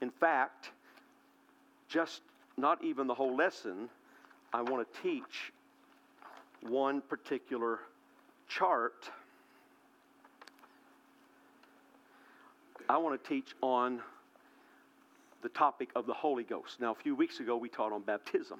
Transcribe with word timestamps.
In 0.00 0.10
fact, 0.10 0.70
just 1.88 2.22
not 2.56 2.82
even 2.82 3.06
the 3.06 3.14
whole 3.14 3.34
lesson, 3.34 3.88
I 4.52 4.62
want 4.62 4.86
to 4.92 5.02
teach 5.02 5.52
one 6.62 7.00
particular 7.00 7.80
chart. 8.48 9.10
I 12.88 12.96
want 12.98 13.22
to 13.22 13.28
teach 13.28 13.54
on 13.62 14.00
the 15.42 15.48
topic 15.50 15.90
of 15.94 16.06
the 16.06 16.14
Holy 16.14 16.44
Ghost. 16.44 16.80
Now, 16.80 16.92
a 16.92 16.94
few 16.94 17.14
weeks 17.14 17.40
ago, 17.40 17.56
we 17.56 17.68
taught 17.68 17.92
on 17.92 18.02
baptism. 18.02 18.58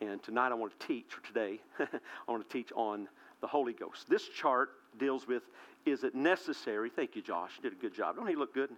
And 0.00 0.22
tonight, 0.22 0.48
I 0.48 0.54
want 0.54 0.78
to 0.78 0.86
teach, 0.86 1.06
or 1.16 1.26
today, 1.26 1.60
I 1.78 2.30
want 2.30 2.48
to 2.48 2.52
teach 2.52 2.72
on 2.74 3.08
the 3.40 3.46
Holy 3.46 3.72
Ghost. 3.72 4.08
This 4.08 4.28
chart 4.28 4.70
deals 4.98 5.26
with 5.26 5.42
is 5.84 6.04
it 6.04 6.14
necessary? 6.14 6.90
Thank 6.90 7.16
you, 7.16 7.22
Josh. 7.22 7.52
You 7.56 7.68
did 7.68 7.78
a 7.78 7.80
good 7.80 7.94
job. 7.94 8.16
Don't 8.16 8.28
he 8.28 8.36
look 8.36 8.54
good? 8.54 8.70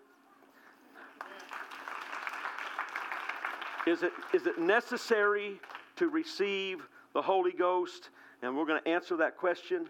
Is 3.86 4.02
it, 4.02 4.12
is 4.32 4.46
it 4.46 4.58
necessary 4.58 5.60
to 5.96 6.08
receive 6.08 6.86
the 7.12 7.20
Holy 7.20 7.52
Ghost? 7.52 8.10
And 8.42 8.56
we're 8.56 8.66
going 8.66 8.82
to 8.82 8.88
answer 8.88 9.16
that 9.18 9.36
question. 9.36 9.86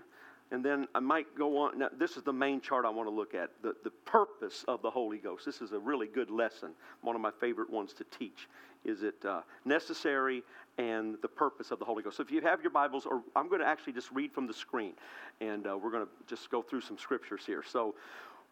And 0.51 0.65
then 0.65 0.87
I 0.95 1.01
might 1.01 1.35
go 1.37 1.59
on. 1.59 1.79
Now, 1.79 1.89
this 1.97 2.17
is 2.17 2.23
the 2.23 2.33
main 2.33 2.61
chart 2.61 2.85
I 2.85 2.91
want 2.91 3.09
to 3.09 3.15
look 3.15 3.35
at 3.35 3.51
the, 3.63 3.75
the 3.83 3.91
purpose 3.91 4.65
of 4.69 4.83
the 4.83 4.91
Holy 4.91 5.19
Ghost. 5.19 5.47
This 5.47 5.61
is 5.61 5.73
a 5.73 5.79
really 5.79 6.07
good 6.07 6.31
lesson, 6.31 6.73
one 7.03 7.17
of 7.17 7.23
my 7.23 7.31
favorite 7.41 7.71
ones 7.71 7.93
to 7.95 8.05
teach. 8.17 8.49
Is 8.85 9.03
it 9.03 9.25
uh, 9.25 9.41
necessary 9.65 10.43
and 10.77 11.17
the 11.23 11.29
purpose 11.29 11.71
of 11.71 11.79
the 11.79 11.85
Holy 11.85 12.03
Ghost? 12.03 12.19
So 12.19 12.23
if 12.23 12.31
you 12.31 12.41
have 12.43 12.61
your 12.63 12.71
Bibles, 12.71 13.07
or 13.07 13.23
I'm 13.35 13.49
going 13.49 13.61
to 13.61 13.67
actually 13.67 13.95
just 13.95 14.11
read 14.11 14.33
from 14.33 14.47
the 14.47 14.53
screen, 14.53 14.93
and 15.41 15.67
uh, 15.67 15.79
we're 15.79 15.91
going 15.91 16.05
to 16.05 16.11
just 16.27 16.51
go 16.51 16.63
through 16.63 16.83
some 16.83 16.99
scriptures 16.99 17.43
here. 17.47 17.63
So 17.67 17.95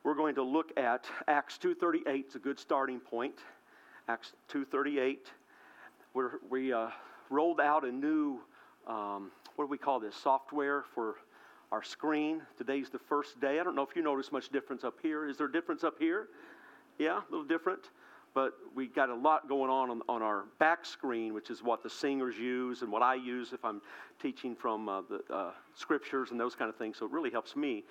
we're 0.02 0.14
going 0.14 0.34
to 0.36 0.42
look 0.42 0.76
at 0.78 1.06
Acts 1.28 1.58
2:38. 1.62 2.02
It's 2.06 2.34
a 2.36 2.38
good 2.38 2.58
starting 2.58 3.00
point. 3.00 3.34
Acts 4.08 4.32
2:38. 4.52 5.18
We're, 6.14 6.32
we 6.50 6.72
uh, 6.72 6.88
rolled 7.30 7.60
out 7.60 7.84
a 7.84 7.92
new 7.92 8.40
um, 8.86 9.30
what 9.54 9.66
do 9.66 9.68
we 9.68 9.78
call 9.78 10.00
this 10.00 10.16
software 10.16 10.84
for 10.94 11.16
our 11.70 11.82
screen. 11.82 12.42
Today's 12.58 12.90
the 12.90 12.98
first 12.98 13.40
day. 13.40 13.60
I 13.60 13.62
don't 13.62 13.76
know 13.76 13.82
if 13.82 13.94
you 13.94 14.02
notice 14.02 14.32
much 14.32 14.48
difference 14.48 14.82
up 14.82 14.94
here. 15.00 15.28
Is 15.28 15.38
there 15.38 15.46
a 15.46 15.52
difference 15.52 15.84
up 15.84 15.98
here? 15.98 16.28
Yeah, 16.98 17.18
a 17.18 17.30
little 17.30 17.46
different. 17.46 17.90
But 18.34 18.54
we 18.74 18.88
got 18.88 19.08
a 19.08 19.14
lot 19.14 19.48
going 19.48 19.70
on, 19.70 19.90
on 19.90 20.02
on, 20.08 20.22
our 20.22 20.44
back 20.58 20.84
screen, 20.84 21.32
which 21.32 21.50
is 21.50 21.62
what 21.62 21.82
the 21.82 21.90
singers 21.90 22.36
use 22.36 22.82
and 22.82 22.90
what 22.90 23.02
I 23.02 23.14
use 23.14 23.52
if 23.52 23.64
I'm 23.64 23.80
teaching 24.20 24.56
from 24.56 24.88
uh, 24.88 25.02
the 25.02 25.34
uh, 25.34 25.50
scriptures 25.74 26.30
and 26.30 26.40
those 26.40 26.54
kind 26.54 26.68
of 26.68 26.76
things. 26.76 26.96
So 26.98 27.06
it 27.06 27.12
really 27.12 27.30
helps 27.30 27.54
me 27.54 27.84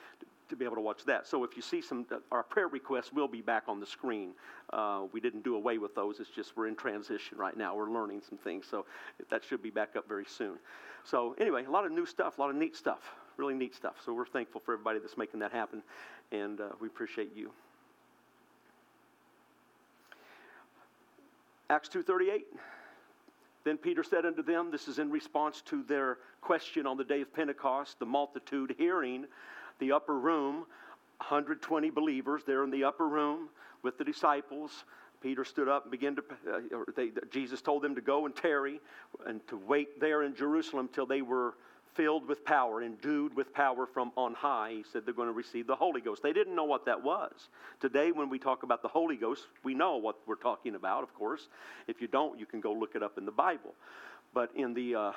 to, 0.51 0.55
be 0.55 0.65
able 0.65 0.75
to 0.75 0.81
watch 0.81 1.03
that. 1.05 1.27
So 1.27 1.43
if 1.43 1.55
you 1.55 1.61
see 1.61 1.81
some, 1.81 2.05
uh, 2.11 2.17
our 2.31 2.43
prayer 2.43 2.67
requests 2.67 3.11
will 3.11 3.27
be 3.27 3.41
back 3.41 3.63
on 3.67 3.79
the 3.79 3.85
screen. 3.85 4.31
Uh, 4.71 5.03
we 5.11 5.19
didn't 5.19 5.43
do 5.43 5.55
away 5.55 5.77
with 5.77 5.95
those. 5.95 6.19
It's 6.19 6.29
just 6.29 6.55
we're 6.55 6.67
in 6.67 6.75
transition 6.75 7.37
right 7.37 7.57
now. 7.57 7.75
We're 7.75 7.89
learning 7.89 8.21
some 8.27 8.37
things. 8.37 8.65
So 8.69 8.85
that 9.29 9.43
should 9.43 9.63
be 9.63 9.71
back 9.71 9.95
up 9.95 10.07
very 10.07 10.25
soon. 10.25 10.57
So 11.03 11.35
anyway, 11.39 11.65
a 11.65 11.71
lot 11.71 11.85
of 11.85 11.91
new 11.91 12.05
stuff, 12.05 12.37
a 12.37 12.41
lot 12.41 12.49
of 12.51 12.55
neat 12.55 12.75
stuff, 12.75 13.15
really 13.37 13.55
neat 13.55 13.75
stuff. 13.75 13.95
So 14.05 14.13
we're 14.13 14.27
thankful 14.27 14.61
for 14.61 14.73
everybody 14.73 14.99
that's 14.99 15.17
making 15.17 15.39
that 15.39 15.51
happen, 15.51 15.81
and 16.31 16.61
uh, 16.61 16.69
we 16.79 16.87
appreciate 16.87 17.35
you. 17.35 17.51
Acts 21.69 21.89
2:38. 21.89 22.43
Then 23.63 23.77
Peter 23.77 24.03
said 24.03 24.25
unto 24.25 24.41
them, 24.41 24.71
this 24.71 24.87
is 24.87 24.97
in 24.97 25.11
response 25.11 25.61
to 25.67 25.83
their 25.83 26.17
question 26.41 26.87
on 26.87 26.97
the 26.97 27.03
day 27.03 27.21
of 27.21 27.31
Pentecost, 27.33 27.99
the 27.99 28.05
multitude 28.05 28.73
hearing 28.77 29.25
the 29.81 29.91
upper 29.91 30.17
room, 30.17 30.65
120 31.17 31.89
believers 31.89 32.43
there 32.47 32.63
in 32.63 32.71
the 32.71 32.85
upper 32.85 33.07
room 33.07 33.49
with 33.83 33.97
the 33.97 34.05
disciples. 34.05 34.85
Peter 35.21 35.43
stood 35.43 35.67
up 35.67 35.83
and 35.83 35.91
began 35.91 36.15
to, 36.15 36.23
uh, 36.51 36.83
they, 36.95 37.11
Jesus 37.29 37.61
told 37.61 37.83
them 37.83 37.93
to 37.95 38.01
go 38.01 38.25
and 38.25 38.35
tarry 38.35 38.79
and 39.27 39.45
to 39.47 39.57
wait 39.57 39.99
there 39.99 40.23
in 40.23 40.33
Jerusalem 40.33 40.89
till 40.91 41.05
they 41.05 41.21
were 41.21 41.55
filled 41.93 42.27
with 42.27 42.45
power, 42.45 42.81
endued 42.81 43.35
with 43.35 43.53
power 43.53 43.85
from 43.85 44.11
on 44.15 44.33
high. 44.33 44.71
He 44.77 44.83
said 44.91 45.05
they're 45.05 45.13
going 45.13 45.27
to 45.27 45.33
receive 45.33 45.67
the 45.67 45.75
Holy 45.75 45.99
Ghost. 45.99 46.23
They 46.23 46.33
didn't 46.33 46.55
know 46.55 46.63
what 46.63 46.85
that 46.85 47.03
was. 47.03 47.49
Today, 47.81 48.11
when 48.11 48.29
we 48.29 48.39
talk 48.39 48.63
about 48.63 48.81
the 48.81 48.87
Holy 48.87 49.17
Ghost, 49.17 49.47
we 49.63 49.73
know 49.73 49.97
what 49.97 50.15
we're 50.25 50.35
talking 50.35 50.75
about, 50.75 51.03
of 51.03 51.13
course. 51.13 51.49
If 51.87 52.01
you 52.01 52.07
don't, 52.07 52.39
you 52.39 52.45
can 52.45 52.61
go 52.61 52.71
look 52.71 52.95
it 52.95 53.03
up 53.03 53.17
in 53.17 53.25
the 53.25 53.31
Bible. 53.31 53.73
But 54.33 54.51
in, 54.55 54.73
the, 54.73 54.95
uh, 54.95 55.11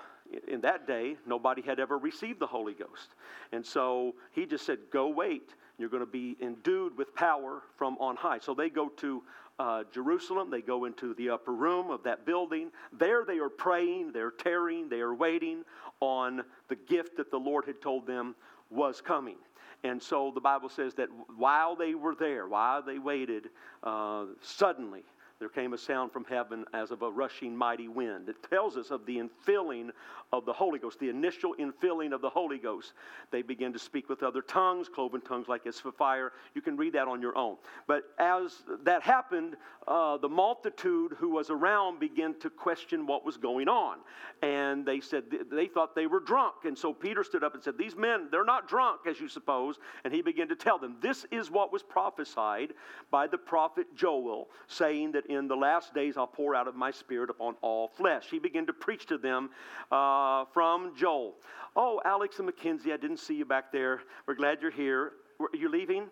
in 0.48 0.60
that 0.62 0.86
day, 0.86 1.16
nobody 1.26 1.62
had 1.62 1.78
ever 1.78 1.98
received 1.98 2.40
the 2.40 2.46
Holy 2.46 2.74
Ghost. 2.74 3.14
And 3.52 3.64
so 3.64 4.14
he 4.32 4.46
just 4.46 4.66
said, 4.66 4.78
Go 4.90 5.08
wait. 5.08 5.50
You're 5.76 5.88
going 5.88 6.04
to 6.04 6.06
be 6.06 6.36
endued 6.40 6.96
with 6.96 7.14
power 7.16 7.62
from 7.76 7.96
on 7.98 8.14
high. 8.14 8.38
So 8.38 8.54
they 8.54 8.70
go 8.70 8.88
to 8.88 9.22
uh, 9.58 9.84
Jerusalem. 9.92 10.50
They 10.50 10.60
go 10.60 10.84
into 10.84 11.14
the 11.14 11.30
upper 11.30 11.52
room 11.52 11.90
of 11.90 12.02
that 12.04 12.24
building. 12.24 12.70
There 12.92 13.24
they 13.24 13.38
are 13.38 13.48
praying, 13.48 14.12
they're 14.12 14.30
tarrying, 14.30 14.88
they 14.88 15.00
are 15.00 15.14
waiting 15.14 15.64
on 16.00 16.42
the 16.68 16.76
gift 16.76 17.16
that 17.16 17.30
the 17.30 17.38
Lord 17.38 17.64
had 17.64 17.80
told 17.80 18.06
them 18.06 18.34
was 18.70 19.00
coming. 19.00 19.36
And 19.84 20.02
so 20.02 20.32
the 20.34 20.40
Bible 20.40 20.68
says 20.68 20.94
that 20.94 21.08
while 21.36 21.76
they 21.76 21.94
were 21.94 22.14
there, 22.14 22.48
while 22.48 22.82
they 22.82 22.98
waited, 22.98 23.50
uh, 23.82 24.24
suddenly 24.40 25.04
there 25.44 25.50
came 25.50 25.74
a 25.74 25.78
sound 25.78 26.10
from 26.10 26.24
heaven 26.24 26.64
as 26.72 26.90
of 26.90 27.02
a 27.02 27.10
rushing 27.10 27.54
mighty 27.54 27.86
wind. 27.86 28.30
It 28.30 28.36
tells 28.48 28.78
us 28.78 28.90
of 28.90 29.04
the 29.04 29.18
infilling 29.18 29.90
of 30.32 30.46
the 30.46 30.54
Holy 30.54 30.78
Ghost, 30.78 30.98
the 30.98 31.10
initial 31.10 31.54
infilling 31.60 32.14
of 32.14 32.22
the 32.22 32.30
Holy 32.30 32.56
Ghost. 32.56 32.94
They 33.30 33.42
begin 33.42 33.70
to 33.74 33.78
speak 33.78 34.08
with 34.08 34.22
other 34.22 34.40
tongues, 34.40 34.88
cloven 34.88 35.20
tongues 35.20 35.46
like 35.46 35.66
as 35.66 35.78
for 35.78 35.92
fire. 35.92 36.32
You 36.54 36.62
can 36.62 36.78
read 36.78 36.94
that 36.94 37.08
on 37.08 37.20
your 37.20 37.36
own. 37.36 37.58
But 37.86 38.04
as 38.18 38.62
that 38.84 39.02
happened, 39.02 39.56
uh, 39.86 40.16
the 40.16 40.30
multitude 40.30 41.12
who 41.18 41.28
was 41.28 41.50
around 41.50 42.00
began 42.00 42.38
to 42.40 42.48
question 42.48 43.06
what 43.06 43.24
was 43.24 43.36
going 43.36 43.68
on. 43.68 43.98
And 44.42 44.86
they 44.86 45.00
said 45.00 45.24
they 45.52 45.66
thought 45.66 45.94
they 45.94 46.06
were 46.06 46.20
drunk. 46.20 46.54
And 46.64 46.76
so 46.76 46.94
Peter 46.94 47.22
stood 47.22 47.44
up 47.44 47.54
and 47.54 47.62
said, 47.62 47.76
These 47.76 47.96
men, 47.96 48.28
they're 48.30 48.44
not 48.44 48.66
drunk, 48.66 49.02
as 49.06 49.20
you 49.20 49.28
suppose. 49.28 49.78
And 50.04 50.12
he 50.12 50.22
began 50.22 50.48
to 50.48 50.56
tell 50.56 50.78
them, 50.78 50.96
This 51.02 51.26
is 51.30 51.50
what 51.50 51.70
was 51.70 51.82
prophesied 51.82 52.72
by 53.10 53.26
the 53.26 53.38
prophet 53.38 53.86
Joel, 53.94 54.48
saying 54.68 55.12
that 55.12 55.26
in 55.34 55.48
the 55.48 55.56
last 55.56 55.94
days 55.94 56.16
I'll 56.16 56.26
pour 56.26 56.54
out 56.54 56.68
of 56.68 56.74
my 56.74 56.90
spirit 56.90 57.30
upon 57.30 57.54
all 57.62 57.88
flesh. 57.88 58.26
He 58.30 58.38
began 58.38 58.66
to 58.66 58.72
preach 58.72 59.06
to 59.06 59.18
them 59.18 59.50
uh, 59.90 60.44
from 60.52 60.94
Joel. 60.96 61.34
Oh, 61.76 62.00
Alex 62.04 62.38
and 62.38 62.46
Mackenzie, 62.46 62.92
I 62.92 62.96
didn't 62.96 63.18
see 63.18 63.34
you 63.34 63.44
back 63.44 63.72
there. 63.72 64.00
We're 64.26 64.34
glad 64.34 64.62
you're 64.62 64.70
here. 64.70 65.12
Are 65.40 65.56
you 65.56 65.68
leaving? 65.68 66.06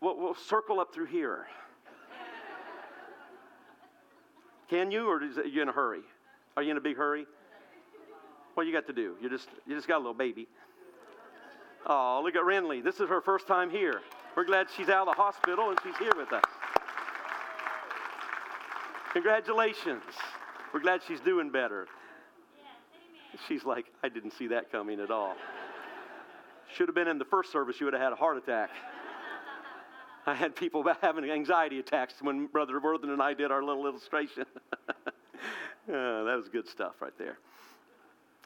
We'll, 0.00 0.18
we'll 0.18 0.34
circle 0.34 0.80
up 0.80 0.92
through 0.92 1.06
here. 1.06 1.46
Can 4.68 4.90
you, 4.90 5.08
or 5.08 5.18
are 5.18 5.46
you 5.46 5.62
in 5.62 5.68
a 5.68 5.72
hurry? 5.72 6.02
Are 6.56 6.62
you 6.62 6.70
in 6.70 6.76
a 6.76 6.80
big 6.80 6.96
hurry? 6.96 7.26
What 8.54 8.66
you 8.66 8.72
got 8.72 8.86
to 8.86 8.92
do? 8.92 9.16
You 9.20 9.28
just 9.28 9.48
you 9.66 9.74
just 9.74 9.88
got 9.88 9.96
a 9.96 9.98
little 9.98 10.14
baby. 10.14 10.46
Oh, 11.86 12.22
look 12.24 12.36
at 12.36 12.42
Renly. 12.42 12.82
This 12.82 13.00
is 13.00 13.08
her 13.08 13.20
first 13.20 13.46
time 13.46 13.68
here. 13.68 14.00
We're 14.36 14.44
glad 14.44 14.68
she's 14.74 14.88
out 14.88 15.06
of 15.06 15.14
the 15.14 15.20
hospital 15.20 15.70
and 15.70 15.78
she's 15.82 15.96
here 15.98 16.12
with 16.16 16.32
us. 16.32 16.44
Congratulations. 19.14 20.02
We're 20.72 20.80
glad 20.80 21.00
she's 21.06 21.20
doing 21.20 21.50
better. 21.50 21.86
She's 23.46 23.64
like, 23.64 23.86
I 24.02 24.08
didn't 24.08 24.32
see 24.32 24.48
that 24.48 24.72
coming 24.72 25.00
at 25.00 25.12
all. 25.12 25.36
Should 26.76 26.88
have 26.88 26.96
been 26.96 27.06
in 27.06 27.18
the 27.18 27.24
first 27.24 27.52
service, 27.52 27.76
you 27.78 27.86
would 27.86 27.94
have 27.94 28.02
had 28.02 28.12
a 28.12 28.16
heart 28.16 28.36
attack. 28.36 28.70
I 30.26 30.34
had 30.34 30.56
people 30.56 30.84
having 31.00 31.30
anxiety 31.30 31.78
attacks 31.78 32.14
when 32.20 32.46
Brother 32.46 32.80
Worthen 32.80 33.10
and 33.10 33.22
I 33.22 33.34
did 33.34 33.52
our 33.52 33.62
little 33.62 33.86
illustration. 33.86 34.46
uh, 34.88 35.06
that 35.86 36.34
was 36.36 36.48
good 36.48 36.66
stuff 36.66 36.94
right 37.00 37.16
there 37.16 37.38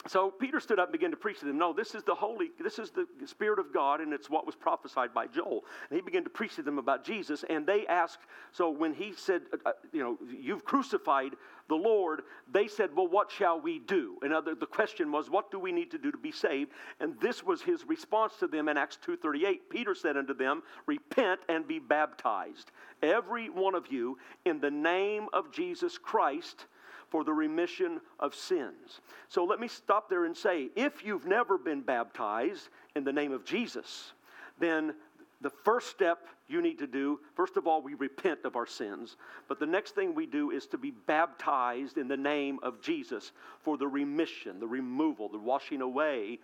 so 0.06 0.30
Peter 0.30 0.60
stood 0.60 0.78
up 0.78 0.88
and 0.88 0.92
began 0.92 1.10
to 1.10 1.16
preach 1.16 1.40
to 1.40 1.46
them. 1.46 1.58
No, 1.58 1.72
this 1.72 1.94
is 1.94 2.04
the 2.04 2.14
Holy, 2.14 2.50
this 2.60 2.78
is 2.78 2.90
the 2.90 3.06
Spirit 3.26 3.58
of 3.58 3.72
God, 3.74 4.00
and 4.00 4.12
it's 4.12 4.30
what 4.30 4.46
was 4.46 4.54
prophesied 4.54 5.12
by 5.12 5.26
Joel. 5.26 5.64
And 5.90 5.96
he 5.96 6.02
began 6.02 6.22
to 6.24 6.30
preach 6.30 6.54
to 6.56 6.62
them 6.62 6.78
about 6.78 7.04
Jesus, 7.04 7.44
and 7.50 7.66
they 7.66 7.86
asked, 7.86 8.20
so 8.52 8.70
when 8.70 8.94
he 8.94 9.12
said, 9.12 9.42
uh, 9.52 9.70
uh 9.70 9.72
you 9.92 10.00
know, 10.00 10.18
you've 10.30 10.64
crucified 10.64 11.32
the 11.68 11.74
Lord, 11.74 12.22
they 12.50 12.68
said, 12.68 12.90
well, 12.94 13.08
what 13.08 13.30
shall 13.30 13.60
we 13.60 13.80
do? 13.80 14.18
And 14.22 14.32
other, 14.32 14.54
the 14.54 14.66
question 14.66 15.10
was, 15.10 15.28
what 15.28 15.50
do 15.50 15.58
we 15.58 15.72
need 15.72 15.90
to 15.90 15.98
do 15.98 16.12
to 16.12 16.18
be 16.18 16.32
saved? 16.32 16.70
And 17.00 17.20
this 17.20 17.44
was 17.44 17.60
his 17.60 17.84
response 17.84 18.34
to 18.38 18.46
them 18.46 18.68
in 18.68 18.78
Acts 18.78 18.98
2.38. 19.04 19.58
Peter 19.68 19.94
said 19.94 20.16
unto 20.16 20.32
them, 20.32 20.62
repent 20.86 21.40
and 21.48 21.66
be 21.66 21.80
baptized, 21.80 22.70
every 23.02 23.50
one 23.50 23.74
of 23.74 23.88
you, 23.92 24.16
in 24.44 24.60
the 24.60 24.70
name 24.70 25.26
of 25.32 25.50
Jesus 25.52 25.98
Christ, 25.98 26.66
for 27.10 27.24
the 27.24 27.32
remission 27.32 28.00
of 28.18 28.34
sins. 28.34 29.00
So 29.28 29.44
let 29.44 29.60
me 29.60 29.68
stop 29.68 30.08
there 30.08 30.24
and 30.24 30.36
say 30.36 30.70
if 30.76 31.04
you've 31.04 31.26
never 31.26 31.58
been 31.58 31.80
baptized 31.80 32.68
in 32.94 33.04
the 33.04 33.12
name 33.12 33.32
of 33.32 33.44
Jesus, 33.44 34.12
then 34.58 34.94
the 35.40 35.50
first 35.50 35.88
step 35.88 36.26
you 36.48 36.60
need 36.62 36.78
to 36.78 36.86
do, 36.86 37.20
first 37.34 37.56
of 37.56 37.66
all, 37.66 37.80
we 37.82 37.94
repent 37.94 38.40
of 38.44 38.56
our 38.56 38.66
sins. 38.66 39.16
But 39.48 39.60
the 39.60 39.66
next 39.66 39.94
thing 39.94 40.14
we 40.14 40.26
do 40.26 40.50
is 40.50 40.66
to 40.68 40.78
be 40.78 40.90
baptized 40.90 41.98
in 41.98 42.08
the 42.08 42.16
name 42.16 42.58
of 42.62 42.80
Jesus 42.80 43.32
for 43.62 43.76
the 43.76 43.86
remission, 43.86 44.58
the 44.58 44.66
removal, 44.66 45.28
the 45.28 45.38
washing 45.38 45.82
away 45.82 46.40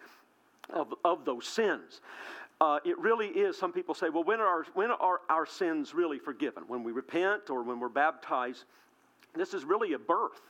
of, 0.70 0.94
of 1.04 1.24
those 1.24 1.46
sins. 1.46 2.00
uh, 2.60 2.78
it 2.84 2.98
really 2.98 3.28
is, 3.28 3.58
some 3.58 3.72
people 3.72 3.94
say, 3.94 4.08
well, 4.08 4.24
when 4.24 4.40
are, 4.40 4.64
when 4.74 4.90
are 4.90 5.20
our 5.28 5.46
sins 5.46 5.94
really 5.94 6.18
forgiven? 6.18 6.64
When 6.66 6.82
we 6.84 6.92
repent 6.92 7.50
or 7.50 7.62
when 7.62 7.80
we're 7.80 7.88
baptized? 7.88 8.64
This 9.34 9.54
is 9.54 9.64
really 9.64 9.94
a 9.94 9.98
birth. 9.98 10.40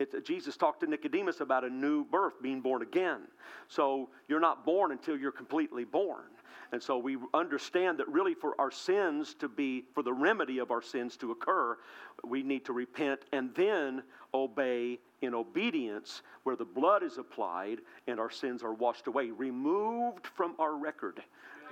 It, 0.00 0.24
Jesus 0.24 0.56
talked 0.56 0.80
to 0.80 0.86
Nicodemus 0.86 1.40
about 1.40 1.62
a 1.62 1.70
new 1.70 2.04
birth, 2.04 2.42
being 2.42 2.60
born 2.60 2.82
again. 2.82 3.20
So 3.68 4.08
you're 4.28 4.40
not 4.40 4.64
born 4.64 4.90
until 4.90 5.16
you're 5.16 5.30
completely 5.30 5.84
born. 5.84 6.24
And 6.72 6.82
so 6.82 6.98
we 6.98 7.18
understand 7.34 7.98
that 7.98 8.08
really 8.08 8.34
for 8.34 8.58
our 8.60 8.70
sins 8.70 9.34
to 9.40 9.48
be, 9.48 9.84
for 9.92 10.02
the 10.02 10.12
remedy 10.12 10.58
of 10.58 10.70
our 10.70 10.80
sins 10.80 11.16
to 11.18 11.32
occur, 11.32 11.76
we 12.24 12.42
need 12.42 12.64
to 12.64 12.72
repent 12.72 13.20
and 13.32 13.54
then 13.54 14.02
obey 14.32 14.98
in 15.20 15.34
obedience 15.34 16.22
where 16.44 16.56
the 16.56 16.64
blood 16.64 17.02
is 17.02 17.18
applied 17.18 17.80
and 18.06 18.18
our 18.18 18.30
sins 18.30 18.62
are 18.62 18.72
washed 18.72 19.06
away, 19.06 19.30
removed 19.30 20.26
from 20.26 20.54
our 20.58 20.76
record. 20.76 21.22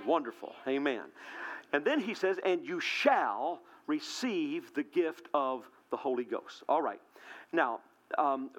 Wonderful. 0.06 0.52
Amen. 0.66 1.04
And 1.72 1.84
then 1.84 2.00
he 2.00 2.12
says, 2.12 2.38
and 2.44 2.64
you 2.64 2.80
shall 2.80 3.62
receive 3.86 4.74
the 4.74 4.82
gift 4.82 5.28
of 5.32 5.68
the 5.90 5.96
Holy 5.96 6.24
Ghost. 6.24 6.62
All 6.68 6.82
right. 6.82 7.00
Now, 7.52 7.80
um, 8.16 8.50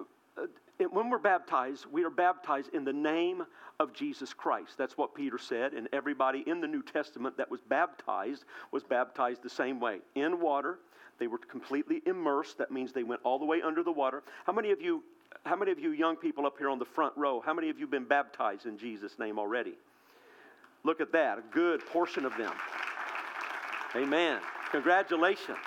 when 0.92 1.10
we're 1.10 1.18
baptized, 1.18 1.86
we 1.92 2.04
are 2.04 2.10
baptized 2.10 2.70
in 2.74 2.86
the 2.86 2.94
name 2.94 3.46
of 3.80 3.94
Jesus 3.94 4.34
Christ. 4.34 4.78
That's 4.78 4.98
what 4.98 5.14
Peter 5.14 5.38
said, 5.38 5.74
and 5.74 5.90
everybody 5.92 6.44
in 6.48 6.62
the 6.62 6.68
New 6.68 6.82
Testament 6.82 7.38
that 7.38 7.50
was 7.50 7.62
baptized 7.62 8.46
was 8.72 8.84
baptized 8.84 9.44
the 9.44 9.50
same 9.50 9.80
way 9.80 10.00
in 10.16 10.40
water. 10.40 10.80
They 11.18 11.28
were 11.28 11.38
completely 11.38 12.02
immersed. 12.06 12.58
That 12.58 12.72
means 12.72 12.94
they 12.94 13.04
went 13.04 13.22
all 13.24 13.40
the 13.40 13.46
way 13.46 13.62
under 13.62 13.84
the 13.84 13.92
water. 13.92 14.24
How 14.46 14.54
many 14.54 14.72
of 14.72 14.82
you, 14.82 15.04
how 15.46 15.58
many 15.58 15.72
of 15.72 15.80
you 15.80 15.92
young 15.92 16.16
people 16.16 16.46
up 16.46 16.58
here 16.58 16.70
on 16.70 16.80
the 16.80 16.86
front 16.86 17.14
row, 17.18 17.42
how 17.46 17.54
many 17.54 17.70
of 17.70 17.78
you 17.78 17.84
have 17.84 17.92
been 17.92 18.06
baptized 18.06 18.66
in 18.66 18.78
Jesus' 18.78 19.20
name 19.20 19.38
already? 19.38 19.74
Look 20.84 21.02
at 21.02 21.12
that, 21.12 21.40
a 21.40 21.44
good 21.52 21.86
portion 21.88 22.26
of 22.26 22.36
them. 22.38 22.54
Amen. 23.96 24.40
Congratulations. 24.72 25.58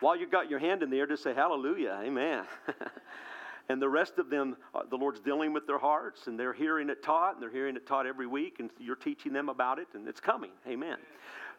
While 0.00 0.16
you've 0.16 0.30
got 0.30 0.50
your 0.50 0.58
hand 0.58 0.82
in 0.82 0.90
the 0.90 0.98
air, 0.98 1.06
just 1.06 1.22
say 1.22 1.34
hallelujah. 1.34 2.00
Amen. 2.02 2.44
and 3.68 3.80
the 3.80 3.88
rest 3.88 4.18
of 4.18 4.30
them, 4.30 4.56
uh, 4.74 4.82
the 4.88 4.96
Lord's 4.96 5.20
dealing 5.20 5.52
with 5.52 5.66
their 5.66 5.78
hearts, 5.78 6.26
and 6.26 6.38
they're 6.38 6.54
hearing 6.54 6.88
it 6.88 7.02
taught, 7.02 7.34
and 7.34 7.42
they're 7.42 7.50
hearing 7.50 7.76
it 7.76 7.86
taught 7.86 8.06
every 8.06 8.26
week, 8.26 8.56
and 8.60 8.70
you're 8.78 8.96
teaching 8.96 9.32
them 9.32 9.48
about 9.48 9.78
it, 9.78 9.88
and 9.94 10.08
it's 10.08 10.20
coming. 10.20 10.50
Amen. 10.66 10.96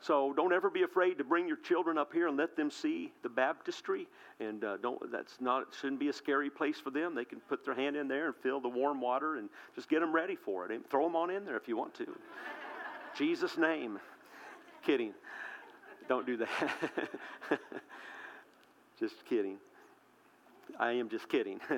So 0.01 0.33
don't 0.33 0.51
ever 0.51 0.71
be 0.71 0.81
afraid 0.81 1.19
to 1.19 1.23
bring 1.23 1.47
your 1.47 1.57
children 1.57 1.99
up 1.99 2.11
here 2.11 2.27
and 2.27 2.35
let 2.35 2.55
them 2.55 2.71
see 2.71 3.11
the 3.21 3.29
baptistry. 3.29 4.07
And 4.39 4.63
uh, 4.63 4.77
don't 4.77 5.11
that's 5.11 5.39
not 5.39 5.67
shouldn't 5.79 5.99
be 5.99 6.07
a 6.07 6.13
scary 6.13 6.49
place 6.49 6.79
for 6.79 6.89
them. 6.89 7.13
They 7.13 7.25
can 7.25 7.39
put 7.41 7.63
their 7.63 7.75
hand 7.75 7.95
in 7.95 8.07
there 8.07 8.25
and 8.25 8.35
feel 8.35 8.59
the 8.59 8.67
warm 8.67 8.99
water 8.99 9.35
and 9.35 9.47
just 9.75 9.87
get 9.87 9.99
them 9.99 10.11
ready 10.11 10.35
for 10.35 10.65
it. 10.65 10.71
And 10.71 10.89
throw 10.89 11.03
them 11.03 11.15
on 11.15 11.29
in 11.29 11.45
there 11.45 11.55
if 11.55 11.67
you 11.67 11.77
want 11.77 11.93
to. 11.95 12.07
Jesus' 13.15 13.59
name. 13.59 13.99
Kidding. 14.83 15.13
Don't 16.09 16.25
do 16.25 16.37
that. 16.37 16.49
just 19.01 19.25
kidding. 19.25 19.57
I 20.79 20.93
am 20.93 21.09
just 21.09 21.27
kidding. 21.27 21.59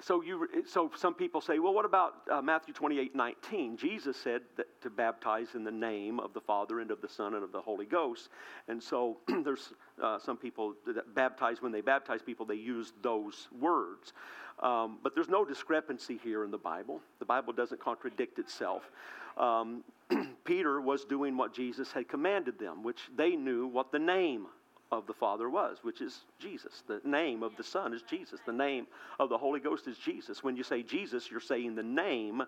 so 0.00 0.22
you 0.22 0.48
so 0.66 0.90
some 0.96 1.14
people 1.14 1.40
say 1.40 1.58
well 1.58 1.74
what 1.74 1.84
about 1.84 2.14
uh, 2.30 2.40
matthew 2.40 2.72
28 2.72 3.16
19 3.16 3.76
jesus 3.76 4.16
said 4.16 4.42
that 4.56 4.68
to 4.80 4.90
baptize 4.90 5.54
in 5.54 5.64
the 5.64 5.70
name 5.70 6.20
of 6.20 6.32
the 6.32 6.40
father 6.40 6.80
and 6.80 6.90
of 6.90 7.00
the 7.00 7.08
son 7.08 7.34
and 7.34 7.42
of 7.42 7.52
the 7.52 7.60
holy 7.60 7.86
ghost. 7.86 8.28
And 8.68 8.82
so 8.82 9.18
there's 9.44 9.72
uh, 10.02 10.18
some 10.18 10.36
people 10.36 10.74
that 10.86 11.14
baptize 11.14 11.60
when 11.60 11.72
they 11.72 11.80
baptize 11.80 12.22
people 12.22 12.46
they 12.46 12.54
use 12.54 12.92
those 13.02 13.48
words. 13.58 14.12
Um, 14.60 14.98
but 15.02 15.14
there's 15.14 15.28
no 15.28 15.44
discrepancy 15.44 16.18
here 16.22 16.44
in 16.44 16.50
the 16.50 16.58
bible. 16.58 17.00
The 17.18 17.24
bible 17.24 17.52
doesn't 17.52 17.80
contradict 17.80 18.38
itself. 18.38 18.90
Um, 19.36 19.84
peter 20.44 20.80
was 20.80 21.04
doing 21.04 21.36
what 21.36 21.52
jesus 21.52 21.92
had 21.92 22.08
commanded 22.08 22.58
them 22.58 22.82
which 22.82 23.10
they 23.14 23.36
knew 23.36 23.66
what 23.66 23.92
the 23.92 23.98
name 23.98 24.46
of 24.90 25.06
the 25.06 25.12
Father 25.12 25.50
was, 25.50 25.78
which 25.82 26.00
is 26.00 26.20
Jesus. 26.38 26.82
The 26.86 27.00
name 27.04 27.42
of 27.42 27.56
the 27.56 27.64
Son 27.64 27.92
is 27.92 28.02
Jesus. 28.02 28.40
The 28.46 28.52
name 28.52 28.86
of 29.18 29.28
the 29.28 29.38
Holy 29.38 29.60
Ghost 29.60 29.86
is 29.86 29.98
Jesus. 29.98 30.42
When 30.42 30.56
you 30.56 30.62
say 30.62 30.82
Jesus, 30.82 31.30
you're 31.30 31.40
saying 31.40 31.74
the 31.74 31.82
name 31.82 32.42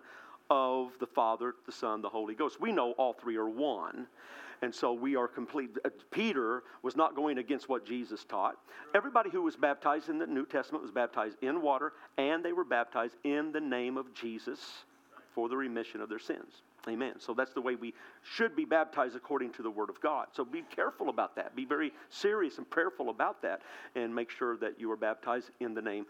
of 0.49 0.91
the 0.99 1.07
Father, 1.07 1.55
the 1.65 1.71
Son, 1.71 2.01
the 2.01 2.09
Holy 2.09 2.35
Ghost. 2.35 2.59
We 2.59 2.71
know 2.71 2.91
all 2.93 3.13
three 3.13 3.37
are 3.37 3.49
one. 3.49 4.07
And 4.63 4.73
so 4.73 4.93
we 4.93 5.15
are 5.15 5.27
complete. 5.27 5.71
Uh, 5.83 5.89
Peter 6.11 6.63
was 6.83 6.95
not 6.95 7.15
going 7.15 7.39
against 7.39 7.67
what 7.67 7.85
Jesus 7.85 8.23
taught. 8.25 8.57
Everybody 8.93 9.29
who 9.31 9.41
was 9.41 9.55
baptized 9.55 10.09
in 10.09 10.19
the 10.19 10.27
New 10.27 10.45
Testament 10.45 10.83
was 10.83 10.91
baptized 10.91 11.37
in 11.41 11.61
water, 11.61 11.93
and 12.17 12.45
they 12.45 12.53
were 12.53 12.65
baptized 12.65 13.15
in 13.23 13.51
the 13.51 13.59
name 13.59 13.97
of 13.97 14.13
Jesus 14.13 14.59
for 15.33 15.49
the 15.49 15.57
remission 15.57 16.01
of 16.01 16.09
their 16.09 16.19
sins. 16.19 16.61
Amen. 16.87 17.13
So 17.19 17.33
that's 17.33 17.53
the 17.53 17.61
way 17.61 17.75
we 17.75 17.93
should 18.23 18.55
be 18.55 18.65
baptized 18.65 19.15
according 19.15 19.53
to 19.53 19.61
the 19.61 19.69
Word 19.69 19.89
of 19.89 20.01
God. 20.01 20.27
So 20.33 20.43
be 20.43 20.63
careful 20.75 21.09
about 21.09 21.35
that. 21.35 21.55
Be 21.55 21.65
very 21.65 21.93
serious 22.09 22.57
and 22.57 22.69
prayerful 22.69 23.09
about 23.09 23.41
that, 23.43 23.61
and 23.95 24.13
make 24.13 24.31
sure 24.31 24.57
that 24.57 24.79
you 24.79 24.91
are 24.91 24.97
baptized 24.97 25.51
in 25.59 25.73
the 25.73 25.81
name 25.81 26.05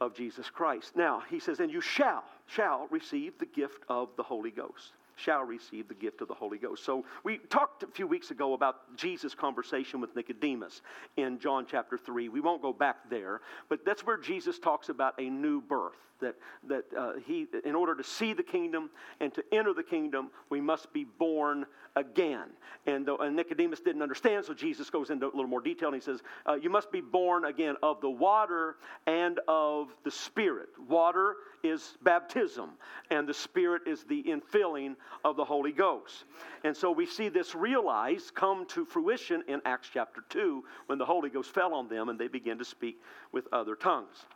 of 0.00 0.14
Jesus 0.14 0.50
Christ. 0.50 0.96
Now, 0.96 1.22
he 1.30 1.38
says, 1.38 1.60
and 1.60 1.70
you 1.70 1.80
shall, 1.80 2.24
shall 2.46 2.88
receive 2.90 3.38
the 3.38 3.46
gift 3.46 3.84
of 3.88 4.08
the 4.16 4.22
Holy 4.22 4.50
Ghost 4.50 4.92
shall 5.16 5.42
receive 5.42 5.88
the 5.88 5.94
gift 5.94 6.20
of 6.20 6.28
the 6.28 6.34
Holy 6.34 6.58
Ghost. 6.58 6.84
So 6.84 7.04
we 7.22 7.38
talked 7.38 7.82
a 7.82 7.86
few 7.86 8.06
weeks 8.06 8.30
ago 8.30 8.52
about 8.54 8.96
Jesus' 8.96 9.34
conversation 9.34 10.00
with 10.00 10.14
Nicodemus 10.16 10.82
in 11.16 11.38
John 11.38 11.66
chapter 11.70 11.96
3. 11.96 12.28
We 12.28 12.40
won't 12.40 12.62
go 12.62 12.72
back 12.72 13.08
there, 13.10 13.40
but 13.68 13.84
that's 13.84 14.04
where 14.04 14.16
Jesus 14.16 14.58
talks 14.58 14.88
about 14.88 15.14
a 15.18 15.28
new 15.28 15.60
birth. 15.60 15.94
That, 16.20 16.36
that 16.68 16.84
uh, 16.96 17.12
he, 17.26 17.46
in 17.64 17.74
order 17.74 17.94
to 17.94 18.04
see 18.04 18.32
the 18.32 18.42
kingdom 18.42 18.90
and 19.20 19.34
to 19.34 19.44
enter 19.52 19.74
the 19.74 19.82
kingdom, 19.82 20.30
we 20.48 20.60
must 20.60 20.92
be 20.92 21.04
born 21.04 21.66
again. 21.96 22.48
And, 22.86 23.08
and 23.08 23.36
Nicodemus 23.36 23.80
didn't 23.80 24.02
understand, 24.02 24.44
so 24.44 24.54
Jesus 24.54 24.90
goes 24.90 25.10
into 25.10 25.26
a 25.26 25.28
little 25.28 25.46
more 25.46 25.60
detail 25.60 25.88
and 25.88 25.96
he 25.96 26.00
says, 26.00 26.22
uh, 26.46 26.54
You 26.54 26.70
must 26.70 26.90
be 26.92 27.00
born 27.00 27.46
again 27.46 27.76
of 27.82 28.00
the 28.00 28.10
water 28.10 28.76
and 29.06 29.40
of 29.48 29.88
the 30.04 30.10
Spirit. 30.10 30.68
Water 30.88 31.36
is 31.62 31.96
baptism, 32.02 32.70
and 33.10 33.26
the 33.26 33.34
Spirit 33.34 33.82
is 33.86 34.04
the 34.04 34.22
infilling 34.24 34.96
of 35.24 35.36
the 35.36 35.44
Holy 35.44 35.72
Ghost. 35.72 36.24
And 36.62 36.76
so 36.76 36.92
we 36.92 37.06
see 37.06 37.28
this 37.28 37.54
realized 37.54 38.34
come 38.34 38.66
to 38.66 38.84
fruition 38.84 39.42
in 39.48 39.60
Acts 39.64 39.88
chapter 39.92 40.24
2 40.28 40.62
when 40.86 40.98
the 40.98 41.06
Holy 41.06 41.30
Ghost 41.30 41.50
fell 41.50 41.74
on 41.74 41.88
them 41.88 42.08
and 42.08 42.18
they 42.18 42.28
began 42.28 42.58
to 42.58 42.64
speak 42.64 43.00
with 43.32 43.46
other 43.52 43.74
tongues. 43.74 44.26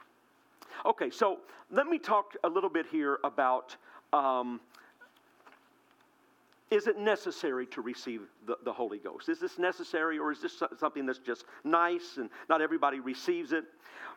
Okay, 0.86 1.10
so 1.10 1.38
let 1.70 1.86
me 1.86 1.98
talk 1.98 2.34
a 2.44 2.48
little 2.48 2.70
bit 2.70 2.86
here 2.86 3.18
about. 3.24 3.76
Um, 4.12 4.60
is 6.70 6.86
it 6.86 6.98
necessary 6.98 7.66
to 7.66 7.80
receive 7.80 8.22
the, 8.46 8.56
the 8.64 8.72
Holy 8.72 8.98
Ghost? 8.98 9.28
Is 9.28 9.40
this 9.40 9.58
necessary 9.58 10.18
or 10.18 10.32
is 10.32 10.40
this 10.42 10.62
something 10.78 11.06
that's 11.06 11.18
just 11.18 11.44
nice 11.64 12.16
and 12.18 12.28
not 12.48 12.60
everybody 12.60 13.00
receives 13.00 13.52
it? 13.52 13.64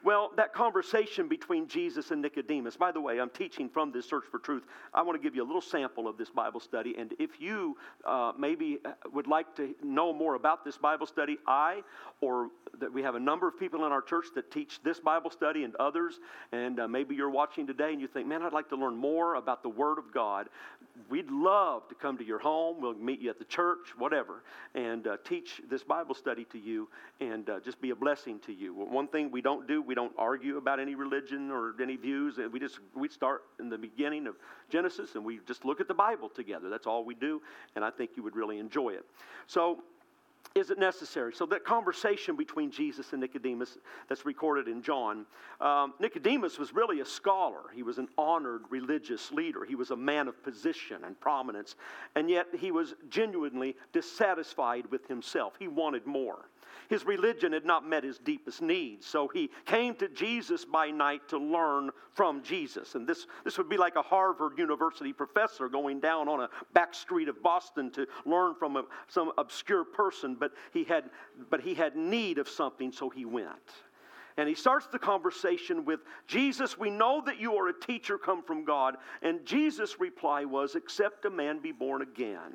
Well, 0.04 0.32
that 0.36 0.52
conversation 0.52 1.28
between 1.28 1.68
Jesus 1.68 2.10
and 2.10 2.24
Nicodemus, 2.24 2.76
by 2.76 2.92
the 2.92 3.00
way, 3.00 3.20
I'm 3.20 3.30
teaching 3.30 3.70
from 3.70 3.92
this 3.92 4.08
Search 4.10 4.24
for 4.32 4.40
Truth. 4.40 4.64
I 4.94 5.04
want 5.04 5.16
to 5.16 5.24
give 5.24 5.36
you 5.36 5.44
a 5.44 5.46
little 5.46 5.62
sample 5.62 6.08
of 6.08 6.18
this 6.18 6.30
Bible 6.30 6.60
study. 6.60 6.96
And 6.98 7.14
if 7.20 7.40
you 7.40 7.78
uh, 8.04 8.32
maybe 8.38 8.80
uh, 8.84 8.94
would 9.14 9.28
like 9.28 9.56
to 9.58 9.76
know 9.84 10.12
more 10.12 10.34
about 10.34 10.66
this 10.66 10.76
Bible 10.76 11.06
study, 11.06 11.38
I 11.46 11.84
or 12.20 12.50
that 12.80 12.92
we 12.92 13.04
have 13.04 13.14
a 13.14 13.20
number 13.20 13.48
of 13.48 13.60
people 13.60 13.86
in 13.86 13.92
our 13.92 14.02
church 14.02 14.26
that 14.34 14.50
teach 14.50 14.80
this 14.84 15.00
Bible 15.00 15.30
study 15.30 15.64
and 15.64 15.76
others, 15.76 16.20
and 16.52 16.80
uh, 16.80 16.88
maybe 16.88 17.14
you're 17.14 17.30
watching 17.30 17.68
today 17.68 17.92
and 17.92 18.02
you 18.02 18.08
think, 18.08 18.28
man, 18.28 18.42
I'd 18.42 18.54
like 18.54 18.70
to 18.70 18.76
learn 18.76 18.96
more 18.96 19.36
about 19.36 19.62
the 19.62 19.70
Word 19.70 20.00
of 20.00 20.12
God. 20.12 20.50
We'd 21.10 21.30
love 21.30 21.88
to 21.90 21.96
come 21.96 22.18
to 22.18 22.24
your 22.24 22.40
home. 22.40 22.82
We'll 22.82 22.94
meet 22.94 23.20
you 23.20 23.30
at 23.30 23.38
the 23.38 23.46
church, 23.46 23.94
whatever, 23.98 24.44
and 24.76 25.08
uh, 25.08 25.18
teach 25.24 25.62
this 25.70 25.84
Bible 25.84 26.16
study 26.16 26.46
to 26.52 26.60
you 26.60 26.90
and 27.20 27.50
uh, 27.50 27.60
just 27.60 27.82
be 27.82 27.90
a 27.90 27.96
blessing 27.96 28.40
to 28.46 28.54
you. 28.54 28.74
One 28.74 29.08
thing 29.08 29.32
we 29.32 29.42
don't 29.42 29.68
do, 29.68 29.82
we 29.82 29.96
don't 29.96 30.14
argue 30.18 30.58
about 30.58 30.80
any 30.80 30.96
religion 30.96 31.52
or 31.52 31.74
any 31.82 31.98
views. 31.98 32.40
We 32.52 32.60
just 32.60 32.80
we 32.96 33.10
start 33.10 33.44
in 33.60 33.70
the 33.70 33.78
beginning 33.78 34.28
of 34.28 34.36
Genesis 34.70 35.16
and 35.16 35.26
we 35.26 35.40
just 35.48 35.66
look 35.66 35.82
at 35.82 35.88
the 35.88 35.94
Bible 35.94 36.30
together. 36.30 36.70
That's 36.70 36.88
all 36.88 37.04
we 37.04 37.16
do, 37.16 37.42
and 37.76 37.84
I 37.84 37.90
think 37.90 38.12
you 38.16 38.24
would 38.24 38.36
really 38.36 38.60
enjoy 38.60 38.92
it. 38.92 39.06
So 39.48 39.84
is 40.54 40.70
it 40.70 40.78
necessary? 40.78 41.34
So, 41.34 41.46
that 41.48 41.64
conversation 41.64 42.36
between 42.36 42.72
Jesus 42.72 43.14
and 43.14 43.22
Nicodemus 43.22 43.78
that's 44.10 44.26
recorded 44.26 44.68
in 44.68 44.82
John, 44.82 45.26
um, 45.62 45.94
Nicodemus 46.00 46.60
was 46.60 46.74
really 46.74 47.00
a 47.00 47.06
scholar. 47.06 47.62
He 47.74 47.84
was 47.84 47.98
an 47.98 48.10
honored 48.18 48.64
religious 48.70 49.32
leader. 49.32 49.64
He 49.64 49.76
was 49.76 49.92
a 49.92 49.96
man 49.96 50.28
of 50.28 50.44
position 50.44 51.06
and 51.06 51.20
prominence. 51.20 51.76
And 52.16 52.30
yet, 52.30 52.48
he 52.58 52.72
was 52.72 52.96
genuinely 53.10 53.78
dissatisfied 53.94 54.88
with 54.88 55.08
himself. 55.08 55.54
He 55.58 55.68
wanted 55.68 56.06
more. 56.06 56.46
His 56.92 57.06
religion 57.06 57.54
had 57.54 57.64
not 57.64 57.88
met 57.88 58.04
his 58.04 58.18
deepest 58.18 58.62
needs. 58.62 59.06
So 59.06 59.30
he 59.30 59.50
came 59.66 59.96
to 59.96 60.10
Jesus 60.10 60.66
by 60.66 60.92
night 60.92 61.22
to 61.30 61.38
learn 61.38 61.92
from 62.14 62.44
Jesus. 62.44 62.96
And 62.96 63.08
this, 63.08 63.28
this 63.46 63.58
would 63.58 63.70
be 63.70 63.78
like 63.78 63.96
a 63.96 64.02
Harvard 64.02 64.58
University 64.58 65.14
professor 65.14 65.70
going 65.70 66.02
down 66.02 66.28
on 66.28 66.42
a 66.42 66.50
back 66.74 66.94
street 66.94 67.30
of 67.30 67.42
Boston 67.42 67.92
to 67.92 68.06
learn 68.26 68.56
from 68.56 68.76
a, 68.76 68.84
some 69.08 69.32
obscure 69.38 69.86
person, 69.86 70.36
but 70.42 70.52
he, 70.74 70.84
had, 70.84 71.06
but 71.50 71.62
he 71.62 71.74
had 71.74 71.96
need 71.96 72.38
of 72.38 72.50
something, 72.50 72.92
so 72.92 73.10
he 73.10 73.24
went. 73.24 73.48
And 74.38 74.50
he 74.50 74.56
starts 74.56 74.88
the 74.88 75.00
conversation 75.00 75.86
with 75.86 76.02
Jesus, 76.28 76.78
we 76.78 76.90
know 76.90 77.22
that 77.26 77.40
you 77.40 77.56
are 77.56 77.70
a 77.70 77.80
teacher 77.80 78.18
come 78.18 78.42
from 78.44 78.66
God. 78.66 78.98
And 79.22 79.46
Jesus' 79.46 80.00
reply 80.00 80.44
was, 80.44 80.76
Except 80.76 81.26
a 81.26 81.30
man 81.30 81.60
be 81.60 81.72
born 81.72 82.02
again 82.02 82.54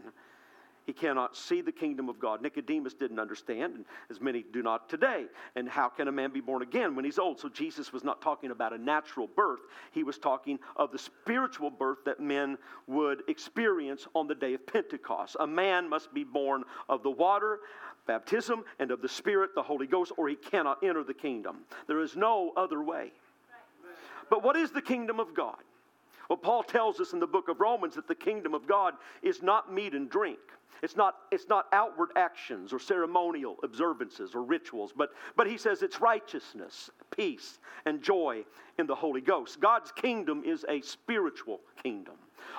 he 0.87 0.93
cannot 0.93 1.37
see 1.37 1.61
the 1.61 1.73
kingdom 1.73 2.09
of 2.09 2.21
God. 2.21 2.41
Nicodemus 2.41 2.95
didn't 2.95 3.19
understand, 3.19 3.75
and 3.75 3.85
as 4.09 4.21
many 4.21 4.45
do 4.53 4.63
not 4.63 4.89
today. 4.89 5.27
And 5.57 5.69
how 5.69 5.89
can 5.89 6.07
a 6.07 6.13
man 6.13 6.31
be 6.31 6.41
born 6.41 6.63
again 6.63 6.95
when 6.95 7.05
he's 7.05 7.19
old? 7.19 7.41
So 7.41 7.49
Jesus 7.49 7.93
was 7.93 8.05
not 8.05 8.23
talking 8.23 8.53
about 8.53 8.73
a 8.73 8.79
natural 8.79 9.27
birth, 9.27 9.61
he 9.93 10.05
was 10.05 10.17
talking 10.19 10.59
of 10.77 10.93
the 10.93 10.99
spiritual 10.99 11.71
birth 11.71 11.99
that 12.05 12.21
men 12.21 12.57
would 12.87 13.23
experience 13.29 14.07
on 14.15 14.29
the 14.29 14.35
day 14.35 14.55
of 14.55 14.65
Pentecost. 14.67 15.37
A 15.41 15.47
man 15.47 15.89
must 15.89 16.15
be 16.15 16.23
born 16.23 16.63
of 16.89 17.03
the 17.03 17.11
water, 17.11 17.59
baptism, 18.07 18.63
and 18.79 18.93
of 18.93 19.03
the 19.03 19.09
Spirit, 19.09 19.57
the 19.57 19.63
Holy 19.63 19.89
Ghost, 19.89 20.13
or 20.17 20.29
he 20.29 20.37
cannot 20.37 20.85
enter 20.85 21.03
the 21.03 21.15
kingdom. 21.15 21.59
There 21.89 22.01
is 22.01 22.17
no 22.17 22.53
other 22.57 22.81
way. 22.83 23.11
But 24.31 24.45
what 24.45 24.57
is 24.57 24.71
the 24.71 24.83
kingdom 24.83 25.19
of 25.19 25.35
God? 25.35 25.57
Well, 26.29 26.37
Paul 26.37 26.63
tells 26.63 27.01
us 27.01 27.13
in 27.13 27.21
the 27.21 27.27
book 27.27 27.49
of 27.49 27.61
Romans 27.61 27.95
that 27.95 28.09
the 28.09 28.15
kingdom 28.15 28.55
of 28.55 28.67
God 28.67 28.95
is 29.23 29.43
not 29.43 29.73
meat 29.73 29.95
and 29.95 30.11
drink. 30.11 30.39
It's 30.83 30.97
not, 30.97 31.15
it's 31.31 31.49
not 31.49 31.67
outward 31.73 32.11
actions 32.17 32.73
or 32.73 32.79
ceremonial 32.79 33.57
observances 33.63 34.35
or 34.35 34.43
rituals, 34.43 34.93
but, 34.95 35.11
but 35.35 35.47
he 35.47 35.57
says 35.57 35.83
it's 35.83 36.01
righteousness, 36.01 36.91
peace, 37.11 37.59
and 37.87 38.03
joy 38.03 38.45
in 38.79 38.87
the 38.87 38.95
Holy 38.95 39.21
Ghost. 39.21 39.61
God's 39.61 39.91
kingdom 39.93 40.43
is 40.45 40.65
a 40.69 40.81
spiritual 40.83 41.61
kingdom. 41.83 42.15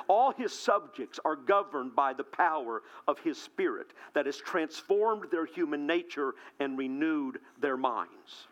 All 0.07 0.31
his 0.31 0.51
subjects 0.51 1.19
are 1.25 1.35
governed 1.35 1.95
by 1.95 2.13
the 2.13 2.23
power 2.23 2.81
of 3.07 3.19
his 3.19 3.37
spirit 3.37 3.93
that 4.13 4.25
has 4.25 4.37
transformed 4.37 5.25
their 5.31 5.45
human 5.45 5.85
nature 5.85 6.33
and 6.59 6.77
renewed 6.77 7.39
their 7.59 7.77
minds. 7.77 8.47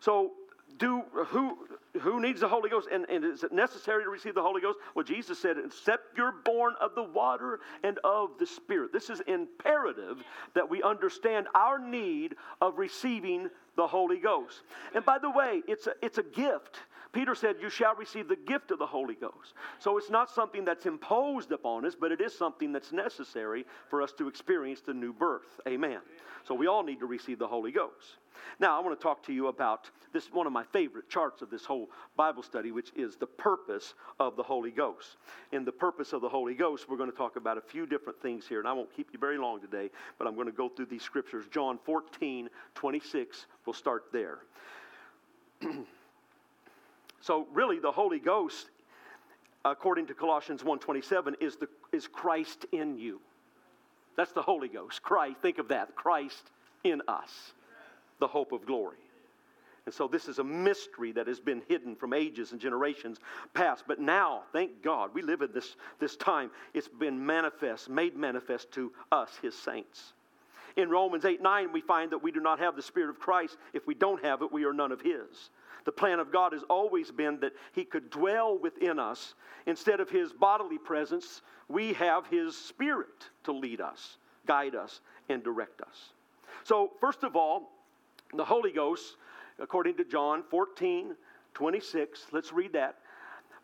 So 0.00 0.32
do 0.76 1.02
who 1.12 1.58
who 2.00 2.20
needs 2.20 2.40
the 2.40 2.48
Holy 2.48 2.70
Ghost? 2.70 2.88
And, 2.92 3.06
and 3.08 3.24
is 3.24 3.42
it 3.42 3.52
necessary 3.52 4.04
to 4.04 4.10
receive 4.10 4.34
the 4.34 4.42
Holy 4.42 4.60
Ghost? 4.60 4.78
Well, 4.94 5.04
Jesus 5.04 5.38
said, 5.38 5.56
except 5.64 6.16
you're 6.16 6.34
born 6.44 6.74
of 6.80 6.94
the 6.94 7.02
water 7.02 7.60
and 7.82 7.98
of 8.04 8.38
the 8.38 8.46
Spirit. 8.46 8.92
This 8.92 9.10
is 9.10 9.20
imperative 9.20 10.22
that 10.54 10.68
we 10.68 10.82
understand 10.82 11.46
our 11.54 11.78
need 11.78 12.36
of 12.60 12.78
receiving 12.78 13.48
the 13.76 13.86
Holy 13.86 14.18
Ghost. 14.18 14.62
And 14.94 15.04
by 15.04 15.18
the 15.18 15.30
way, 15.30 15.62
it's 15.66 15.86
a, 15.86 15.94
it's 16.02 16.18
a 16.18 16.22
gift. 16.22 16.78
Peter 17.12 17.34
said, 17.34 17.56
You 17.60 17.70
shall 17.70 17.94
receive 17.94 18.28
the 18.28 18.36
gift 18.36 18.70
of 18.70 18.78
the 18.78 18.86
Holy 18.86 19.14
Ghost. 19.14 19.54
So 19.78 19.96
it's 19.96 20.10
not 20.10 20.30
something 20.30 20.64
that's 20.64 20.86
imposed 20.86 21.52
upon 21.52 21.86
us, 21.86 21.94
but 21.98 22.12
it 22.12 22.20
is 22.20 22.36
something 22.36 22.72
that's 22.72 22.92
necessary 22.92 23.64
for 23.88 24.02
us 24.02 24.12
to 24.18 24.28
experience 24.28 24.80
the 24.80 24.94
new 24.94 25.12
birth. 25.12 25.60
Amen. 25.66 25.98
So 26.46 26.54
we 26.54 26.66
all 26.66 26.82
need 26.82 27.00
to 27.00 27.06
receive 27.06 27.38
the 27.38 27.46
Holy 27.46 27.72
Ghost. 27.72 28.18
Now, 28.60 28.78
I 28.78 28.84
want 28.84 28.98
to 28.98 29.02
talk 29.02 29.22
to 29.24 29.32
you 29.32 29.48
about 29.48 29.90
this 30.12 30.32
one 30.32 30.46
of 30.46 30.52
my 30.52 30.64
favorite 30.64 31.08
charts 31.08 31.42
of 31.42 31.50
this 31.50 31.64
whole 31.64 31.90
Bible 32.16 32.42
study, 32.42 32.70
which 32.70 32.92
is 32.94 33.16
the 33.16 33.26
purpose 33.26 33.94
of 34.20 34.36
the 34.36 34.42
Holy 34.42 34.70
Ghost. 34.70 35.16
In 35.52 35.64
the 35.64 35.72
purpose 35.72 36.12
of 36.12 36.20
the 36.20 36.28
Holy 36.28 36.54
Ghost, 36.54 36.88
we're 36.88 36.96
going 36.96 37.10
to 37.10 37.16
talk 37.16 37.36
about 37.36 37.58
a 37.58 37.62
few 37.62 37.86
different 37.86 38.20
things 38.20 38.46
here, 38.46 38.60
and 38.60 38.68
I 38.68 38.72
won't 38.72 38.94
keep 38.94 39.08
you 39.12 39.18
very 39.18 39.38
long 39.38 39.60
today, 39.60 39.90
but 40.18 40.26
I'm 40.26 40.34
going 40.34 40.46
to 40.46 40.52
go 40.52 40.68
through 40.68 40.86
these 40.86 41.02
scriptures. 41.02 41.46
John 41.50 41.78
14, 41.84 42.48
26, 42.74 43.46
we'll 43.66 43.74
start 43.74 44.04
there. 44.12 44.38
so, 47.20 47.46
really, 47.52 47.78
the 47.78 47.92
Holy 47.92 48.18
Ghost, 48.18 48.70
according 49.64 50.06
to 50.06 50.14
Colossians 50.14 50.62
1:27, 50.62 51.34
is 51.40 51.56
the 51.56 51.68
is 51.92 52.06
Christ 52.06 52.66
in 52.72 52.96
you. 52.96 53.20
That's 54.16 54.32
the 54.32 54.42
Holy 54.42 54.68
Ghost. 54.68 55.02
Christ, 55.02 55.38
think 55.40 55.58
of 55.58 55.68
that. 55.68 55.94
Christ 55.94 56.50
in 56.84 57.02
us 57.08 57.52
the 58.18 58.26
hope 58.26 58.52
of 58.52 58.66
glory. 58.66 58.98
And 59.86 59.94
so 59.94 60.06
this 60.06 60.28
is 60.28 60.38
a 60.38 60.44
mystery 60.44 61.12
that 61.12 61.26
has 61.26 61.40
been 61.40 61.62
hidden 61.66 61.96
from 61.96 62.12
ages 62.12 62.52
and 62.52 62.60
generations 62.60 63.20
past. 63.54 63.84
But 63.88 63.98
now, 63.98 64.42
thank 64.52 64.82
God, 64.82 65.14
we 65.14 65.22
live 65.22 65.40
in 65.40 65.50
this, 65.52 65.76
this 65.98 66.14
time. 66.14 66.50
It's 66.74 66.88
been 66.88 67.24
manifest, 67.24 67.88
made 67.88 68.14
manifest 68.14 68.70
to 68.72 68.92
us, 69.10 69.30
his 69.40 69.54
saints. 69.54 70.12
In 70.76 70.90
Romans 70.90 71.24
8 71.24 71.40
9, 71.40 71.72
we 71.72 71.80
find 71.80 72.12
that 72.12 72.22
we 72.22 72.30
do 72.30 72.40
not 72.40 72.58
have 72.58 72.76
the 72.76 72.82
Spirit 72.82 73.08
of 73.08 73.18
Christ. 73.18 73.56
If 73.72 73.86
we 73.86 73.94
don't 73.94 74.22
have 74.22 74.42
it, 74.42 74.52
we 74.52 74.64
are 74.64 74.74
none 74.74 74.92
of 74.92 75.00
his. 75.00 75.50
The 75.88 75.92
plan 75.92 76.20
of 76.20 76.30
God 76.30 76.52
has 76.52 76.64
always 76.68 77.10
been 77.10 77.40
that 77.40 77.54
he 77.72 77.82
could 77.82 78.10
dwell 78.10 78.58
within 78.58 78.98
us. 78.98 79.32
Instead 79.64 80.00
of 80.00 80.10
his 80.10 80.34
bodily 80.34 80.76
presence, 80.76 81.40
we 81.66 81.94
have 81.94 82.26
his 82.26 82.54
Spirit 82.54 83.30
to 83.44 83.52
lead 83.52 83.80
us, 83.80 84.18
guide 84.44 84.74
us, 84.74 85.00
and 85.30 85.42
direct 85.42 85.80
us. 85.80 86.12
So, 86.62 86.92
first 87.00 87.22
of 87.22 87.36
all, 87.36 87.70
the 88.34 88.44
Holy 88.44 88.70
Ghost, 88.70 89.16
according 89.58 89.96
to 89.96 90.04
John 90.04 90.42
14, 90.50 91.16
26, 91.54 92.26
let's 92.32 92.52
read 92.52 92.74
that. 92.74 92.96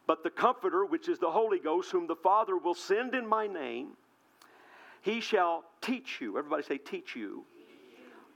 But 0.07 0.23
the 0.23 0.31
Comforter, 0.31 0.87
which 0.87 1.11
is 1.11 1.19
the 1.19 1.31
Holy 1.31 1.59
Ghost, 1.59 1.91
whom 1.91 2.07
the 2.07 2.17
Father 2.17 2.57
will 2.57 2.73
send 2.73 3.15
in 3.15 3.27
my 3.27 3.47
name, 3.47 3.99
he 5.03 5.21
shall 5.21 5.65
teach 5.83 6.23
you. 6.23 6.39
Everybody 6.39 6.63
say, 6.63 6.79
teach 6.79 7.15
you 7.15 7.45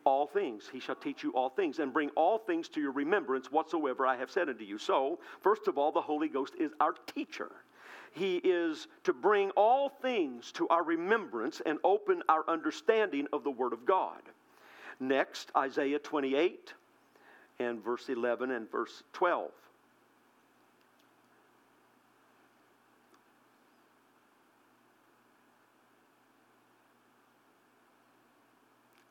all 0.08 0.26
things. 0.26 0.68
He 0.72 0.80
shall 0.80 0.94
teach 0.94 1.22
you 1.22 1.32
all 1.32 1.50
things 1.50 1.78
and 1.78 1.92
bring 1.92 2.08
all 2.16 2.38
things 2.38 2.68
to 2.70 2.80
your 2.80 2.92
remembrance 2.92 3.52
whatsoever 3.52 4.06
I 4.06 4.16
have 4.16 4.30
said 4.30 4.48
unto 4.48 4.64
you. 4.64 4.78
So, 4.78 5.18
first 5.42 5.68
of 5.68 5.76
all, 5.76 5.92
the 5.92 6.00
Holy 6.00 6.28
Ghost 6.28 6.54
is 6.58 6.72
our 6.80 6.94
teacher. 7.14 7.50
He 8.12 8.36
is 8.38 8.88
to 9.04 9.12
bring 9.12 9.50
all 9.50 9.90
things 9.90 10.50
to 10.52 10.66
our 10.68 10.82
remembrance 10.82 11.60
and 11.64 11.78
open 11.84 12.22
our 12.28 12.42
understanding 12.48 13.28
of 13.34 13.44
the 13.44 13.50
Word 13.50 13.74
of 13.74 13.84
God. 13.84 14.22
Next, 14.98 15.52
Isaiah 15.54 15.98
28 15.98 16.72
and 17.60 17.84
verse 17.84 18.08
11 18.08 18.50
and 18.50 18.70
verse 18.70 19.02
12. 19.12 19.50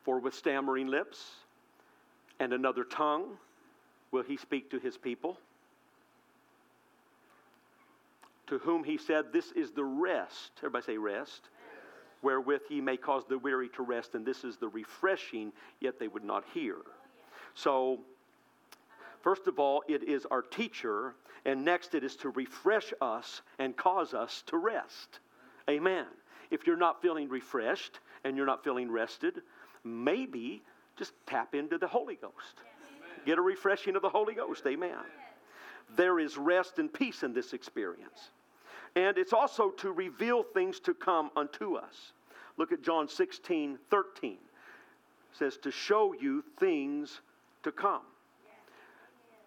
For 0.07 0.19
with 0.19 0.33
stammering 0.33 0.87
lips 0.87 1.31
and 2.39 2.53
another 2.53 2.85
tongue 2.85 3.25
will 4.11 4.23
he 4.23 4.37
speak 4.37 4.71
to 4.71 4.79
his 4.79 4.95
people, 4.95 5.37
to 8.47 8.57
whom 8.59 8.85
he 8.85 8.97
said, 8.97 9.33
This 9.33 9.51
is 9.51 9.71
the 9.71 9.83
rest. 9.83 10.51
Everybody 10.59 10.85
say 10.85 10.97
rest 10.97 11.49
wherewith 12.21 12.61
ye 12.69 12.79
may 12.79 12.95
cause 12.95 13.25
the 13.27 13.37
weary 13.37 13.67
to 13.75 13.83
rest, 13.83 14.15
and 14.15 14.25
this 14.25 14.45
is 14.45 14.55
the 14.55 14.69
refreshing, 14.69 15.51
yet 15.81 15.99
they 15.99 16.07
would 16.07 16.23
not 16.23 16.45
hear. 16.53 16.77
So, 17.53 17.99
first 19.19 19.45
of 19.45 19.59
all, 19.59 19.83
it 19.89 20.03
is 20.03 20.25
our 20.31 20.41
teacher, 20.41 21.15
and 21.43 21.65
next 21.65 21.95
it 21.95 22.05
is 22.05 22.15
to 22.15 22.29
refresh 22.29 22.93
us 23.01 23.41
and 23.59 23.75
cause 23.75 24.13
us 24.13 24.41
to 24.47 24.57
rest. 24.57 25.19
Amen. 25.69 26.05
If 26.49 26.65
you're 26.65 26.77
not 26.77 27.01
feeling 27.01 27.27
refreshed 27.27 27.99
and 28.23 28.37
you're 28.37 28.45
not 28.45 28.63
feeling 28.63 28.89
rested, 28.89 29.41
maybe 29.83 30.61
just 30.97 31.13
tap 31.25 31.55
into 31.55 31.77
the 31.77 31.87
Holy 31.87 32.15
Ghost. 32.15 32.61
Get 33.25 33.37
a 33.37 33.41
refreshing 33.41 33.95
of 33.95 34.01
the 34.01 34.09
Holy 34.09 34.33
Ghost. 34.33 34.65
Amen. 34.67 34.97
There 35.95 36.19
is 36.19 36.37
rest 36.37 36.79
and 36.79 36.91
peace 36.91 37.23
in 37.23 37.33
this 37.33 37.53
experience. 37.53 38.31
And 38.95 39.17
it's 39.17 39.33
also 39.33 39.69
to 39.71 39.91
reveal 39.91 40.43
things 40.43 40.79
to 40.81 40.93
come 40.93 41.29
unto 41.35 41.75
us. 41.75 42.13
Look 42.57 42.71
at 42.71 42.81
John 42.81 43.07
16, 43.07 43.77
13. 43.89 44.31
It 44.31 44.37
says, 45.31 45.57
to 45.57 45.71
show 45.71 46.13
you 46.13 46.43
things 46.59 47.21
to 47.63 47.71
come. 47.71 48.01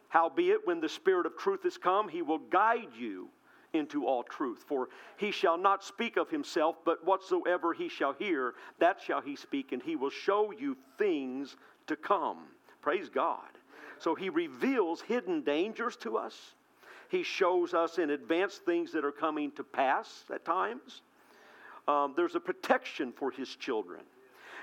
Howbeit, 0.09 0.67
when 0.67 0.81
the 0.81 0.89
Spirit 0.89 1.27
of 1.27 1.37
truth 1.37 1.65
is 1.65 1.77
come, 1.77 2.09
he 2.09 2.23
will 2.23 2.39
guide 2.39 2.89
you 2.99 3.29
into 3.73 4.07
all 4.07 4.23
truth. 4.23 4.65
For 4.67 4.89
he 5.17 5.31
shall 5.31 5.59
not 5.59 5.85
speak 5.85 6.17
of 6.17 6.31
himself, 6.31 6.77
but 6.85 7.05
whatsoever 7.05 7.73
he 7.73 7.89
shall 7.89 8.13
hear, 8.13 8.55
that 8.79 9.01
shall 9.01 9.21
he 9.21 9.37
speak, 9.37 9.73
and 9.73 9.83
he 9.83 9.97
will 9.97 10.11
show 10.11 10.53
you 10.53 10.77
things 10.99 11.57
to 11.87 11.97
come. 11.97 12.39
Praise 12.83 13.09
God. 13.09 13.49
So 13.99 14.15
he 14.15 14.31
reveals 14.31 15.03
hidden 15.03 15.43
dangers 15.43 15.97
to 15.99 16.17
us. 16.17 16.55
He 17.11 17.23
shows 17.23 17.75
us 17.75 17.99
in 17.99 18.11
advance 18.11 18.57
things 18.57 18.93
that 18.93 19.05
are 19.05 19.13
coming 19.13 19.51
to 19.53 19.65
pass 19.65 20.25
at 20.33 20.45
times. 20.45 21.03
Um, 21.89 22.15
there's 22.17 22.37
a 22.37 22.41
protection 22.41 23.13
for 23.13 23.31
his 23.31 23.57
children. 23.57 24.01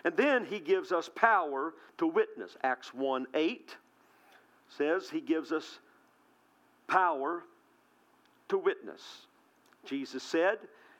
And 0.05 0.15
then 0.15 0.45
he 0.45 0.59
gives 0.59 0.91
us 0.91 1.09
power 1.13 1.73
to 1.97 2.07
witness. 2.07 2.55
Acts 2.63 2.93
1 2.93 3.27
8 3.33 3.75
says 4.69 5.09
he 5.09 5.21
gives 5.21 5.51
us 5.51 5.79
power 6.87 7.43
to 8.49 8.57
witness. 8.57 9.01
Jesus 9.85 10.23
said, 10.23 10.57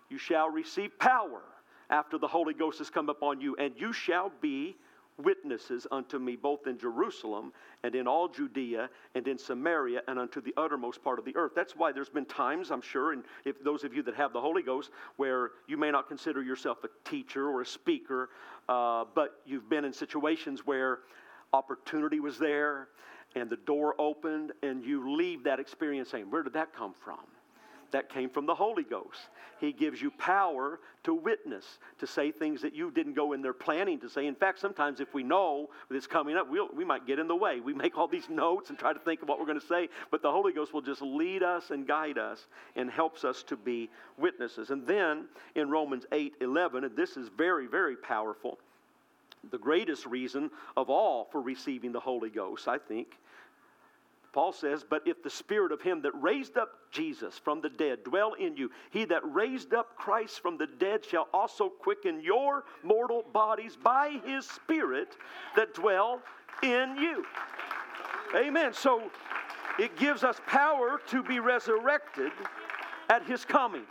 You 0.09 0.17
shall 0.17 0.49
receive 0.49 0.97
power 0.99 1.41
after 1.89 2.17
the 2.17 2.27
Holy 2.27 2.53
Ghost 2.53 2.79
has 2.79 2.89
come 2.89 3.09
upon 3.09 3.41
you, 3.41 3.55
and 3.57 3.73
you 3.77 3.93
shall 3.93 4.31
be 4.41 4.75
witnesses 5.17 5.87
unto 5.91 6.19
me 6.19 6.35
both 6.35 6.67
in 6.67 6.77
Jerusalem 6.77 7.51
and 7.83 7.95
in 7.95 8.07
all 8.07 8.27
Judea 8.27 8.89
and 9.15 9.27
in 9.27 9.37
Samaria 9.37 10.01
and 10.07 10.19
unto 10.19 10.41
the 10.41 10.53
uttermost 10.57 11.03
part 11.03 11.17
of 11.17 11.25
the 11.25 11.35
earth. 11.35 11.53
That's 11.55 11.75
why 11.75 11.91
there's 11.91 12.09
been 12.09 12.25
times, 12.25 12.69
I'm 12.71 12.81
sure, 12.81 13.13
and 13.13 13.23
if 13.45 13.63
those 13.63 13.83
of 13.83 13.93
you 13.93 14.03
that 14.03 14.15
have 14.15 14.33
the 14.33 14.41
Holy 14.41 14.61
Ghost, 14.61 14.91
where 15.15 15.51
you 15.67 15.77
may 15.77 15.91
not 15.91 16.07
consider 16.07 16.43
yourself 16.43 16.83
a 16.83 17.09
teacher 17.09 17.47
or 17.49 17.61
a 17.61 17.65
speaker, 17.65 18.29
uh, 18.69 19.05
but 19.15 19.41
you've 19.45 19.69
been 19.69 19.85
in 19.85 19.93
situations 19.93 20.65
where 20.65 20.99
opportunity 21.53 22.19
was 22.19 22.37
there, 22.37 22.89
and 23.35 23.49
the 23.49 23.57
door 23.57 23.95
opened, 23.99 24.51
and 24.61 24.83
you 24.83 25.15
leave 25.15 25.43
that 25.43 25.59
experience 25.59 26.09
saying, 26.09 26.29
Where 26.29 26.43
did 26.43 26.53
that 26.53 26.73
come 26.73 26.93
from? 27.03 27.19
That 27.91 28.09
came 28.09 28.29
from 28.29 28.45
the 28.45 28.55
Holy 28.55 28.83
Ghost. 28.83 29.29
He 29.59 29.71
gives 29.71 30.01
you 30.01 30.11
power 30.11 30.79
to 31.03 31.13
witness, 31.13 31.65
to 31.99 32.07
say 32.07 32.31
things 32.31 32.61
that 32.61 32.75
you 32.75 32.91
didn't 32.91 33.13
go 33.13 33.33
in 33.33 33.41
there 33.41 33.53
planning 33.53 33.99
to 34.01 34.09
say. 34.09 34.27
In 34.27 34.35
fact, 34.35 34.59
sometimes 34.59 34.99
if 34.99 35.13
we 35.13 35.23
know 35.23 35.69
it's 35.89 36.05
coming 36.05 36.35
up, 36.35 36.49
we'll, 36.49 36.69
we 36.75 36.85
might 36.85 37.07
get 37.07 37.17
in 37.17 37.27
the 37.27 37.35
way. 37.35 37.59
We 37.59 37.73
make 37.73 37.97
all 37.97 38.07
these 38.07 38.29
notes 38.29 38.69
and 38.69 38.77
try 38.77 38.93
to 38.93 38.99
think 38.99 39.21
of 39.21 39.29
what 39.29 39.39
we're 39.39 39.45
going 39.45 39.59
to 39.59 39.65
say, 39.65 39.89
but 40.11 40.21
the 40.21 40.31
Holy 40.31 40.53
Ghost 40.53 40.73
will 40.73 40.81
just 40.81 41.01
lead 41.01 41.43
us 41.43 41.71
and 41.71 41.87
guide 41.87 42.17
us 42.17 42.45
and 42.75 42.89
helps 42.91 43.23
us 43.23 43.41
to 43.43 43.55
be 43.55 43.89
witnesses. 44.17 44.69
And 44.69 44.85
then 44.85 45.25
in 45.55 45.69
Romans 45.69 46.05
8 46.11 46.35
11, 46.41 46.83
and 46.83 46.95
this 46.95 47.17
is 47.17 47.29
very, 47.29 47.67
very 47.67 47.95
powerful, 47.95 48.59
the 49.49 49.57
greatest 49.57 50.05
reason 50.05 50.51
of 50.75 50.89
all 50.89 51.25
for 51.31 51.41
receiving 51.41 51.91
the 51.91 51.99
Holy 51.99 52.29
Ghost, 52.29 52.67
I 52.67 52.77
think, 52.77 53.17
Paul 54.33 54.51
says, 54.51 54.85
But 54.87 55.07
if 55.07 55.23
the 55.23 55.29
spirit 55.29 55.71
of 55.71 55.81
him 55.81 56.01
that 56.01 56.11
raised 56.21 56.57
up 56.57 56.69
Jesus 56.91 57.37
from 57.37 57.61
the 57.61 57.69
dead 57.69 58.03
dwell 58.03 58.33
in 58.33 58.55
you, 58.57 58.69
he 58.91 59.05
that 59.05 59.21
raised 59.23 59.73
up 59.73 59.95
Christ 59.95 60.41
from 60.41 60.57
the 60.57 60.67
dead 60.67 61.03
shall 61.05 61.27
also 61.33 61.69
quicken 61.69 62.21
your 62.21 62.65
mortal 62.83 63.23
bodies 63.33 63.77
by 63.81 64.19
his 64.25 64.45
spirit 64.45 65.15
that 65.55 65.73
dwell 65.73 66.21
in 66.61 66.97
you. 66.97 67.25
Amen. 68.35 68.73
So 68.73 69.09
it 69.79 69.97
gives 69.97 70.23
us 70.23 70.39
power 70.47 70.99
to 71.07 71.23
be 71.23 71.39
resurrected 71.39 72.31
at 73.09 73.23
his 73.23 73.45
coming. 73.45 73.83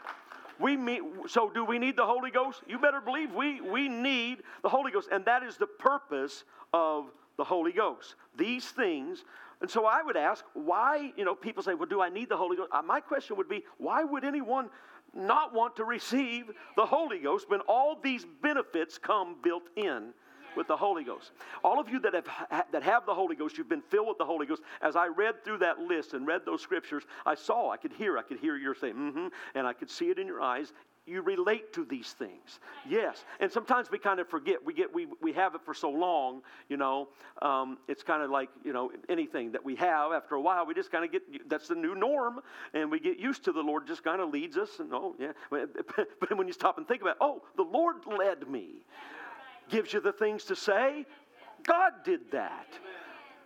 We 0.59 0.77
meet, 0.77 1.03
so 1.29 1.51
do 1.51 1.65
we 1.65 1.79
need 1.79 1.97
the 1.97 2.07
Holy 2.07 2.31
Ghost? 2.31 2.63
You 2.67 2.79
better 2.79 3.01
believe 3.01 3.33
we, 3.33 3.61
we 3.61 3.89
need 3.89 4.43
the 4.63 4.69
Holy 4.69 4.91
Ghost. 4.91 5.09
And 5.13 5.25
that 5.27 5.43
is 5.43 5.57
the 5.57 5.67
purpose 5.67 6.45
of 6.73 7.11
the 7.37 7.45
Holy 7.45 7.73
Ghost. 7.73 8.15
These 8.37 8.67
things 8.71 9.25
and 9.61 9.71
so 9.71 9.87
I 9.87 10.03
would 10.03 10.17
ask, 10.17 10.45
why, 10.55 11.13
you 11.17 11.25
know, 11.25 11.35
people 11.35 11.63
say, 11.63 11.75
well, 11.75 11.89
do 11.89 12.01
I 12.01 12.09
need 12.09 12.29
the 12.29 12.37
Holy 12.37 12.57
Ghost? 12.57 12.71
Uh, 12.73 12.83
my 12.83 13.01
question 13.01 13.37
would 13.37 13.49
be, 13.49 13.65
why 13.79 14.05
would 14.05 14.25
anyone 14.25 14.69
not 15.15 15.55
want 15.55 15.77
to 15.77 15.85
receive 15.85 16.51
the 16.77 16.85
Holy 16.85 17.19
Ghost 17.19 17.49
when 17.49 17.61
all 17.61 17.99
these 18.03 18.27
benefits 18.43 18.99
come 18.99 19.37
built 19.43 19.69
in 19.77 20.13
with 20.57 20.67
the 20.67 20.77
Holy 20.77 21.05
Ghost. 21.05 21.33
All 21.63 21.79
of 21.79 21.89
you 21.89 22.01
that 22.01 22.15
have, 22.15 22.65
that 22.73 22.83
have 22.83 23.07
the 23.07 23.15
Holy 23.15 23.37
Ghost, 23.37 23.59
you've 23.59 23.69
been 23.69 23.83
filled 23.83 24.09
with 24.09 24.19
the 24.19 24.25
Holy 24.25 24.47
Ghost. 24.47 24.63
As 24.81 24.97
I 24.97 25.07
read 25.07 25.45
through 25.45 25.59
that 25.59 25.79
list 25.79 26.15
and 26.15 26.27
read 26.27 26.43
those 26.47 26.63
scriptures, 26.63 27.05
I 27.27 27.35
saw, 27.35 27.71
I 27.71 27.77
could 27.77 27.93
hear, 27.93 28.19
I 28.19 28.23
could 28.23 28.39
hear 28.39 28.57
your 28.57 28.75
saying, 28.75 28.95
mm-hmm, 28.95 29.27
and 29.55 29.67
I 29.67 29.75
could 29.75 29.91
see 29.91 30.07
it 30.07 30.19
in 30.19 30.27
your 30.27 30.41
eyes 30.41 30.73
you 31.07 31.23
relate 31.23 31.73
to 31.75 31.85
these 31.85 32.13
things. 32.13 32.59
Yes. 32.89 33.25
And 33.41 33.51
sometimes 33.51 33.91
we 33.91 33.99
kind 33.99 34.21
of 34.21 34.29
forget. 34.29 34.65
We 34.65 34.75
get 34.75 34.93
we, 34.93 35.07
we 35.23 35.33
have 35.33 35.55
it 35.55 35.61
for 35.65 35.73
so 35.73 35.91
long, 35.91 36.43
you 36.69 36.77
know. 36.77 37.09
Um, 37.43 37.79
it's 37.89 38.03
kind 38.03 38.23
of 38.23 38.31
like, 38.31 38.49
you 38.65 38.73
know, 38.73 38.91
anything 39.09 39.53
that 39.53 39.65
we 39.65 39.77
have 39.77 40.13
after 40.13 40.35
a 40.35 40.41
while, 40.41 40.67
we 40.67 40.75
just 40.75 40.91
kind 40.91 41.05
of 41.05 41.13
get 41.13 41.49
that's 41.49 41.69
the 41.69 41.75
new 41.75 41.95
norm 41.95 42.41
and 42.75 42.91
we 42.91 42.99
get 42.99 43.19
used 43.19 43.45
to 43.45 43.53
the 43.53 43.61
Lord 43.61 43.87
just 43.87 44.03
kind 44.03 44.21
of 44.21 44.31
leads 44.31 44.57
us 44.57 44.81
and 44.81 44.93
oh 44.93 45.15
yeah. 45.19 45.33
But 46.21 46.37
when 46.37 46.47
you 46.47 46.53
stop 46.53 46.79
and 46.79 46.87
think 46.87 47.03
about, 47.03 47.17
oh, 47.21 47.43
the 47.57 47.63
Lord 47.63 47.97
led 48.07 48.49
me. 48.49 48.83
Gives 49.69 49.93
you 49.93 50.01
the 50.01 50.13
things 50.13 50.45
to 50.45 50.57
say. 50.57 51.07
God 51.65 51.93
did 52.05 52.21
that. 52.33 52.67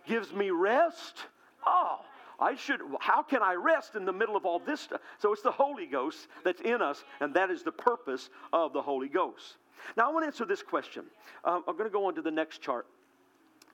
Gives 0.05 0.33
me 0.33 0.51
rest. 0.51 1.17
Oh, 1.65 2.01
I 2.41 2.55
should, 2.55 2.81
how 2.99 3.21
can 3.21 3.43
I 3.43 3.53
rest 3.53 3.95
in 3.95 4.03
the 4.03 4.11
middle 4.11 4.35
of 4.35 4.45
all 4.45 4.57
this 4.57 4.81
stuff? 4.81 4.99
So 5.19 5.31
it's 5.31 5.43
the 5.43 5.51
Holy 5.51 5.85
Ghost 5.85 6.27
that's 6.43 6.61
in 6.61 6.81
us, 6.81 7.03
and 7.19 7.35
that 7.35 7.51
is 7.51 7.61
the 7.61 7.71
purpose 7.71 8.31
of 8.51 8.73
the 8.73 8.81
Holy 8.81 9.07
Ghost. 9.07 9.57
Now, 9.95 10.09
I 10.09 10.13
want 10.13 10.23
to 10.23 10.27
answer 10.27 10.45
this 10.45 10.63
question. 10.63 11.03
Um, 11.45 11.63
I'm 11.67 11.77
going 11.77 11.89
to 11.89 11.93
go 11.93 12.05
on 12.05 12.15
to 12.15 12.21
the 12.21 12.31
next 12.31 12.61
chart. 12.61 12.87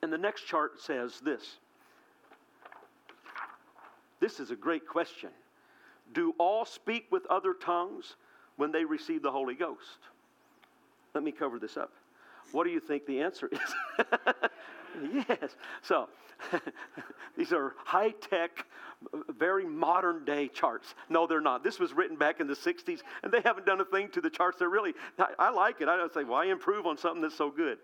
And 0.02 0.12
the 0.12 0.18
next 0.18 0.46
chart 0.46 0.80
says 0.80 1.20
this 1.20 1.56
This 4.20 4.38
is 4.38 4.50
a 4.50 4.56
great 4.56 4.86
question. 4.86 5.30
Do 6.12 6.34
all 6.38 6.64
speak 6.64 7.06
with 7.10 7.26
other 7.26 7.54
tongues 7.54 8.16
when 8.56 8.70
they 8.70 8.84
receive 8.84 9.22
the 9.22 9.30
Holy 9.30 9.54
Ghost? 9.54 9.98
Let 11.14 11.24
me 11.24 11.32
cover 11.32 11.58
this 11.58 11.76
up. 11.76 11.92
What 12.52 12.64
do 12.64 12.70
you 12.70 12.80
think 12.80 13.06
the 13.06 13.20
answer 13.20 13.48
is? 13.50 14.06
yes. 15.28 15.56
So, 15.82 16.08
these 17.36 17.52
are 17.52 17.74
high 17.84 18.10
tech, 18.10 18.66
very 19.36 19.66
modern 19.66 20.24
day 20.24 20.48
charts. 20.48 20.94
No, 21.08 21.26
they're 21.26 21.40
not. 21.40 21.64
This 21.64 21.78
was 21.78 21.92
written 21.92 22.16
back 22.16 22.40
in 22.40 22.46
the 22.46 22.54
60s, 22.54 23.00
and 23.22 23.32
they 23.32 23.40
haven't 23.40 23.66
done 23.66 23.80
a 23.80 23.84
thing 23.84 24.08
to 24.10 24.20
the 24.20 24.30
charts. 24.30 24.58
They're 24.58 24.68
really, 24.68 24.94
I, 25.18 25.32
I 25.38 25.50
like 25.50 25.80
it. 25.80 25.88
I 25.88 25.96
don't 25.96 26.12
say, 26.12 26.24
why 26.24 26.46
improve 26.46 26.86
on 26.86 26.96
something 26.96 27.22
that's 27.22 27.36
so 27.36 27.50
good? 27.50 27.78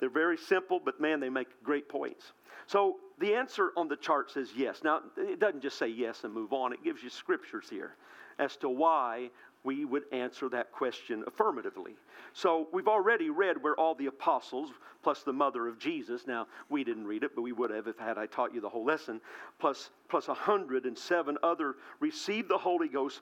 They're 0.00 0.10
very 0.10 0.36
simple, 0.36 0.80
but 0.84 1.00
man, 1.00 1.20
they 1.20 1.28
make 1.28 1.48
great 1.62 1.88
points. 1.88 2.32
So, 2.66 2.96
the 3.18 3.34
answer 3.34 3.70
on 3.76 3.88
the 3.88 3.96
chart 3.96 4.30
says 4.30 4.50
yes. 4.56 4.80
Now, 4.82 5.00
it 5.16 5.38
doesn't 5.38 5.62
just 5.62 5.78
say 5.78 5.88
yes 5.88 6.24
and 6.24 6.32
move 6.32 6.52
on, 6.52 6.72
it 6.72 6.82
gives 6.82 7.02
you 7.02 7.10
scriptures 7.10 7.66
here 7.70 7.96
as 8.38 8.56
to 8.56 8.68
why 8.68 9.30
we 9.64 9.84
would 9.84 10.04
answer 10.12 10.48
that 10.48 10.72
question 10.72 11.22
affirmatively. 11.26 11.94
So 12.32 12.68
we've 12.72 12.88
already 12.88 13.30
read 13.30 13.62
where 13.62 13.74
all 13.74 13.94
the 13.94 14.06
apostles, 14.06 14.70
plus 15.02 15.22
the 15.22 15.32
mother 15.32 15.68
of 15.68 15.78
Jesus, 15.78 16.26
now 16.26 16.46
we 16.68 16.82
didn't 16.82 17.06
read 17.06 17.22
it, 17.22 17.32
but 17.34 17.42
we 17.42 17.52
would 17.52 17.70
have 17.70 17.86
if 17.86 17.98
had 17.98 18.18
I 18.18 18.26
taught 18.26 18.54
you 18.54 18.60
the 18.60 18.68
whole 18.68 18.84
lesson, 18.84 19.20
plus 19.58 19.90
plus 20.08 20.28
107 20.28 21.38
other 21.42 21.76
received 22.00 22.48
the 22.48 22.58
Holy 22.58 22.88
Ghost. 22.88 23.20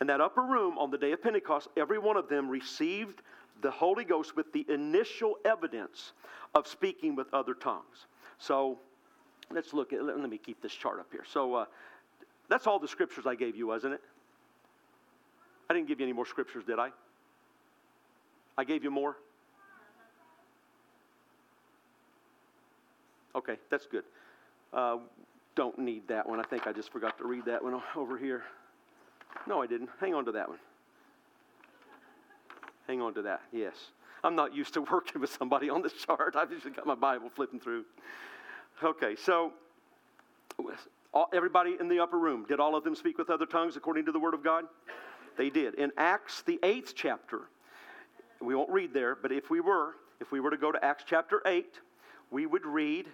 In 0.00 0.06
that 0.06 0.20
upper 0.20 0.42
room 0.42 0.78
on 0.78 0.90
the 0.90 0.98
day 0.98 1.12
of 1.12 1.22
Pentecost, 1.22 1.68
every 1.76 1.98
one 1.98 2.16
of 2.16 2.28
them 2.28 2.48
received 2.48 3.20
the 3.60 3.70
Holy 3.70 4.04
Ghost 4.04 4.34
with 4.34 4.52
the 4.52 4.64
initial 4.68 5.36
evidence 5.44 6.12
of 6.54 6.66
speaking 6.66 7.14
with 7.14 7.32
other 7.34 7.54
tongues. 7.54 8.06
So 8.38 8.78
let's 9.50 9.74
look 9.74 9.92
at, 9.92 10.02
let 10.02 10.18
me 10.28 10.38
keep 10.38 10.62
this 10.62 10.72
chart 10.72 10.98
up 10.98 11.08
here. 11.12 11.24
So 11.30 11.54
uh, 11.54 11.64
that's 12.48 12.66
all 12.66 12.78
the 12.78 12.88
scriptures 12.88 13.26
I 13.26 13.34
gave 13.34 13.56
you, 13.56 13.66
wasn't 13.66 13.94
it? 13.94 14.00
I 15.70 15.72
didn't 15.72 15.86
give 15.86 16.00
you 16.00 16.06
any 16.06 16.12
more 16.12 16.26
scriptures, 16.26 16.64
did 16.66 16.80
I? 16.80 16.90
I 18.58 18.64
gave 18.64 18.82
you 18.82 18.90
more? 18.90 19.16
Okay, 23.36 23.54
that's 23.70 23.86
good. 23.86 24.02
Uh, 24.72 24.96
don't 25.54 25.78
need 25.78 26.08
that 26.08 26.28
one. 26.28 26.40
I 26.40 26.42
think 26.42 26.66
I 26.66 26.72
just 26.72 26.90
forgot 26.92 27.16
to 27.18 27.24
read 27.24 27.44
that 27.44 27.62
one 27.62 27.80
over 27.94 28.18
here. 28.18 28.42
No, 29.46 29.62
I 29.62 29.68
didn't. 29.68 29.90
Hang 30.00 30.12
on 30.12 30.24
to 30.24 30.32
that 30.32 30.48
one. 30.48 30.58
Hang 32.88 33.00
on 33.00 33.14
to 33.14 33.22
that, 33.22 33.42
yes. 33.52 33.76
I'm 34.24 34.34
not 34.34 34.52
used 34.52 34.74
to 34.74 34.82
working 34.90 35.20
with 35.20 35.32
somebody 35.32 35.70
on 35.70 35.82
this 35.82 35.92
chart. 35.92 36.34
I've 36.34 36.50
just 36.50 36.74
got 36.74 36.84
my 36.84 36.96
Bible 36.96 37.28
flipping 37.28 37.60
through. 37.60 37.84
Okay, 38.82 39.14
so 39.14 39.52
everybody 41.32 41.76
in 41.78 41.88
the 41.88 42.00
upper 42.00 42.18
room, 42.18 42.44
did 42.48 42.58
all 42.58 42.74
of 42.74 42.82
them 42.82 42.96
speak 42.96 43.18
with 43.18 43.30
other 43.30 43.46
tongues 43.46 43.76
according 43.76 44.06
to 44.06 44.12
the 44.12 44.18
Word 44.18 44.34
of 44.34 44.42
God? 44.42 44.64
They 45.40 45.48
did. 45.48 45.76
In 45.76 45.90
Acts, 45.96 46.42
the 46.42 46.60
eighth 46.62 46.92
chapter, 46.94 47.40
we 48.42 48.54
won't 48.54 48.68
read 48.68 48.92
there, 48.92 49.14
but 49.14 49.32
if 49.32 49.48
we 49.48 49.60
were, 49.60 49.94
if 50.20 50.30
we 50.30 50.38
were 50.38 50.50
to 50.50 50.58
go 50.58 50.70
to 50.70 50.84
Acts 50.84 51.02
chapter 51.06 51.40
8, 51.46 51.64
we 52.30 52.44
would 52.44 52.66
read 52.66 53.06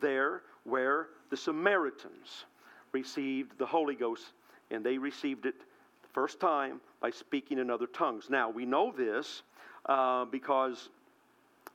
there 0.00 0.40
where 0.62 1.08
the 1.28 1.36
Samaritans 1.36 2.46
received 2.92 3.58
the 3.58 3.66
Holy 3.66 3.94
Ghost, 3.94 4.24
and 4.70 4.82
they 4.82 4.96
received 4.96 5.44
it 5.44 5.56
the 6.00 6.08
first 6.14 6.40
time 6.40 6.80
by 7.02 7.10
speaking 7.10 7.58
in 7.58 7.68
other 7.68 7.86
tongues. 7.86 8.30
Now, 8.30 8.48
we 8.48 8.64
know 8.64 8.90
this 8.90 9.42
uh, 9.84 10.24
because 10.24 10.88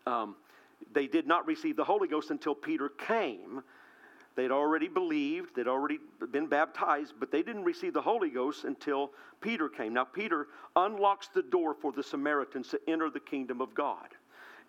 um, 0.07 0.35
they 0.91 1.05
did 1.05 1.27
not 1.27 1.45
receive 1.45 1.75
the 1.75 1.83
Holy 1.83 2.07
Ghost 2.07 2.31
until 2.31 2.55
Peter 2.55 2.89
came 2.89 3.61
They'd 4.39 4.51
already 4.51 4.87
believed, 4.87 5.53
they'd 5.53 5.67
already 5.67 5.99
been 6.31 6.47
baptized, 6.47 7.15
but 7.19 7.29
they 7.29 7.43
didn't 7.43 7.65
receive 7.65 7.91
the 7.93 8.01
Holy 8.01 8.29
Ghost 8.29 8.63
until 8.63 9.11
Peter 9.41 9.67
came. 9.67 9.93
Now, 9.93 10.05
Peter 10.05 10.47
unlocks 10.77 11.27
the 11.27 11.43
door 11.43 11.73
for 11.73 11.91
the 11.91 12.01
Samaritans 12.01 12.69
to 12.69 12.79
enter 12.87 13.09
the 13.09 13.19
kingdom 13.19 13.59
of 13.59 13.75
God. 13.75 14.07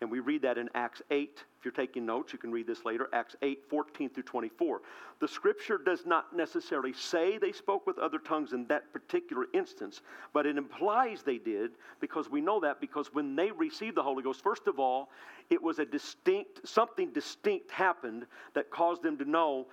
And 0.01 0.11
we 0.11 0.21
read 0.21 0.41
that 0.43 0.57
in 0.57 0.71
Acts 0.75 1.03
8. 1.11 1.45
If 1.59 1.65
you're 1.65 1.73
taking 1.73 2.07
notes, 2.07 2.33
you 2.33 2.39
can 2.39 2.51
read 2.51 2.67
this 2.67 2.87
later. 2.87 3.09
Acts 3.13 3.37
8, 3.43 3.65
14 3.69 4.09
through 4.09 4.23
24. 4.23 4.81
The 5.21 5.29
scripture 5.29 5.77
does 5.77 6.07
not 6.07 6.35
necessarily 6.35 6.95
say 6.95 7.37
they 7.37 7.53
spoke 7.53 7.87
with 7.87 7.99
other 7.99 8.19
tongues 8.19 8.55
in 8.55 8.67
that 8.69 8.91
particular 8.95 9.47
instance, 9.53 10.01
but 10.33 10.47
it 10.47 10.57
implies 10.57 11.23
they 11.23 11.37
did 11.37 11.73
because 12.01 12.31
we 12.31 12.41
know 12.41 12.61
that 12.61 12.81
because 12.81 13.13
when 13.13 13.37
they 13.37 13.51
received 13.51 13.97
the 13.97 14.03
Holy 14.03 14.23
Ghost, 14.23 14.43
first 14.43 14.67
of 14.67 14.79
all, 14.79 15.11
it 15.51 15.63
was 15.63 15.79
a 15.79 15.85
distinct, 15.85 16.67
something 16.67 17.13
distinct 17.13 17.71
happened 17.71 18.25
that 18.55 18.71
caused 18.71 19.03
them 19.03 19.19
to 19.19 19.27
know 19.27 19.67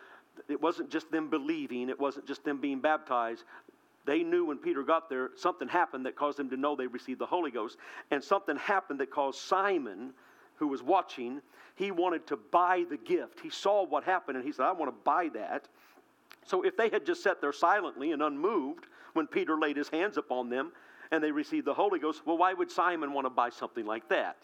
it 0.50 0.62
wasn't 0.62 0.90
just 0.90 1.10
them 1.12 1.30
believing, 1.30 1.90
it 1.90 2.00
wasn't 2.00 2.28
just 2.28 2.44
them 2.44 2.60
being 2.60 2.80
baptized. 2.80 3.44
They 4.08 4.24
knew 4.24 4.46
when 4.46 4.58
Peter 4.58 4.82
got 4.84 5.10
there, 5.10 5.32
something 5.36 5.68
happened 5.68 6.06
that 6.06 6.16
caused 6.16 6.40
them 6.40 6.50
to 6.50 6.58
know 6.58 6.76
they 6.76 6.88
received 6.88 7.20
the 7.20 7.26
Holy 7.26 7.52
Ghost. 7.52 7.78
And 8.10 8.24
something 8.24 8.56
happened 8.56 9.00
that 9.02 9.12
caused 9.12 9.40
Simon, 9.40 10.14
who 10.56 10.70
was 10.70 10.82
watching, 10.82 11.42
he 11.76 11.92
wanted 11.92 12.26
to 12.28 12.38
buy 12.38 12.86
the 12.90 12.98
gift. 12.98 13.42
He 13.42 13.52
saw 13.52 13.86
what 13.86 14.04
happened 14.04 14.38
and 14.38 14.46
he 14.46 14.52
said, 14.52 14.66
I 14.66 14.72
want 14.72 14.90
to 14.90 14.98
buy 15.04 15.30
that. 15.36 15.68
So 16.46 16.64
if 16.64 16.78
they 16.78 16.90
had 16.90 17.06
just 17.06 17.22
sat 17.22 17.42
there 17.42 17.54
silently 17.54 18.14
and 18.14 18.24
unmoved 18.24 18.88
when 19.14 19.28
Peter 19.28 19.58
laid 19.58 19.78
his 19.78 19.90
hands 19.90 20.18
upon 20.18 20.50
them, 20.50 20.72
and 21.12 21.24
they 21.24 21.32
received 21.32 21.66
the 21.66 21.74
Holy 21.74 22.00
Ghost. 22.00 22.22
Well, 22.26 22.38
why 22.38 22.54
would 22.54 22.70
Simon 22.72 23.14
want 23.14 23.26
to 23.26 23.30
buy 23.30 23.50
something 23.50 23.86
like 23.86 24.10
that? 24.10 24.38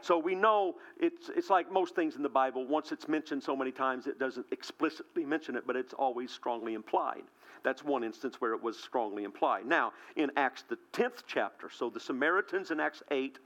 So 0.00 0.18
we 0.18 0.34
know 0.34 0.76
it's, 1.00 1.30
it's 1.34 1.50
like 1.50 1.70
most 1.70 1.94
things 1.94 2.16
in 2.16 2.22
the 2.22 2.28
Bible. 2.28 2.66
Once 2.66 2.92
it's 2.92 3.08
mentioned 3.08 3.42
so 3.42 3.54
many 3.54 3.70
times, 3.70 4.06
it 4.06 4.18
doesn't 4.18 4.46
explicitly 4.50 5.24
mention 5.24 5.56
it, 5.56 5.64
but 5.66 5.76
it's 5.76 5.92
always 5.92 6.30
strongly 6.30 6.74
implied. 6.74 7.22
That's 7.62 7.84
one 7.84 8.04
instance 8.04 8.40
where 8.40 8.52
it 8.52 8.62
was 8.62 8.78
strongly 8.78 9.24
implied. 9.24 9.66
Now, 9.66 9.92
in 10.16 10.30
Acts, 10.36 10.64
the 10.68 10.78
10th 10.92 11.22
chapter, 11.26 11.68
so 11.70 11.90
the 11.90 12.00
Samaritans 12.00 12.70
in 12.70 12.80
Acts 12.80 13.02
8, 13.10 13.38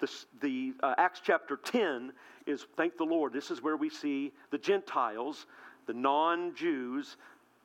the, 0.00 0.10
the 0.40 0.72
uh, 0.82 0.94
Acts 0.98 1.20
chapter 1.22 1.56
10 1.56 2.12
is, 2.46 2.66
thank 2.76 2.96
the 2.96 3.04
Lord, 3.04 3.32
this 3.32 3.50
is 3.50 3.62
where 3.62 3.76
we 3.76 3.90
see 3.90 4.32
the 4.50 4.58
Gentiles, 4.58 5.46
the 5.86 5.92
non 5.94 6.54
Jews, 6.54 7.16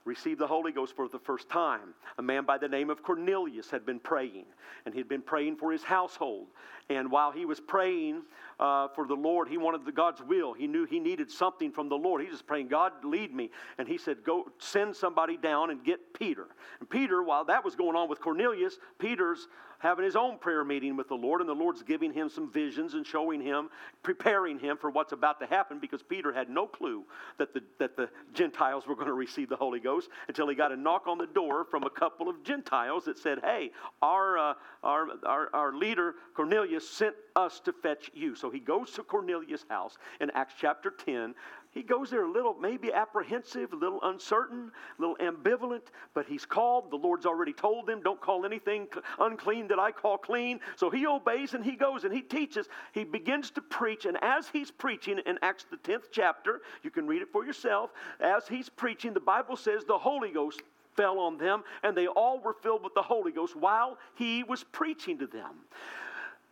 received 0.06 0.40
the 0.40 0.48
Holy 0.48 0.72
Ghost 0.72 0.96
for 0.96 1.08
the 1.08 1.20
first 1.20 1.50
time. 1.50 1.94
A 2.18 2.22
man 2.22 2.46
by 2.46 2.58
the 2.58 2.68
name 2.68 2.90
of 2.90 3.04
Cornelius 3.04 3.70
had 3.70 3.86
been 3.86 4.00
praying, 4.00 4.46
and 4.86 4.94
he'd 4.94 5.10
been 5.10 5.22
praying 5.22 5.58
for 5.58 5.72
his 5.72 5.84
household. 5.84 6.48
And 6.90 7.12
while 7.12 7.32
he 7.32 7.46
was 7.46 7.60
praying 7.60 8.22
uh, 8.60 8.90
for 8.90 9.08
the 9.08 9.16
Lord, 9.16 9.48
he 9.48 9.58
wanted 9.58 9.84
the 9.84 9.92
God's 9.92 10.22
will. 10.22 10.54
He 10.54 10.68
knew 10.68 10.86
he 10.86 11.00
needed 11.00 11.32
something 11.32 11.72
from 11.72 11.90
the 11.90 11.96
Lord. 11.96 12.22
He 12.22 12.30
was 12.30 12.44
praying, 12.44 12.68
God, 12.68 12.94
lead 13.04 13.34
me. 13.34 13.50
And 13.80 13.88
he 13.88 13.98
said, 13.98 14.24
Go 14.24 14.46
send 14.60 14.96
somebody 14.96 15.38
down 15.38 15.72
and 15.72 15.84
get 15.84 16.14
Peter. 16.14 16.48
And 16.80 16.90
Peter, 16.90 17.24
while 17.24 17.44
that 17.46 17.66
was 17.66 17.76
going 17.76 17.96
on 17.96 18.08
with 18.08 18.22
Cornelius, 18.22 18.78
Peter's 19.00 19.48
having 19.86 20.04
his 20.04 20.16
own 20.16 20.38
prayer 20.38 20.64
meeting 20.64 20.98
with 20.98 21.08
the 21.08 21.16
Lord, 21.16 21.42
and 21.42 21.50
the 21.50 21.54
Lord's 21.54 21.84
giving 21.84 22.12
him 22.12 22.28
some 22.28 22.52
visions 22.52 22.96
and 22.96 23.06
showing 23.06 23.40
him, 23.40 23.70
preparing 24.02 24.58
him 24.58 24.78
for 24.78 24.90
what's 24.90 25.12
about 25.12 25.40
to 25.42 25.46
happen 25.46 25.80
because 25.80 26.02
Peter 26.02 26.34
had 26.34 26.50
no 26.50 26.66
clue 26.66 27.04
that 27.38 27.54
the, 27.54 27.62
that 27.78 27.96
the 27.96 28.10
Gentiles 28.34 28.88
were 28.88 28.96
going 28.96 29.08
to 29.08 29.14
receive 29.14 29.48
the 29.48 29.56
Holy 29.56 29.80
Ghost 29.80 30.10
until 30.28 30.50
he 30.50 30.56
got 30.56 30.72
a 30.72 30.76
knock 30.76 31.08
on 31.08 31.18
the 31.18 31.28
door 31.28 31.66
from 31.66 31.84
a 31.84 31.90
couple 31.90 32.28
of 32.28 32.44
Gentiles 32.44 33.06
that 33.06 33.18
said, 33.20 33.40
Hey, 33.44 33.72
our, 34.02 34.38
uh, 34.38 34.54
our, 34.84 35.08
our, 35.24 35.50
our 35.54 35.74
leader 35.74 36.16
Cornelius 36.34 36.90
sent 36.90 37.16
us 37.36 37.60
to 37.62 37.74
fetch 37.74 38.10
you. 38.14 38.36
So 38.36 38.50
he 38.50 38.60
goes 38.60 38.92
to 38.92 39.04
Cornelius' 39.04 39.66
house 39.70 39.98
in 40.20 40.32
Acts 40.32 40.56
chapter 40.60 40.90
10. 40.90 41.36
He 41.76 41.84
goes 41.84 42.10
there 42.10 42.24
a 42.24 42.32
little, 42.32 42.54
maybe 42.54 42.94
apprehensive, 42.94 43.74
a 43.74 43.76
little 43.76 44.00
uncertain, 44.04 44.72
a 44.98 45.02
little 45.02 45.18
ambivalent, 45.18 45.88
but 46.14 46.26
he's 46.26 46.46
called. 46.46 46.90
The 46.90 46.96
Lord's 46.96 47.26
already 47.26 47.52
told 47.52 47.90
him, 47.90 48.02
don't 48.02 48.22
call 48.22 48.46
anything 48.46 48.88
unclean 49.20 49.68
that 49.68 49.78
I 49.78 49.92
call 49.92 50.18
clean. 50.18 50.62
So 50.78 50.90
he 50.90 51.06
obeys 51.06 51.54
and 51.54 51.66
he 51.66 51.76
goes 51.76 52.06
and 52.06 52.14
he 52.14 52.22
teaches. 52.22 52.70
He 52.94 53.04
begins 53.04 53.52
to 53.52 53.62
preach, 53.62 54.06
and 54.06 54.18
as 54.24 54.48
he's 54.48 54.72
preaching 54.72 55.20
in 55.26 55.38
Acts 55.42 55.66
the 55.70 55.76
10th 55.76 56.06
chapter, 56.12 56.62
you 56.82 56.92
can 56.92 57.08
read 57.08 57.22
it 57.22 57.28
for 57.34 57.46
yourself. 57.46 57.92
As 58.22 58.48
he's 58.48 58.70
preaching, 58.70 59.14
the 59.14 59.20
Bible 59.20 59.58
says 59.58 59.84
the 59.84 59.98
Holy 59.98 60.32
Ghost 60.32 60.62
fell 60.96 61.20
on 61.20 61.38
them, 61.38 61.62
and 61.84 61.96
they 61.96 62.08
all 62.08 62.40
were 62.40 62.54
filled 62.54 62.86
with 62.86 62.94
the 62.94 63.02
Holy 63.02 63.34
Ghost 63.34 63.54
while 63.54 63.98
he 64.16 64.44
was 64.44 64.64
preaching 64.64 65.18
to 65.18 65.28
them. 65.28 65.56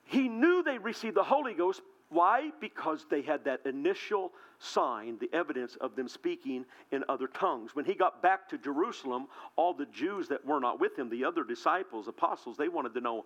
He 0.03 0.27
knew 0.27 0.63
they 0.63 0.79
received 0.79 1.15
the 1.15 1.23
Holy 1.23 1.53
Ghost. 1.53 1.81
Why? 2.13 2.51
Because 2.59 3.05
they 3.09 3.23
had 3.23 3.43
that 3.45 3.65
initial 3.65 4.31
sign, 4.59 5.17
the 5.19 5.29
evidence 5.33 5.75
of 5.81 5.95
them 5.95 6.07
speaking 6.07 6.63
in 6.91 7.03
other 7.09 7.27
tongues. 7.27 7.75
When 7.75 7.85
he 7.85 7.95
got 7.95 8.21
back 8.21 8.47
to 8.49 8.57
Jerusalem, 8.59 9.27
all 9.55 9.73
the 9.73 9.87
Jews 9.87 10.27
that 10.27 10.45
were 10.45 10.59
not 10.59 10.79
with 10.79 10.97
him, 10.97 11.09
the 11.09 11.25
other 11.25 11.43
disciples, 11.43 12.07
apostles, 12.07 12.55
they 12.55 12.69
wanted 12.69 12.93
to 12.93 13.01
know, 13.01 13.25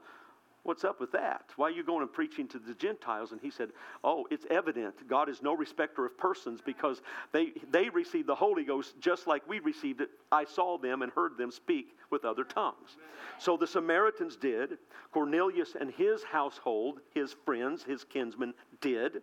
What's 0.67 0.83
up 0.83 0.99
with 0.99 1.13
that? 1.13 1.45
Why 1.55 1.67
are 1.67 1.71
you 1.71 1.81
going 1.81 2.01
and 2.01 2.11
preaching 2.11 2.45
to 2.49 2.59
the 2.59 2.73
Gentiles? 2.73 3.31
And 3.31 3.39
he 3.39 3.49
said, 3.49 3.69
Oh, 4.03 4.27
it's 4.29 4.45
evident. 4.49 5.07
God 5.07 5.29
is 5.29 5.41
no 5.41 5.55
respecter 5.55 6.05
of 6.05 6.17
persons 6.17 6.59
because 6.59 7.01
they, 7.31 7.53
they 7.71 7.87
received 7.87 8.27
the 8.27 8.35
Holy 8.35 8.65
Ghost 8.65 8.95
just 8.99 9.27
like 9.27 9.47
we 9.47 9.59
received 9.59 10.01
it. 10.01 10.09
I 10.29 10.43
saw 10.43 10.77
them 10.77 11.03
and 11.03 11.11
heard 11.13 11.37
them 11.37 11.51
speak 11.51 11.95
with 12.09 12.25
other 12.25 12.43
tongues. 12.43 12.97
So 13.39 13.55
the 13.55 13.65
Samaritans 13.65 14.35
did. 14.35 14.77
Cornelius 15.13 15.75
and 15.79 15.89
his 15.89 16.21
household, 16.21 16.99
his 17.13 17.33
friends, 17.45 17.83
his 17.83 18.03
kinsmen 18.03 18.53
did. 18.81 19.21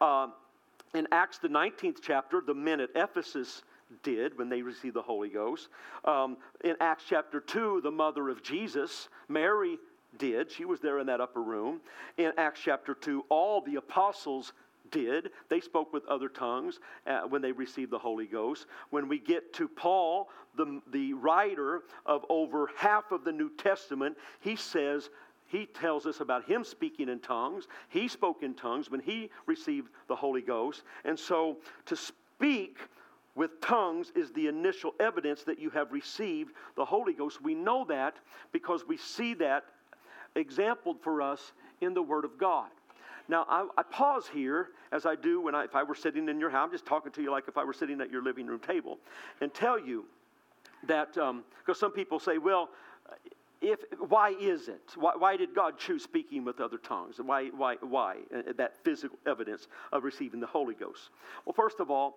Uh, 0.00 0.26
in 0.92 1.06
Acts, 1.12 1.38
the 1.38 1.46
19th 1.46 1.98
chapter, 2.02 2.42
the 2.44 2.52
men 2.52 2.80
at 2.80 2.90
Ephesus 2.96 3.62
did 4.02 4.36
when 4.36 4.48
they 4.48 4.62
received 4.62 4.96
the 4.96 5.02
Holy 5.02 5.28
Ghost. 5.28 5.68
Um, 6.04 6.36
in 6.64 6.74
Acts 6.80 7.04
chapter 7.08 7.38
2, 7.38 7.80
the 7.82 7.90
mother 7.92 8.28
of 8.28 8.42
Jesus, 8.42 9.08
Mary, 9.28 9.78
did. 10.18 10.50
She 10.50 10.64
was 10.64 10.80
there 10.80 10.98
in 10.98 11.06
that 11.06 11.20
upper 11.20 11.42
room. 11.42 11.80
In 12.16 12.32
Acts 12.36 12.60
chapter 12.64 12.94
2, 12.94 13.24
all 13.28 13.60
the 13.60 13.76
apostles 13.76 14.52
did. 14.90 15.30
They 15.48 15.60
spoke 15.60 15.92
with 15.92 16.04
other 16.06 16.28
tongues 16.28 16.80
uh, 17.06 17.22
when 17.22 17.42
they 17.42 17.52
received 17.52 17.90
the 17.90 17.98
Holy 17.98 18.26
Ghost. 18.26 18.66
When 18.90 19.08
we 19.08 19.18
get 19.18 19.52
to 19.54 19.68
Paul, 19.68 20.28
the, 20.56 20.80
the 20.92 21.12
writer 21.14 21.82
of 22.06 22.24
over 22.28 22.70
half 22.76 23.12
of 23.12 23.24
the 23.24 23.32
New 23.32 23.50
Testament, 23.56 24.16
he 24.40 24.56
says, 24.56 25.10
he 25.46 25.66
tells 25.66 26.06
us 26.06 26.20
about 26.20 26.44
him 26.44 26.62
speaking 26.62 27.08
in 27.08 27.18
tongues. 27.18 27.66
He 27.88 28.06
spoke 28.06 28.42
in 28.42 28.54
tongues 28.54 28.90
when 28.90 29.00
he 29.00 29.30
received 29.46 29.88
the 30.08 30.14
Holy 30.14 30.42
Ghost. 30.42 30.82
And 31.04 31.18
so 31.18 31.56
to 31.86 31.96
speak 31.96 32.78
with 33.34 33.60
tongues 33.60 34.12
is 34.14 34.30
the 34.32 34.46
initial 34.46 34.94
evidence 35.00 35.42
that 35.44 35.58
you 35.58 35.70
have 35.70 35.92
received 35.92 36.52
the 36.76 36.84
Holy 36.84 37.12
Ghost. 37.12 37.42
We 37.42 37.54
know 37.54 37.84
that 37.86 38.16
because 38.52 38.86
we 38.86 38.96
see 38.96 39.34
that 39.34 39.64
exampled 40.34 41.00
for 41.00 41.22
us 41.22 41.52
in 41.80 41.94
the 41.94 42.02
Word 42.02 42.24
of 42.24 42.38
God. 42.38 42.68
Now, 43.28 43.46
I, 43.48 43.66
I, 43.78 43.82
pause 43.84 44.28
here 44.32 44.70
as 44.90 45.06
I 45.06 45.14
do 45.14 45.40
when 45.40 45.54
I, 45.54 45.64
if 45.64 45.76
I 45.76 45.84
were 45.84 45.94
sitting 45.94 46.28
in 46.28 46.40
your 46.40 46.50
house. 46.50 46.64
I'm 46.64 46.72
just 46.72 46.86
talking 46.86 47.12
to 47.12 47.22
you 47.22 47.30
like 47.30 47.44
if 47.46 47.56
I 47.56 47.64
were 47.64 47.72
sitting 47.72 48.00
at 48.00 48.10
your 48.10 48.22
living 48.22 48.46
room 48.46 48.58
table 48.58 48.98
and 49.40 49.54
tell 49.54 49.78
you 49.78 50.04
that, 50.88 51.14
because 51.14 51.28
um, 51.28 51.74
some 51.74 51.92
people 51.92 52.18
say, 52.18 52.38
well, 52.38 52.70
if, 53.60 53.80
why 54.08 54.30
is 54.30 54.68
it? 54.68 54.80
Why, 54.96 55.12
why, 55.16 55.36
did 55.36 55.54
God 55.54 55.78
choose 55.78 56.02
speaking 56.02 56.44
with 56.44 56.60
other 56.60 56.78
tongues? 56.78 57.16
Why, 57.22 57.48
why, 57.48 57.76
why? 57.82 58.16
Uh, 58.34 58.52
that 58.56 58.82
physical 58.84 59.18
evidence 59.26 59.68
of 59.92 60.02
receiving 60.02 60.40
the 60.40 60.46
Holy 60.46 60.74
Ghost. 60.74 61.10
Well, 61.44 61.52
first 61.52 61.78
of 61.78 61.90
all, 61.90 62.16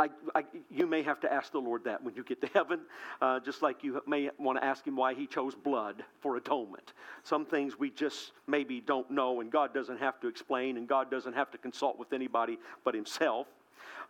I, 0.00 0.08
I, 0.34 0.44
you 0.70 0.86
may 0.86 1.02
have 1.02 1.18
to 1.20 1.32
ask 1.32 1.50
the 1.50 1.60
Lord 1.60 1.84
that 1.84 2.02
when 2.02 2.14
you 2.14 2.22
get 2.22 2.40
to 2.42 2.46
heaven, 2.54 2.80
uh, 3.20 3.40
just 3.40 3.62
like 3.62 3.82
you 3.82 4.00
may 4.06 4.30
want 4.38 4.58
to 4.58 4.64
ask 4.64 4.86
Him 4.86 4.96
why 4.96 5.14
He 5.14 5.26
chose 5.26 5.54
blood 5.54 6.04
for 6.20 6.36
atonement. 6.36 6.92
Some 7.24 7.44
things 7.44 7.78
we 7.78 7.90
just 7.90 8.32
maybe 8.46 8.80
don't 8.80 9.10
know, 9.10 9.40
and 9.40 9.50
God 9.50 9.74
doesn't 9.74 9.98
have 9.98 10.20
to 10.20 10.28
explain, 10.28 10.76
and 10.76 10.86
God 10.86 11.10
doesn't 11.10 11.34
have 11.34 11.50
to 11.50 11.58
consult 11.58 11.98
with 11.98 12.12
anybody 12.12 12.58
but 12.84 12.94
Himself. 12.94 13.46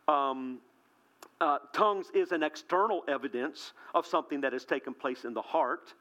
Um, 0.06 0.58
uh, 1.40 1.58
tongues 1.72 2.06
is 2.14 2.32
an 2.32 2.42
external 2.42 3.04
evidence 3.08 3.72
of 3.94 4.06
something 4.06 4.40
that 4.40 4.52
has 4.52 4.64
taken 4.64 4.92
place 4.92 5.24
in 5.24 5.34
the 5.34 5.42
heart. 5.42 5.94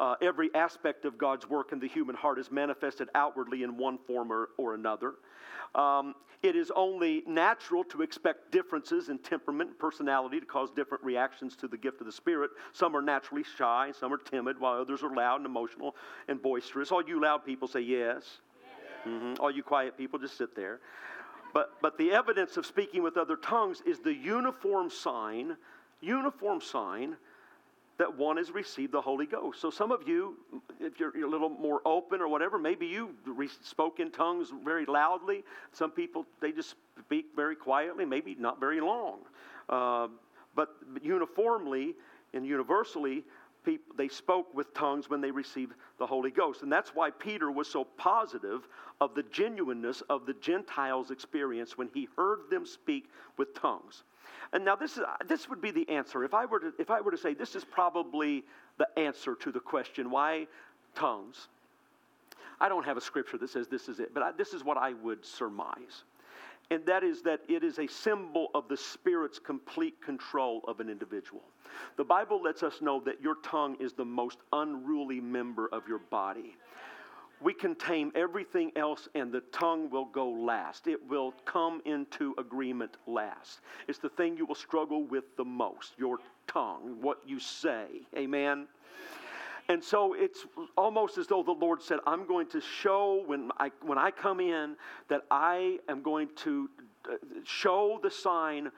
Uh, 0.00 0.14
every 0.22 0.48
aspect 0.54 1.04
of 1.04 1.18
God's 1.18 1.46
work 1.46 1.72
in 1.72 1.78
the 1.78 1.86
human 1.86 2.16
heart 2.16 2.38
is 2.38 2.50
manifested 2.50 3.10
outwardly 3.14 3.64
in 3.64 3.76
one 3.76 3.98
form 3.98 4.32
or, 4.32 4.48
or 4.56 4.74
another. 4.74 5.16
Um, 5.74 6.14
it 6.42 6.56
is 6.56 6.72
only 6.74 7.22
natural 7.26 7.84
to 7.84 8.00
expect 8.00 8.50
differences 8.50 9.10
in 9.10 9.18
temperament 9.18 9.70
and 9.70 9.78
personality 9.78 10.40
to 10.40 10.46
cause 10.46 10.70
different 10.70 11.04
reactions 11.04 11.54
to 11.56 11.68
the 11.68 11.76
gift 11.76 12.00
of 12.00 12.06
the 12.06 12.12
Spirit. 12.12 12.50
Some 12.72 12.96
are 12.96 13.02
naturally 13.02 13.44
shy, 13.44 13.92
some 13.92 14.10
are 14.10 14.16
timid, 14.16 14.58
while 14.58 14.80
others 14.80 15.02
are 15.02 15.14
loud 15.14 15.36
and 15.36 15.46
emotional 15.46 15.94
and 16.28 16.40
boisterous. 16.40 16.90
All 16.90 17.06
you 17.06 17.20
loud 17.20 17.44
people 17.44 17.68
say 17.68 17.80
yes. 17.80 18.22
yes. 18.24 19.06
Mm-hmm. 19.06 19.34
All 19.38 19.50
you 19.50 19.62
quiet 19.62 19.98
people 19.98 20.18
just 20.18 20.38
sit 20.38 20.56
there. 20.56 20.80
But, 21.52 21.74
but 21.82 21.98
the 21.98 22.10
evidence 22.12 22.56
of 22.56 22.64
speaking 22.64 23.02
with 23.02 23.18
other 23.18 23.36
tongues 23.36 23.82
is 23.84 23.98
the 23.98 24.14
uniform 24.14 24.88
sign, 24.88 25.58
uniform 26.00 26.62
sign 26.62 27.18
that 28.00 28.16
one 28.16 28.38
has 28.38 28.50
received 28.50 28.92
the 28.92 29.00
Holy 29.00 29.26
Ghost. 29.26 29.60
So 29.60 29.68
some 29.68 29.92
of 29.92 30.08
you, 30.08 30.34
if 30.80 30.98
you're, 30.98 31.14
you're 31.14 31.26
a 31.26 31.30
little 31.30 31.50
more 31.50 31.82
open 31.84 32.22
or 32.22 32.28
whatever, 32.28 32.58
maybe 32.58 32.86
you 32.86 33.10
re- 33.26 33.46
spoke 33.62 34.00
in 34.00 34.10
tongues 34.10 34.50
very 34.64 34.86
loudly. 34.86 35.44
Some 35.72 35.90
people, 35.90 36.24
they 36.40 36.50
just 36.50 36.76
speak 36.98 37.26
very 37.36 37.54
quietly, 37.54 38.06
maybe 38.06 38.34
not 38.38 38.58
very 38.58 38.80
long. 38.80 39.18
Uh, 39.68 40.08
but 40.56 40.76
uniformly 41.02 41.94
and 42.32 42.46
universally, 42.46 43.22
people, 43.66 43.94
they 43.98 44.08
spoke 44.08 44.54
with 44.54 44.72
tongues 44.72 45.10
when 45.10 45.20
they 45.20 45.30
received 45.30 45.74
the 45.98 46.06
Holy 46.06 46.30
Ghost. 46.30 46.62
And 46.62 46.72
that's 46.72 46.94
why 46.94 47.10
Peter 47.10 47.50
was 47.50 47.68
so 47.68 47.84
positive 47.84 48.66
of 49.02 49.14
the 49.14 49.24
genuineness 49.24 50.02
of 50.08 50.24
the 50.24 50.32
Gentiles' 50.40 51.10
experience 51.10 51.76
when 51.76 51.90
he 51.92 52.08
heard 52.16 52.48
them 52.48 52.64
speak 52.64 53.10
with 53.36 53.52
tongues. 53.52 54.04
And 54.52 54.64
now 54.64 54.74
this, 54.74 54.92
is, 54.92 54.98
uh, 54.98 55.16
this 55.26 55.48
would 55.48 55.60
be 55.60 55.70
the 55.70 55.88
answer. 55.88 56.24
If 56.24 56.34
I, 56.34 56.44
were 56.44 56.58
to, 56.60 56.72
if 56.78 56.90
I 56.90 57.00
were 57.00 57.12
to 57.12 57.18
say 57.18 57.34
this 57.34 57.54
is 57.54 57.64
probably 57.64 58.44
the 58.78 58.88
answer 58.98 59.34
to 59.36 59.52
the 59.52 59.60
question, 59.60 60.10
why 60.10 60.46
tongues? 60.94 61.48
I 62.60 62.68
don't 62.68 62.84
have 62.84 62.96
a 62.96 63.00
scripture 63.00 63.38
that 63.38 63.50
says 63.50 63.68
this 63.68 63.88
is 63.88 64.00
it, 64.00 64.12
but 64.12 64.22
I, 64.22 64.32
this 64.32 64.52
is 64.52 64.64
what 64.64 64.76
I 64.76 64.92
would 64.94 65.24
surmise. 65.24 66.04
And 66.70 66.84
that 66.86 67.02
is 67.02 67.22
that 67.22 67.40
it 67.48 67.64
is 67.64 67.78
a 67.78 67.86
symbol 67.86 68.48
of 68.54 68.68
the 68.68 68.76
Spirit's 68.76 69.38
complete 69.38 70.00
control 70.04 70.62
of 70.68 70.78
an 70.80 70.88
individual. 70.88 71.42
The 71.96 72.04
Bible 72.04 72.42
lets 72.42 72.62
us 72.62 72.80
know 72.80 73.00
that 73.06 73.20
your 73.20 73.36
tongue 73.42 73.76
is 73.80 73.92
the 73.92 74.04
most 74.04 74.38
unruly 74.52 75.20
member 75.20 75.68
of 75.72 75.88
your 75.88 75.98
body 75.98 76.56
we 77.42 77.54
can 77.54 77.74
tame 77.74 78.12
everything 78.14 78.70
else 78.76 79.08
and 79.14 79.32
the 79.32 79.40
tongue 79.52 79.90
will 79.90 80.04
go 80.04 80.28
last. 80.28 80.86
It 80.86 81.08
will 81.08 81.32
come 81.44 81.80
into 81.84 82.34
agreement 82.38 82.96
last. 83.06 83.60
It's 83.88 83.98
the 83.98 84.08
thing 84.10 84.36
you 84.36 84.46
will 84.46 84.54
struggle 84.54 85.04
with 85.04 85.24
the 85.36 85.44
most 85.44 85.94
your 85.98 86.18
tongue, 86.46 86.98
what 87.00 87.18
you 87.26 87.40
say. 87.40 87.86
Amen? 88.16 88.66
And 89.68 89.82
so 89.82 90.14
it's 90.14 90.46
almost 90.76 91.16
as 91.16 91.28
though 91.28 91.44
the 91.44 91.52
Lord 91.52 91.80
said, 91.80 92.00
I'm 92.04 92.26
going 92.26 92.48
to 92.48 92.60
show 92.60 93.22
when 93.26 93.52
I, 93.58 93.70
when 93.82 93.98
I 93.98 94.10
come 94.10 94.40
in 94.40 94.76
that 95.08 95.22
I 95.30 95.78
am 95.88 96.02
going 96.02 96.28
to 96.38 96.68
uh, 97.08 97.14
show 97.44 98.00
the 98.02 98.10
sign 98.10 98.72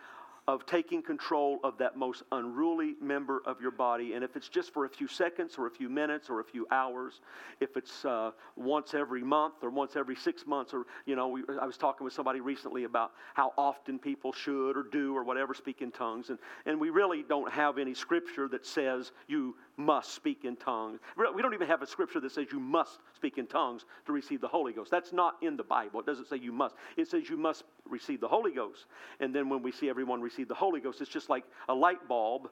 of 0.49 0.67
taking 0.67 1.03
control 1.03 1.61
of 1.63 1.79
that 1.79 1.97
most 1.97 2.25
unruly 2.33 2.95
member 3.01 3.43
of 3.47 3.61
your 3.61 3.71
body. 3.71 4.15
And 4.15 4.25
if 4.25 4.35
it's 4.35 4.49
just 4.49 4.73
for 4.73 4.85
a 4.85 4.89
few 4.89 5.07
seconds 5.07 5.55
or 5.57 5.67
a 5.67 5.71
few 5.71 5.89
minutes 5.89 6.29
or 6.29 6.41
a 6.41 6.45
few 6.45 6.67
hours, 6.71 7.21
if 7.61 7.77
it's 7.77 8.05
uh, 8.05 8.33
once 8.57 8.93
every 8.93 9.23
month 9.23 9.55
or 9.63 9.71
once 9.71 9.95
every 9.95 10.17
six 10.17 10.45
months, 10.45 10.75
or, 10.75 10.85
you 11.07 11.15
know, 11.15 11.29
we, 11.29 11.43
I 11.61 11.65
was 11.65 11.77
talking 11.77 12.05
with 12.05 12.13
somebody 12.13 12.41
recently 12.41 12.85
about 12.85 13.13
how 13.35 13.53
often 13.57 13.99
people 13.99 14.33
should 14.33 14.77
or 14.77 14.83
do 14.83 15.17
or 15.17 15.23
whatever 15.23 15.55
speak 15.55 15.81
in 15.81 15.93
tongues. 15.93 16.31
And, 16.31 16.39
and 16.67 16.81
we 16.81 16.91
really 16.91 17.23
don't 17.23 17.51
have 17.53 17.79
any 17.79 17.95
scripture 17.95 18.49
that 18.49 18.67
says 18.67 19.13
you 19.29 19.55
must 19.77 20.13
speak 20.13 20.45
in 20.45 20.57
tongues. 20.57 21.01
We 21.17 21.41
don't 21.41 21.55
even 21.55 21.69
have 21.69 21.83
a 21.83 21.87
scripture 21.87 22.21
that 22.21 22.33
says 22.33 22.47
you 22.53 22.61
must 22.61 22.99
speak 23.15 23.39
in 23.39 23.47
tongues 23.47 23.85
to 24.07 24.13
receive 24.13 24.41
the 24.41 24.49
Holy 24.49 24.73
Ghost. 24.73 24.91
That's 24.91 25.13
not 25.13 25.37
in 25.41 25.57
the 25.57 25.63
Bible. 25.63 26.01
It 26.01 26.07
doesn't 26.07 26.29
say 26.29 26.37
you 26.37 26.53
must. 26.53 26.75
It 26.97 27.09
says 27.09 27.31
you 27.31 27.37
must 27.37 27.65
receive 27.89 28.21
the 28.21 28.29
Holy 28.29 28.53
Ghost. 28.53 28.87
And 29.21 29.35
then 29.35 29.49
when 29.49 29.63
we 29.63 29.73
see 29.73 29.89
everyone 29.89 30.21
receive 30.21 30.49
the 30.49 30.55
Holy 30.55 30.81
Ghost, 30.81 31.01
it's 31.01 31.11
just 31.11 31.29
like 31.29 31.45
a 31.69 31.75
light 31.75 32.07
bulb. 32.09 32.49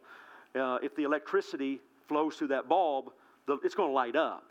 Uh, 0.54 0.78
if 0.82 0.94
the 0.96 1.04
electricity 1.04 1.80
flows 2.08 2.36
through 2.36 2.48
that 2.48 2.68
bulb, 2.68 3.12
the, 3.46 3.58
it's 3.64 3.74
going 3.74 3.90
to 3.90 3.94
light 3.94 4.16
up. 4.16 4.44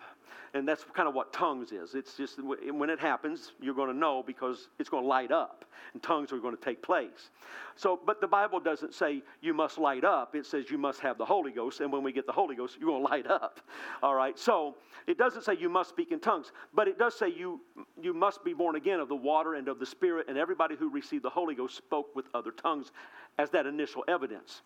And 0.54 0.68
that's 0.68 0.86
kind 0.94 1.08
of 1.08 1.14
what 1.14 1.32
tongues 1.32 1.72
is. 1.72 1.96
It's 1.96 2.16
just 2.16 2.40
when 2.44 2.90
it 2.90 3.00
happens, 3.00 3.54
you're 3.62 3.76
going 3.76 3.92
to 3.92 3.98
know 3.98 4.24
because 4.26 4.70
it's 4.80 4.90
going 4.90 5.04
to 5.04 5.08
light 5.08 5.32
up 5.32 5.66
and 5.94 6.02
tongues 6.02 6.32
are 6.32 6.40
going 6.40 6.56
to 6.56 6.62
take 6.62 6.82
place. 6.82 7.30
So, 7.76 8.00
but 8.06 8.22
the 8.22 8.28
Bible 8.28 8.60
doesn't 8.60 8.94
say 8.94 9.22
you 9.42 9.54
must 9.54 9.78
light 9.78 10.04
up. 10.04 10.36
It 10.36 10.46
says 10.46 10.70
you 10.70 10.78
must 10.78 11.00
have 11.02 11.18
the 11.18 11.26
Holy 11.26 11.52
Ghost. 11.52 11.80
And 11.82 11.92
when 11.92 12.04
we 12.04 12.12
get 12.12 12.26
the 12.26 12.32
Holy 12.32 12.56
Ghost, 12.56 12.78
you're 12.80 12.90
going 12.90 13.04
to 13.04 13.10
light 13.10 13.28
up. 13.28 13.60
All 14.04 14.16
right. 14.16 14.38
So 14.38 14.76
it 15.08 15.18
doesn't 15.18 15.44
say 15.44 15.56
you 15.60 15.70
must 15.70 15.90
speak 15.90 16.12
in 16.12 16.20
tongues, 16.20 16.52
but 16.74 16.88
it 16.88 16.98
does 17.00 17.18
say 17.18 17.30
you, 17.30 17.62
you 18.02 18.14
must 18.14 18.44
be 18.44 18.54
born 18.54 18.76
again 18.76 19.00
of 19.00 19.10
the 19.10 19.16
water 19.16 19.56
and 19.56 19.68
of 19.68 19.80
the 19.80 19.86
Spirit. 19.86 20.28
And 20.30 20.38
everybody 20.38 20.76
who 20.76 20.90
received 20.90 21.24
the 21.24 21.30
Holy 21.30 21.56
Ghost 21.56 21.78
spoke 21.78 22.16
with 22.16 22.26
other 22.34 22.52
tongues 22.52 22.92
as 23.38 23.50
that 23.52 23.66
initial 23.66 24.04
evidence. 24.08 24.62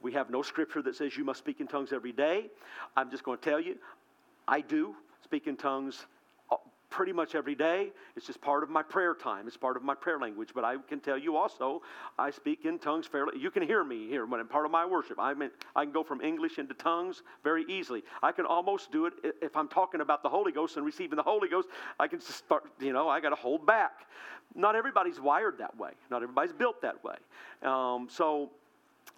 We 0.00 0.12
have 0.12 0.30
no 0.30 0.42
scripture 0.42 0.82
that 0.82 0.96
says 0.96 1.16
you 1.16 1.24
must 1.24 1.38
speak 1.38 1.60
in 1.60 1.66
tongues 1.66 1.92
every 1.92 2.12
day. 2.12 2.50
I'm 2.96 3.10
just 3.10 3.24
going 3.24 3.38
to 3.38 3.50
tell 3.50 3.60
you, 3.60 3.76
I 4.46 4.60
do 4.60 4.94
speak 5.24 5.46
in 5.46 5.56
tongues 5.56 6.06
uh, 6.52 6.56
pretty 6.90 7.12
much 7.12 7.34
every 7.34 7.54
day. 7.54 7.90
It's 8.14 8.26
just 8.26 8.40
part 8.40 8.62
of 8.62 8.70
my 8.70 8.82
prayer 8.82 9.14
time. 9.14 9.48
It's 9.48 9.56
part 9.56 9.76
of 9.76 9.82
my 9.82 9.94
prayer 9.94 10.18
language. 10.18 10.50
But 10.54 10.64
I 10.64 10.76
can 10.88 11.00
tell 11.00 11.18
you 11.18 11.36
also, 11.36 11.82
I 12.18 12.30
speak 12.30 12.66
in 12.66 12.78
tongues 12.78 13.06
fairly. 13.06 13.38
You 13.38 13.50
can 13.50 13.62
hear 13.62 13.82
me 13.82 14.06
here 14.06 14.26
when 14.26 14.38
I'm 14.38 14.46
part 14.46 14.66
of 14.66 14.70
my 14.70 14.84
worship. 14.84 15.18
I 15.18 15.34
mean, 15.34 15.50
I 15.74 15.84
can 15.84 15.92
go 15.92 16.04
from 16.04 16.20
English 16.20 16.58
into 16.58 16.74
tongues 16.74 17.22
very 17.42 17.64
easily. 17.68 18.04
I 18.22 18.32
can 18.32 18.44
almost 18.44 18.92
do 18.92 19.06
it 19.06 19.14
if 19.42 19.56
I'm 19.56 19.68
talking 19.68 20.02
about 20.02 20.22
the 20.22 20.28
Holy 20.28 20.52
Ghost 20.52 20.76
and 20.76 20.84
receiving 20.84 21.16
the 21.16 21.22
Holy 21.22 21.48
Ghost. 21.48 21.68
I 21.98 22.06
can 22.06 22.20
start, 22.20 22.64
you 22.78 22.92
know, 22.92 23.08
I 23.08 23.20
got 23.20 23.30
to 23.30 23.36
hold 23.36 23.66
back. 23.66 24.06
Not 24.54 24.76
everybody's 24.76 25.20
wired 25.20 25.58
that 25.58 25.76
way. 25.78 25.90
Not 26.10 26.22
everybody's 26.22 26.52
built 26.52 26.82
that 26.82 27.02
way. 27.02 27.16
Um, 27.62 28.08
so 28.10 28.50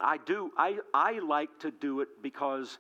I 0.01 0.19
do. 0.19 0.51
I 0.57 0.79
I 0.95 1.19
like 1.19 1.51
to 1.61 1.71
do 1.71 2.01
it 2.01 2.09
because. 2.23 2.79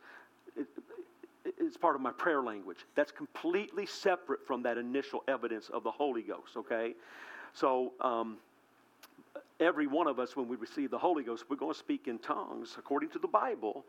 It's 1.58 1.76
part 1.76 1.94
of 1.94 2.02
my 2.02 2.12
prayer 2.12 2.42
language. 2.42 2.78
That's 2.94 3.12
completely 3.12 3.86
separate 3.86 4.46
from 4.46 4.62
that 4.62 4.78
initial 4.78 5.22
evidence 5.28 5.68
of 5.68 5.82
the 5.84 5.90
Holy 5.90 6.22
Ghost, 6.22 6.56
okay? 6.56 6.94
So, 7.52 7.92
um, 8.00 8.38
every 9.60 9.86
one 9.86 10.06
of 10.06 10.18
us, 10.18 10.36
when 10.36 10.48
we 10.48 10.56
receive 10.56 10.90
the 10.90 10.98
Holy 10.98 11.22
Ghost, 11.22 11.44
we're 11.48 11.56
going 11.56 11.72
to 11.72 11.78
speak 11.78 12.08
in 12.08 12.18
tongues 12.18 12.76
according 12.78 13.10
to 13.10 13.18
the 13.18 13.28
Bible 13.28 13.84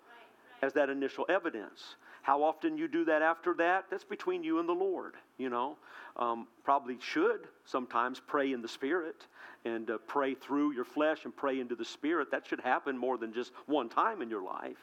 as 0.62 0.74
that 0.74 0.89
initial 0.89 1.26
evidence. 1.30 1.96
How 2.22 2.43
often 2.43 2.78
you 2.78 2.88
do 2.88 3.06
that 3.06 3.22
after 3.22 3.54
that, 3.56 3.86
that's 3.89 4.04
between 4.04 4.43
you 4.43 4.60
and 4.60 4.67
the 4.67 4.74
Lord, 4.74 5.15
you 5.38 5.50
know. 5.50 5.78
Um, 6.17 6.48
probably 6.63 6.98
should 7.00 7.48
sometimes 7.65 8.20
pray 8.26 8.52
in 8.52 8.62
the 8.62 8.67
Spirit 8.67 9.28
and 9.65 9.89
uh, 9.89 9.98
pray 10.08 10.34
through 10.34 10.74
your 10.74 10.84
flesh 10.84 11.26
and 11.26 11.36
pray 11.36 11.60
into 11.60 11.76
the 11.76 11.86
Spirit. 11.86 12.32
That 12.32 12.46
should 12.46 12.60
happen 12.60 12.98
more 12.98 13.17
than 13.17 13.34
just 13.34 13.52
one 13.65 13.88
time 13.88 14.22
in 14.22 14.30
your 14.30 14.43
life 14.43 14.78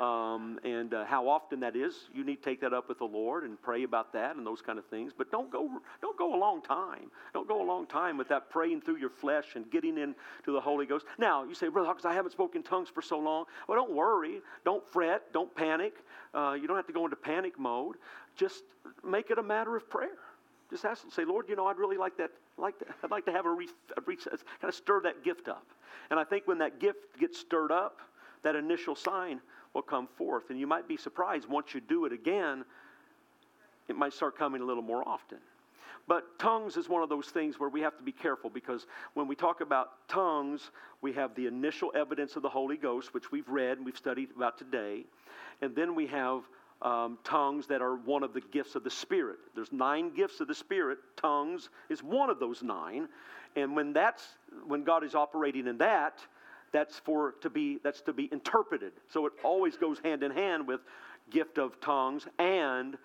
um, 0.00 0.58
and 0.64 0.94
uh, 0.94 1.04
how 1.04 1.28
often 1.28 1.60
that 1.60 1.76
is. 1.76 1.94
You 2.14 2.24
need 2.24 2.36
to 2.36 2.42
take 2.42 2.60
that 2.60 2.72
up 2.72 2.88
with 2.88 2.98
the 2.98 3.04
Lord 3.04 3.44
and 3.44 3.60
pray 3.60 3.82
about 3.82 4.12
that 4.12 4.36
and 4.36 4.46
those 4.46 4.62
kind 4.62 4.78
of 4.78 4.86
things. 4.86 5.12
But 5.16 5.30
don't 5.30 5.50
go, 5.50 5.68
don't 6.00 6.18
go 6.18 6.34
a 6.34 6.38
long 6.38 6.62
time. 6.62 7.10
Don't 7.34 7.48
go 7.48 7.62
a 7.62 7.66
long 7.66 7.86
time 7.86 8.16
with 8.16 8.28
that 8.28 8.50
praying 8.50 8.82
through 8.82 8.96
your 8.96 9.10
flesh 9.10 9.54
and 9.54 9.70
getting 9.70 9.98
into 9.98 10.52
the 10.52 10.60
Holy 10.60 10.86
Ghost. 10.86 11.06
Now 11.18 11.44
you 11.44 11.54
say, 11.54 11.68
Brother 11.68 11.86
Hawkins, 11.86 12.06
I 12.06 12.14
haven't 12.14 12.32
spoken 12.32 12.62
tongues 12.62 12.88
for 12.88 13.02
so 13.02 13.18
long. 13.18 13.44
Well, 13.68 13.76
don't 13.76 13.92
worry. 13.92 14.40
Don't 14.64 14.86
fret. 14.88 15.32
Don't 15.32 15.54
panic. 15.54 15.94
Uh, 16.34 16.56
you 16.60 16.66
don't 16.66 16.76
have 16.76 16.86
to 16.86 16.92
go 16.92 17.04
into 17.04 17.16
panic 17.16 17.58
mode. 17.58 17.96
Just 18.36 18.64
make 19.04 19.30
it 19.30 19.38
a 19.38 19.42
matter 19.42 19.76
of 19.76 19.88
prayer. 19.90 20.18
Just 20.70 20.84
ask, 20.86 21.04
say, 21.12 21.24
Lord, 21.24 21.48
you 21.48 21.56
know, 21.56 21.66
I'd 21.66 21.76
really 21.76 21.98
like 21.98 22.16
that. 22.16 22.30
Like 22.56 22.78
to, 22.78 22.86
I'd 23.02 23.10
like 23.10 23.26
to 23.26 23.32
have 23.32 23.44
a, 23.46 23.50
re, 23.50 23.68
a 23.96 24.00
re, 24.06 24.16
kind 24.16 24.38
of 24.62 24.74
stir 24.74 25.02
that 25.02 25.22
gift 25.22 25.48
up. 25.48 25.66
And 26.10 26.18
I 26.18 26.24
think 26.24 26.46
when 26.46 26.58
that 26.58 26.80
gift 26.80 27.18
gets 27.18 27.38
stirred 27.38 27.72
up, 27.72 28.00
that 28.42 28.56
initial 28.56 28.94
sign 28.94 29.40
will 29.74 29.82
come 29.82 30.08
forth. 30.16 30.50
And 30.50 30.58
you 30.58 30.66
might 30.66 30.88
be 30.88 30.96
surprised 30.96 31.48
once 31.48 31.74
you 31.74 31.80
do 31.80 32.04
it 32.04 32.12
again, 32.12 32.64
it 33.88 33.96
might 33.96 34.12
start 34.12 34.36
coming 34.36 34.62
a 34.62 34.64
little 34.64 34.82
more 34.82 35.06
often. 35.06 35.38
But 36.08 36.38
tongues 36.38 36.76
is 36.76 36.88
one 36.88 37.02
of 37.02 37.08
those 37.08 37.26
things 37.26 37.60
where 37.60 37.68
we 37.68 37.80
have 37.82 37.96
to 37.96 38.02
be 38.02 38.12
careful 38.12 38.50
because 38.50 38.86
when 39.14 39.28
we 39.28 39.36
talk 39.36 39.60
about 39.60 40.08
tongues, 40.08 40.70
we 41.00 41.12
have 41.12 41.34
the 41.34 41.46
initial 41.46 41.92
evidence 41.94 42.34
of 42.34 42.42
the 42.42 42.48
Holy 42.48 42.76
Ghost, 42.76 43.14
which 43.14 43.30
we've 43.30 43.48
read 43.48 43.76
and 43.76 43.86
we've 43.86 43.96
studied 43.96 44.30
about 44.34 44.58
today. 44.58 45.04
And 45.60 45.76
then 45.76 45.94
we 45.94 46.08
have 46.08 46.42
um, 46.82 47.18
tongues 47.22 47.68
that 47.68 47.80
are 47.80 47.94
one 47.94 48.24
of 48.24 48.34
the 48.34 48.40
gifts 48.40 48.74
of 48.74 48.82
the 48.82 48.90
Spirit. 48.90 49.38
There's 49.54 49.72
nine 49.72 50.12
gifts 50.12 50.40
of 50.40 50.48
the 50.48 50.54
Spirit. 50.54 50.98
Tongues 51.16 51.70
is 51.88 52.02
one 52.02 52.30
of 52.30 52.40
those 52.40 52.62
nine. 52.62 53.08
And 53.54 53.76
when 53.76 53.92
that's 53.92 54.26
when 54.66 54.82
God 54.82 55.04
is 55.04 55.14
operating 55.14 55.68
in 55.68 55.78
that, 55.78 56.18
that's 56.72 56.98
for 56.98 57.32
to 57.42 57.50
be 57.50 57.78
that's 57.82 58.00
to 58.02 58.12
be 58.12 58.28
interpreted. 58.32 58.92
So 59.08 59.26
it 59.26 59.32
always 59.44 59.76
goes 59.76 59.98
hand 60.00 60.22
in 60.22 60.30
hand 60.30 60.66
with 60.66 60.80
gift 61.30 61.58
of 61.58 61.80
tongues 61.80 62.26
and 62.38 62.96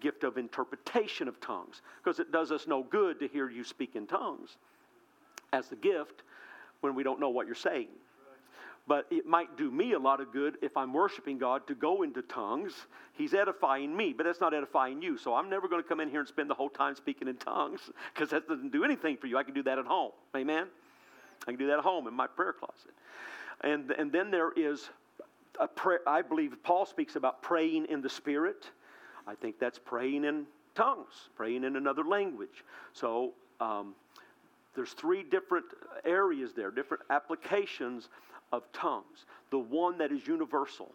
gift 0.00 0.24
of 0.24 0.38
interpretation 0.38 1.28
of 1.28 1.40
tongues 1.40 1.82
because 2.02 2.18
it 2.20 2.32
does 2.32 2.50
us 2.52 2.66
no 2.66 2.82
good 2.82 3.20
to 3.20 3.28
hear 3.28 3.50
you 3.50 3.64
speak 3.64 3.96
in 3.96 4.06
tongues 4.06 4.56
as 5.52 5.68
the 5.68 5.76
gift 5.76 6.22
when 6.80 6.94
we 6.94 7.02
don't 7.02 7.20
know 7.20 7.28
what 7.28 7.46
you're 7.46 7.54
saying. 7.54 7.88
But 8.86 9.06
it 9.10 9.26
might 9.26 9.56
do 9.56 9.70
me 9.70 9.92
a 9.92 9.98
lot 9.98 10.20
of 10.20 10.32
good 10.32 10.56
if 10.62 10.76
I'm 10.76 10.92
worshiping 10.92 11.38
God 11.38 11.66
to 11.68 11.74
go 11.74 12.02
into 12.02 12.22
tongues. 12.22 12.72
He's 13.12 13.34
edifying 13.34 13.94
me, 13.94 14.14
but 14.16 14.24
that's 14.24 14.40
not 14.40 14.54
edifying 14.54 15.02
you. 15.02 15.16
So 15.18 15.34
I'm 15.34 15.50
never 15.50 15.68
going 15.68 15.82
to 15.82 15.88
come 15.88 16.00
in 16.00 16.08
here 16.08 16.20
and 16.20 16.28
spend 16.28 16.50
the 16.50 16.54
whole 16.54 16.70
time 16.70 16.96
speaking 16.96 17.28
in 17.28 17.36
tongues 17.36 17.80
because 18.12 18.30
that 18.30 18.48
doesn't 18.48 18.72
do 18.72 18.82
anything 18.82 19.16
for 19.16 19.26
you. 19.26 19.36
I 19.36 19.42
can 19.42 19.54
do 19.54 19.62
that 19.64 19.78
at 19.78 19.84
home. 19.84 20.12
Amen? 20.34 20.66
I 21.46 21.52
can 21.52 21.58
do 21.58 21.66
that 21.68 21.78
at 21.78 21.84
home 21.84 22.06
in 22.06 22.14
my 22.14 22.26
prayer 22.26 22.52
closet. 22.52 22.92
And, 23.62 23.90
and 23.92 24.12
then 24.12 24.30
there 24.30 24.52
is 24.52 24.88
a 25.58 25.68
prayer, 25.68 26.00
I 26.06 26.22
believe 26.22 26.54
Paul 26.62 26.86
speaks 26.86 27.16
about 27.16 27.42
praying 27.42 27.86
in 27.86 28.00
the 28.00 28.08
Spirit. 28.08 28.70
I 29.26 29.34
think 29.34 29.58
that's 29.58 29.78
praying 29.78 30.24
in 30.24 30.46
tongues, 30.74 31.28
praying 31.36 31.64
in 31.64 31.76
another 31.76 32.04
language. 32.04 32.64
So 32.92 33.32
um, 33.60 33.94
there's 34.74 34.92
three 34.92 35.22
different 35.22 35.66
areas 36.04 36.52
there, 36.54 36.70
different 36.70 37.02
applications 37.10 38.08
of 38.52 38.70
tongues. 38.72 39.26
The 39.50 39.58
one 39.58 39.98
that 39.98 40.12
is 40.12 40.26
universal 40.26 40.92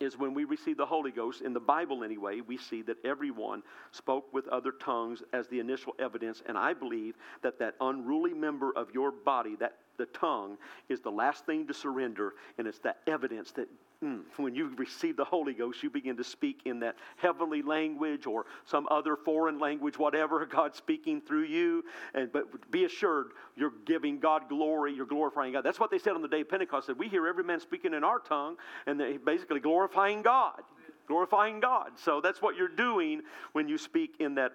is 0.00 0.16
when 0.16 0.32
we 0.32 0.44
receive 0.44 0.76
the 0.76 0.86
Holy 0.86 1.10
Ghost, 1.10 1.42
in 1.42 1.52
the 1.52 1.60
Bible 1.60 2.04
anyway, 2.04 2.40
we 2.40 2.56
see 2.56 2.82
that 2.82 3.04
everyone 3.04 3.62
spoke 3.90 4.32
with 4.32 4.46
other 4.48 4.72
tongues 4.72 5.22
as 5.32 5.48
the 5.48 5.58
initial 5.58 5.94
evidence. 5.98 6.42
And 6.46 6.56
I 6.56 6.72
believe 6.72 7.16
that 7.42 7.58
that 7.58 7.74
unruly 7.80 8.32
member 8.32 8.72
of 8.76 8.92
your 8.92 9.10
body, 9.10 9.56
that 9.56 9.78
the 9.96 10.06
tongue, 10.06 10.56
is 10.88 11.00
the 11.00 11.10
last 11.10 11.46
thing 11.46 11.66
to 11.66 11.74
surrender. 11.74 12.34
And 12.58 12.68
it's 12.68 12.78
that 12.80 12.98
evidence 13.08 13.50
that 13.52 13.68
Mm, 14.02 14.20
when 14.36 14.54
you 14.54 14.72
receive 14.76 15.16
the 15.16 15.24
Holy 15.24 15.52
Ghost, 15.52 15.82
you 15.82 15.90
begin 15.90 16.16
to 16.18 16.24
speak 16.24 16.60
in 16.66 16.78
that 16.80 16.94
heavenly 17.16 17.62
language 17.62 18.26
or 18.26 18.46
some 18.64 18.86
other 18.92 19.16
foreign 19.16 19.58
language, 19.58 19.98
whatever 19.98 20.46
God's 20.50 20.78
speaking 20.78 21.20
through 21.20 21.44
you. 21.44 21.84
And 22.14 22.32
but 22.32 22.70
be 22.70 22.84
assured, 22.84 23.32
you're 23.56 23.72
giving 23.86 24.20
God 24.20 24.48
glory. 24.48 24.94
You're 24.94 25.04
glorifying 25.04 25.52
God. 25.52 25.64
That's 25.64 25.80
what 25.80 25.90
they 25.90 25.98
said 25.98 26.12
on 26.12 26.22
the 26.22 26.28
day 26.28 26.42
of 26.42 26.48
Pentecost. 26.48 26.86
That 26.86 26.96
we 26.96 27.08
hear 27.08 27.26
every 27.26 27.42
man 27.42 27.58
speaking 27.58 27.92
in 27.92 28.04
our 28.04 28.20
tongue, 28.20 28.56
and 28.86 29.00
they 29.00 29.16
basically 29.16 29.58
glorifying 29.58 30.22
God, 30.22 30.62
glorifying 31.08 31.58
God. 31.58 31.90
So 31.96 32.20
that's 32.20 32.40
what 32.40 32.54
you're 32.54 32.68
doing 32.68 33.22
when 33.50 33.68
you 33.68 33.78
speak 33.78 34.14
in 34.20 34.36
that 34.36 34.52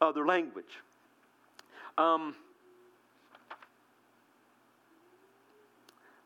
other 0.00 0.26
language. 0.26 0.80
Um, 1.98 2.34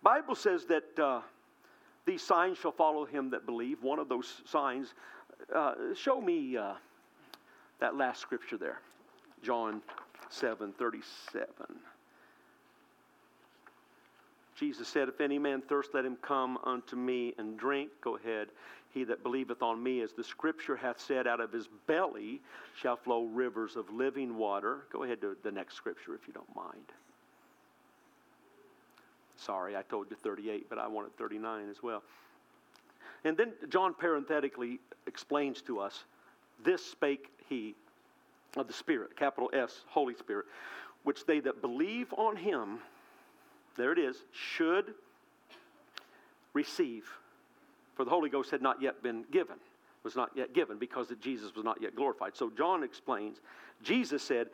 Bible 0.04 0.36
says 0.36 0.66
that. 0.66 0.96
Uh, 0.96 1.20
these 2.06 2.22
signs 2.22 2.58
shall 2.58 2.72
follow 2.72 3.04
him 3.04 3.30
that 3.30 3.46
believe. 3.46 3.82
One 3.82 3.98
of 3.98 4.08
those 4.08 4.42
signs. 4.46 4.94
Uh, 5.54 5.74
show 5.94 6.20
me 6.20 6.56
uh, 6.56 6.74
that 7.80 7.96
last 7.96 8.20
scripture 8.20 8.58
there. 8.58 8.80
John 9.42 9.80
7 10.28 10.72
37. 10.78 11.46
Jesus 14.60 14.88
said, 14.88 15.08
If 15.08 15.20
any 15.22 15.38
man 15.38 15.62
thirst, 15.62 15.90
let 15.94 16.04
him 16.04 16.18
come 16.20 16.58
unto 16.64 16.94
me 16.94 17.34
and 17.38 17.58
drink. 17.58 17.90
Go 18.02 18.16
ahead. 18.16 18.48
He 18.92 19.04
that 19.04 19.22
believeth 19.22 19.62
on 19.62 19.82
me, 19.82 20.02
as 20.02 20.12
the 20.12 20.24
scripture 20.24 20.76
hath 20.76 21.00
said, 21.00 21.26
out 21.26 21.40
of 21.40 21.52
his 21.52 21.68
belly 21.86 22.40
shall 22.76 22.96
flow 22.96 23.24
rivers 23.24 23.76
of 23.76 23.88
living 23.90 24.36
water. 24.36 24.80
Go 24.92 25.04
ahead 25.04 25.20
to 25.22 25.36
the 25.42 25.50
next 25.50 25.76
scripture 25.76 26.14
if 26.14 26.26
you 26.26 26.34
don't 26.34 26.54
mind. 26.54 26.92
Sorry, 29.40 29.76
I 29.76 29.82
told 29.82 30.10
you 30.10 30.16
38, 30.16 30.66
but 30.68 30.78
I 30.78 30.86
wanted 30.86 31.16
39 31.16 31.70
as 31.70 31.82
well. 31.82 32.02
And 33.24 33.36
then 33.36 33.52
John 33.68 33.94
parenthetically 33.94 34.80
explains 35.06 35.62
to 35.62 35.80
us 35.80 36.04
this 36.64 36.84
spake 36.84 37.28
he 37.48 37.74
of 38.56 38.66
the 38.66 38.72
Spirit, 38.72 39.16
capital 39.16 39.50
S, 39.52 39.84
Holy 39.88 40.14
Spirit, 40.14 40.46
which 41.04 41.24
they 41.24 41.40
that 41.40 41.62
believe 41.62 42.12
on 42.14 42.36
him, 42.36 42.78
there 43.76 43.92
it 43.92 43.98
is, 43.98 44.16
should 44.32 44.94
receive. 46.52 47.08
For 47.94 48.04
the 48.04 48.10
Holy 48.10 48.28
Ghost 48.28 48.50
had 48.50 48.62
not 48.62 48.82
yet 48.82 49.02
been 49.02 49.24
given, 49.30 49.56
was 50.02 50.16
not 50.16 50.30
yet 50.34 50.52
given 50.54 50.78
because 50.78 51.12
Jesus 51.20 51.54
was 51.54 51.64
not 51.64 51.80
yet 51.80 51.94
glorified. 51.94 52.36
So 52.36 52.50
John 52.56 52.82
explains, 52.82 53.38
Jesus 53.82 54.22
said, 54.22 54.48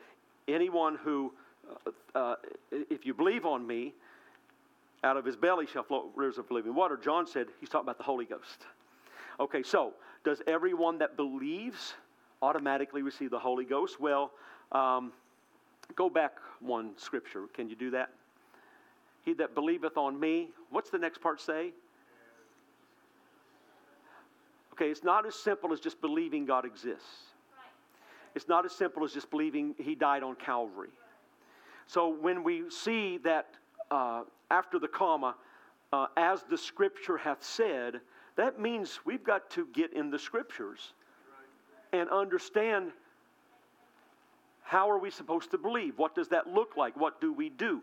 anyone 0.47 0.95
who, 0.95 1.33
uh, 1.85 1.91
uh, 2.17 2.35
if 2.71 3.05
you 3.05 3.13
believe 3.13 3.45
on 3.45 3.65
me, 3.65 3.93
out 5.03 5.17
of 5.17 5.25
his 5.25 5.35
belly 5.35 5.65
shall 5.65 5.83
flow 5.83 6.09
rivers 6.15 6.37
of 6.37 6.49
living 6.51 6.73
water. 6.73 6.97
John 6.97 7.27
said, 7.27 7.47
he's 7.59 7.69
talking 7.69 7.85
about 7.85 7.97
the 7.97 8.03
Holy 8.03 8.25
Ghost. 8.25 8.65
Okay, 9.39 9.63
so 9.63 9.93
does 10.23 10.41
everyone 10.47 10.97
that 10.99 11.15
believes 11.15 11.93
automatically 12.41 13.01
receive 13.01 13.29
the 13.29 13.39
Holy 13.39 13.65
Ghost? 13.65 13.99
Well, 13.99 14.31
um, 14.71 15.11
go 15.95 16.09
back 16.09 16.37
one 16.59 16.91
scripture. 16.97 17.43
Can 17.53 17.69
you 17.69 17.75
do 17.75 17.91
that? 17.91 18.09
He 19.23 19.33
that 19.33 19.53
believeth 19.53 19.97
on 19.97 20.19
me, 20.19 20.49
what's 20.69 20.89
the 20.89 20.97
next 20.97 21.21
part 21.21 21.41
say? 21.41 21.71
Okay, 24.73 24.89
it's 24.89 25.03
not 25.03 25.25
as 25.25 25.35
simple 25.35 25.73
as 25.73 25.79
just 25.79 25.99
believing 26.01 26.45
God 26.45 26.65
exists. 26.65 27.25
It's 28.35 28.47
not 28.47 28.65
as 28.65 28.71
simple 28.71 29.03
as 29.03 29.11
just 29.11 29.29
believing 29.31 29.75
He 29.77 29.95
died 29.95 30.23
on 30.23 30.35
Calvary. 30.35 30.91
So 31.87 32.09
when 32.09 32.43
we 32.43 32.69
see 32.69 33.17
that 33.19 33.47
uh, 33.89 34.21
after 34.49 34.79
the 34.79 34.87
comma, 34.87 35.35
uh, 35.93 36.07
as 36.17 36.43
the 36.43 36.57
scripture 36.57 37.17
hath 37.17 37.43
said, 37.43 38.01
that 38.35 38.59
means 38.59 38.99
we've 39.05 39.23
got 39.23 39.49
to 39.51 39.67
get 39.73 39.93
in 39.93 40.09
the 40.09 40.19
scriptures 40.19 40.93
and 41.93 42.09
understand 42.09 42.91
how 44.61 44.89
are 44.89 44.99
we 44.99 45.09
supposed 45.09 45.51
to 45.51 45.57
believe? 45.57 45.97
What 45.97 46.13
does 46.13 46.27
that 46.29 46.47
look 46.47 46.75
like? 46.75 46.97
What 46.97 47.21
do 47.21 47.31
we 47.31 47.49
do? 47.49 47.81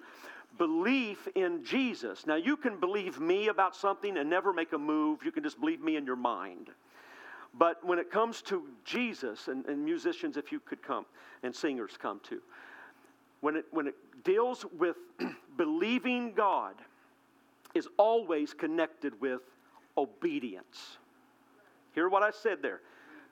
Belief 0.59 1.27
in 1.35 1.65
Jesus. 1.65 2.27
Now, 2.27 2.37
you 2.37 2.57
can 2.57 2.79
believe 2.79 3.19
me 3.19 3.49
about 3.49 3.75
something 3.75 4.19
and 4.19 4.29
never 4.29 4.53
make 4.53 4.73
a 4.75 4.79
move. 4.79 5.25
You 5.25 5.33
can 5.33 5.43
just 5.43 5.59
believe 5.59 5.81
me 5.81 5.97
in 5.97 6.05
your 6.05 6.17
mind. 6.17 6.69
But 7.55 7.85
when 7.85 7.99
it 7.99 8.11
comes 8.11 8.43
to 8.43 8.65
Jesus, 8.85 9.49
and, 9.49 9.65
and 9.67 9.85
musicians, 9.85 10.37
if 10.37 10.53
you 10.53 10.61
could 10.61 10.83
come, 10.83 11.07
and 11.43 11.55
singers 11.55 11.97
come 11.99 12.21
too, 12.23 12.43
when 13.41 13.57
it, 13.57 13.65
when 13.71 13.87
it 13.87 13.95
deals 14.23 14.67
with 14.79 14.97
believing 15.57 16.33
God, 16.33 16.75
is 17.75 17.89
always 17.97 18.55
connected 18.55 19.21
with 19.21 19.41
obedience. 19.97 20.99
Hear 21.95 22.09
what 22.09 22.23
I 22.23 22.31
said 22.31 22.63
there. 22.63 22.81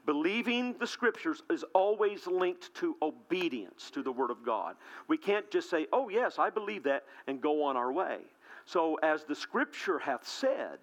Believing 0.04 0.74
the 0.80 0.86
scriptures 0.86 1.42
is 1.48 1.64
always 1.74 2.26
linked 2.26 2.74
to 2.74 2.96
obedience 3.02 3.88
to 3.92 4.02
the 4.02 4.10
Word 4.10 4.30
of 4.30 4.44
God. 4.44 4.74
We 5.06 5.16
can't 5.16 5.48
just 5.50 5.70
say, 5.70 5.86
oh, 5.92 6.08
yes, 6.08 6.40
I 6.40 6.50
believe 6.50 6.82
that, 6.84 7.04
and 7.28 7.40
go 7.40 7.62
on 7.62 7.76
our 7.76 7.92
way. 7.92 8.18
So, 8.64 8.96
as 9.02 9.24
the 9.24 9.34
scripture 9.34 9.98
hath 9.98 10.26
said, 10.26 10.78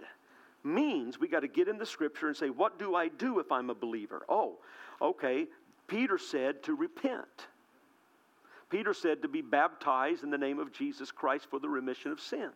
means 0.63 1.19
we 1.19 1.28
got 1.28 1.41
to 1.41 1.47
get 1.47 1.67
in 1.67 1.78
the 1.78 1.86
scripture 1.86 2.28
and 2.28 2.36
say, 2.36 2.49
what 2.49 2.80
do 2.80 2.95
I 2.95 3.10
do 3.10 3.39
if 3.39 3.52
I'm 3.52 3.69
a 3.69 3.75
believer? 3.75 4.23
Oh, 4.30 4.58
okay. 5.02 5.47
Peter 5.88 6.17
said 6.17 6.63
to 6.63 6.75
repent. 6.75 7.47
Peter 8.69 8.93
said 8.93 9.21
to 9.21 9.27
be 9.27 9.41
baptized 9.41 10.23
in 10.23 10.29
the 10.29 10.38
name 10.38 10.60
of 10.60 10.71
Jesus 10.71 11.12
Christ 11.12 11.47
for 11.49 11.60
the 11.60 11.69
remission 11.69 12.12
of 12.12 12.19
sins. 12.19 12.53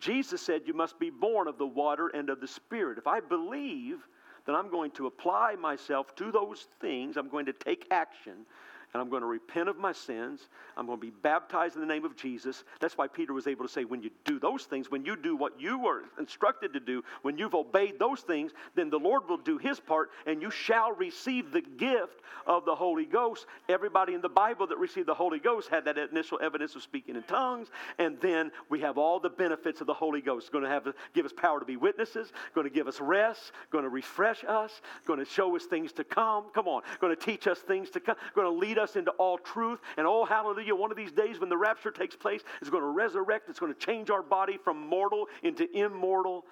Jesus 0.00 0.40
said 0.40 0.62
you 0.66 0.74
must 0.74 0.98
be 0.98 1.10
born 1.10 1.48
of 1.48 1.58
the 1.58 1.66
water 1.66 2.08
and 2.08 2.30
of 2.30 2.40
the 2.40 2.46
Spirit. 2.46 2.98
If 2.98 3.06
I 3.06 3.20
believe, 3.20 3.98
then 4.46 4.54
I'm 4.54 4.70
going 4.70 4.90
to 4.92 5.06
apply 5.06 5.56
myself 5.56 6.14
to 6.16 6.32
those 6.32 6.68
things. 6.80 7.16
I'm 7.16 7.28
going 7.28 7.46
to 7.46 7.52
take 7.52 7.86
action 7.90 8.46
and 8.94 9.02
I'm 9.02 9.10
going 9.10 9.22
to 9.22 9.28
repent 9.28 9.68
of 9.68 9.76
my 9.76 9.92
sins. 9.92 10.48
I'm 10.76 10.86
going 10.86 10.98
to 10.98 11.06
be 11.06 11.12
baptized 11.22 11.74
in 11.74 11.80
the 11.80 11.86
name 11.86 12.04
of 12.04 12.16
Jesus. 12.16 12.64
That's 12.80 12.96
why 12.96 13.06
Peter 13.06 13.32
was 13.32 13.46
able 13.46 13.66
to 13.66 13.70
say, 13.70 13.84
when 13.84 14.02
you 14.02 14.10
do 14.24 14.38
those 14.38 14.64
things, 14.64 14.90
when 14.90 15.04
you 15.04 15.16
do 15.16 15.36
what 15.36 15.60
you 15.60 15.78
were 15.78 16.04
instructed 16.18 16.72
to 16.72 16.80
do, 16.80 17.02
when 17.22 17.36
you've 17.36 17.54
obeyed 17.54 17.98
those 17.98 18.20
things, 18.20 18.52
then 18.74 18.90
the 18.90 18.98
Lord 18.98 19.28
will 19.28 19.36
do 19.36 19.58
his 19.58 19.78
part, 19.78 20.10
and 20.26 20.40
you 20.40 20.50
shall 20.50 20.92
receive 20.92 21.52
the 21.52 21.60
gift 21.60 22.20
of 22.46 22.64
the 22.64 22.74
Holy 22.74 23.04
Ghost. 23.04 23.46
Everybody 23.68 24.14
in 24.14 24.20
the 24.20 24.28
Bible 24.28 24.66
that 24.68 24.78
received 24.78 25.08
the 25.08 25.14
Holy 25.14 25.38
Ghost 25.38 25.68
had 25.68 25.84
that 25.84 25.98
initial 25.98 26.38
evidence 26.42 26.74
of 26.74 26.82
speaking 26.82 27.16
in 27.16 27.22
tongues, 27.24 27.68
and 27.98 28.18
then 28.20 28.50
we 28.70 28.80
have 28.80 28.96
all 28.96 29.20
the 29.20 29.28
benefits 29.28 29.80
of 29.80 29.86
the 29.86 29.94
Holy 29.94 30.20
Ghost. 30.20 30.44
It's 30.44 30.52
going 30.52 30.64
to 30.64 30.70
have 30.70 30.84
to 30.84 30.94
give 31.14 31.26
us 31.26 31.32
power 31.36 31.60
to 31.60 31.66
be 31.66 31.76
witnesses, 31.76 32.32
going 32.54 32.66
to 32.66 32.72
give 32.72 32.88
us 32.88 33.00
rest, 33.00 33.52
going 33.70 33.84
to 33.84 33.90
refresh 33.90 34.44
us, 34.44 34.80
going 35.06 35.18
to 35.18 35.24
show 35.24 35.54
us 35.56 35.64
things 35.64 35.92
to 35.92 36.04
come. 36.04 36.44
Come 36.54 36.68
on, 36.68 36.82
going 37.00 37.14
to 37.14 37.22
teach 37.22 37.46
us 37.46 37.58
things 37.58 37.90
to 37.90 38.00
come, 38.00 38.16
going 38.34 38.46
to 38.46 38.58
lead 38.58 38.77
us 38.78 38.96
into 38.96 39.10
all 39.12 39.38
truth. 39.38 39.80
And 39.96 40.06
oh, 40.06 40.24
hallelujah, 40.24 40.74
one 40.74 40.90
of 40.90 40.96
these 40.96 41.12
days 41.12 41.38
when 41.40 41.48
the 41.48 41.56
rapture 41.56 41.90
takes 41.90 42.16
place, 42.16 42.42
is 42.62 42.70
going 42.70 42.82
to 42.82 42.88
resurrect. 42.88 43.48
It's 43.48 43.58
going 43.58 43.74
to 43.74 43.78
change 43.78 44.10
our 44.10 44.22
body 44.22 44.58
from 44.62 44.86
mortal 44.88 45.26
into 45.42 45.68
immortal. 45.76 46.44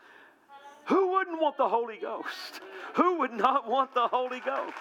Who 0.87 1.13
wouldn't 1.13 1.41
want 1.41 1.57
the 1.57 1.69
Holy 1.69 1.99
Ghost? 1.99 2.61
Who 2.95 3.19
would 3.19 3.33
not 3.33 3.69
want 3.69 3.95
the 3.95 4.07
Holy 4.09 4.41
Ghost? 4.41 4.75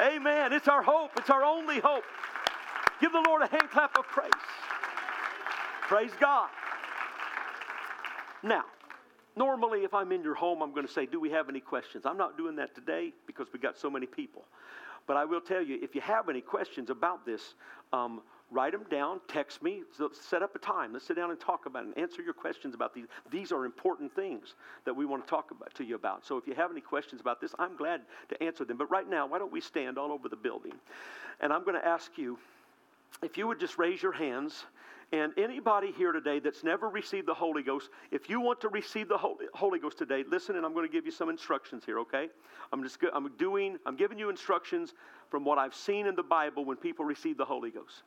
Amen. 0.00 0.52
It's 0.52 0.68
our 0.68 0.82
hope. 0.82 1.10
It's 1.16 1.30
our 1.30 1.44
only 1.44 1.80
hope. 1.80 2.04
Give 3.00 3.12
the 3.12 3.24
Lord 3.26 3.42
a 3.42 3.46
hand 3.46 3.70
clap 3.70 3.98
of 3.98 4.06
praise. 4.06 4.30
Praise 5.82 6.12
God. 6.20 6.48
Now, 8.42 8.64
normally 9.36 9.84
if 9.84 9.94
I'm 9.94 10.12
in 10.12 10.22
your 10.22 10.34
home, 10.34 10.62
I'm 10.62 10.72
going 10.72 10.86
to 10.86 10.92
say, 10.92 11.06
Do 11.06 11.18
we 11.18 11.30
have 11.30 11.48
any 11.48 11.60
questions? 11.60 12.06
I'm 12.06 12.16
not 12.16 12.36
doing 12.36 12.56
that 12.56 12.74
today 12.74 13.12
because 13.26 13.48
we 13.52 13.58
got 13.58 13.76
so 13.76 13.90
many 13.90 14.06
people. 14.06 14.44
But 15.08 15.16
I 15.16 15.24
will 15.24 15.40
tell 15.40 15.62
you, 15.62 15.78
if 15.82 15.96
you 15.96 16.00
have 16.02 16.28
any 16.28 16.42
questions 16.42 16.90
about 16.90 17.26
this, 17.26 17.54
um, 17.92 18.20
write 18.50 18.72
them 18.72 18.84
down, 18.90 19.20
text 19.26 19.62
me, 19.62 19.82
set 20.12 20.42
up 20.42 20.54
a 20.54 20.58
time. 20.58 20.92
Let's 20.92 21.06
sit 21.06 21.16
down 21.16 21.30
and 21.30 21.40
talk 21.40 21.64
about 21.64 21.84
it 21.84 21.86
and 21.86 21.98
answer 21.98 22.22
your 22.22 22.34
questions 22.34 22.74
about 22.74 22.94
these. 22.94 23.06
These 23.30 23.50
are 23.50 23.64
important 23.64 24.14
things 24.14 24.54
that 24.84 24.94
we 24.94 25.06
want 25.06 25.24
to 25.24 25.30
talk 25.30 25.50
about, 25.50 25.74
to 25.74 25.84
you 25.84 25.94
about. 25.94 26.26
So 26.26 26.36
if 26.36 26.46
you 26.46 26.54
have 26.54 26.70
any 26.70 26.82
questions 26.82 27.22
about 27.22 27.40
this, 27.40 27.54
I'm 27.58 27.74
glad 27.74 28.02
to 28.28 28.42
answer 28.42 28.66
them. 28.66 28.76
But 28.76 28.90
right 28.90 29.08
now, 29.08 29.26
why 29.26 29.38
don't 29.38 29.50
we 29.50 29.62
stand 29.62 29.96
all 29.96 30.12
over 30.12 30.28
the 30.28 30.36
building? 30.36 30.74
And 31.40 31.52
I'm 31.54 31.64
going 31.64 31.80
to 31.80 31.86
ask 31.86 32.12
you 32.16 32.38
if 33.22 33.38
you 33.38 33.46
would 33.46 33.58
just 33.58 33.78
raise 33.78 34.02
your 34.02 34.12
hands 34.12 34.66
and 35.10 35.32
anybody 35.38 35.92
here 35.92 36.12
today 36.12 36.38
that's 36.38 36.62
never 36.62 36.88
received 36.88 37.26
the 37.26 37.34
Holy 37.34 37.62
Ghost, 37.62 37.88
if 38.10 38.28
you 38.28 38.40
want 38.40 38.60
to 38.60 38.68
receive 38.68 39.08
the 39.08 39.16
Holy 39.16 39.78
Ghost 39.78 39.96
today, 39.96 40.22
listen 40.28 40.56
and 40.56 40.66
I'm 40.66 40.74
going 40.74 40.86
to 40.86 40.92
give 40.92 41.06
you 41.06 41.12
some 41.12 41.30
instructions 41.30 41.84
here, 41.84 41.98
okay? 42.00 42.28
I'm 42.72 42.82
just 42.82 42.98
I'm 43.14 43.30
doing 43.38 43.78
I'm 43.86 43.96
giving 43.96 44.18
you 44.18 44.28
instructions 44.28 44.92
from 45.30 45.44
what 45.44 45.56
I've 45.56 45.74
seen 45.74 46.06
in 46.06 46.14
the 46.14 46.22
Bible 46.22 46.64
when 46.64 46.76
people 46.76 47.06
receive 47.06 47.38
the 47.38 47.44
Holy 47.44 47.70
Ghost. 47.70 48.02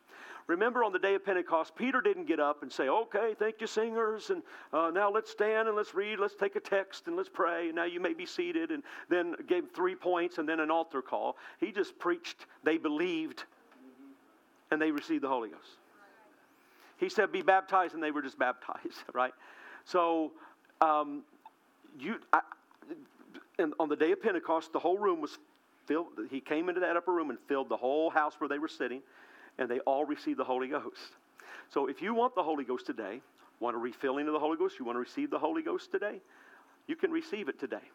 Remember 0.46 0.84
on 0.84 0.92
the 0.92 1.00
day 1.00 1.16
of 1.16 1.26
Pentecost, 1.26 1.76
Peter 1.76 2.02
didn't 2.02 2.26
get 2.26 2.40
up 2.40 2.62
and 2.62 2.72
say, 2.72 2.88
"Okay, 2.88 3.36
thank 3.38 3.62
you, 3.62 3.68
singers, 3.68 4.30
and 4.30 4.44
uh, 4.72 4.92
now 4.94 5.10
let's 5.10 5.32
stand 5.32 5.68
and 5.68 5.78
let's 5.78 5.96
read, 5.96 6.20
let's 6.20 6.36
take 6.36 6.56
a 6.56 6.60
text 6.60 7.08
and 7.08 7.16
let's 7.16 7.30
pray. 7.30 7.68
And 7.68 7.76
now 7.76 7.86
you 7.86 8.00
may 8.00 8.14
be 8.14 8.26
seated." 8.26 8.72
And 8.72 8.84
then 9.10 9.36
gave 9.48 9.72
three 9.74 9.96
points 9.96 10.38
and 10.38 10.48
then 10.48 10.60
an 10.60 10.70
altar 10.70 11.02
call. 11.02 11.38
He 11.60 11.72
just 11.72 11.98
preached. 11.98 12.46
They 12.64 12.78
believed, 12.78 13.44
and 14.70 14.80
they 14.82 14.92
received 14.92 15.24
the 15.24 15.30
Holy 15.30 15.50
Ghost. 15.50 15.81
He 17.02 17.10
said, 17.10 17.32
Be 17.34 17.42
baptized, 17.42 17.94
and 17.96 18.02
they 18.02 18.12
were 18.12 18.22
just 18.22 18.40
baptized, 18.40 19.04
right? 19.14 19.34
So, 19.84 20.32
um, 20.80 21.24
you, 22.00 22.16
I, 22.32 22.40
and 23.60 23.74
on 23.80 23.90
the 23.90 23.96
day 23.96 24.14
of 24.14 24.22
Pentecost, 24.22 24.72
the 24.72 24.80
whole 24.80 24.98
room 24.98 25.20
was 25.20 25.38
filled. 25.86 26.08
He 26.30 26.40
came 26.40 26.70
into 26.70 26.80
that 26.80 26.96
upper 26.96 27.12
room 27.12 27.30
and 27.32 27.40
filled 27.48 27.68
the 27.68 27.76
whole 27.76 28.10
house 28.10 28.36
where 28.38 28.48
they 28.48 28.60
were 28.60 28.70
sitting, 28.70 29.02
and 29.58 29.70
they 29.70 29.80
all 29.80 30.06
received 30.06 30.40
the 30.40 30.46
Holy 30.46 30.70
Ghost. 30.70 31.18
So, 31.70 31.88
if 31.88 32.02
you 32.02 32.14
want 32.14 32.36
the 32.36 32.44
Holy 32.44 32.64
Ghost 32.64 32.86
today, 32.86 33.22
want 33.60 33.76
a 33.76 33.80
refilling 33.80 34.28
of 34.28 34.34
the 34.34 34.40
Holy 34.40 34.58
Ghost, 34.58 34.80
you 34.80 34.86
want 34.86 34.96
to 34.96 35.02
receive 35.02 35.32
the 35.32 35.40
Holy 35.40 35.64
Ghost 35.64 35.92
today, 35.92 36.22
you 36.88 36.96
can 36.96 37.12
receive 37.12 37.50
it 37.50 37.60
today. 37.60 37.90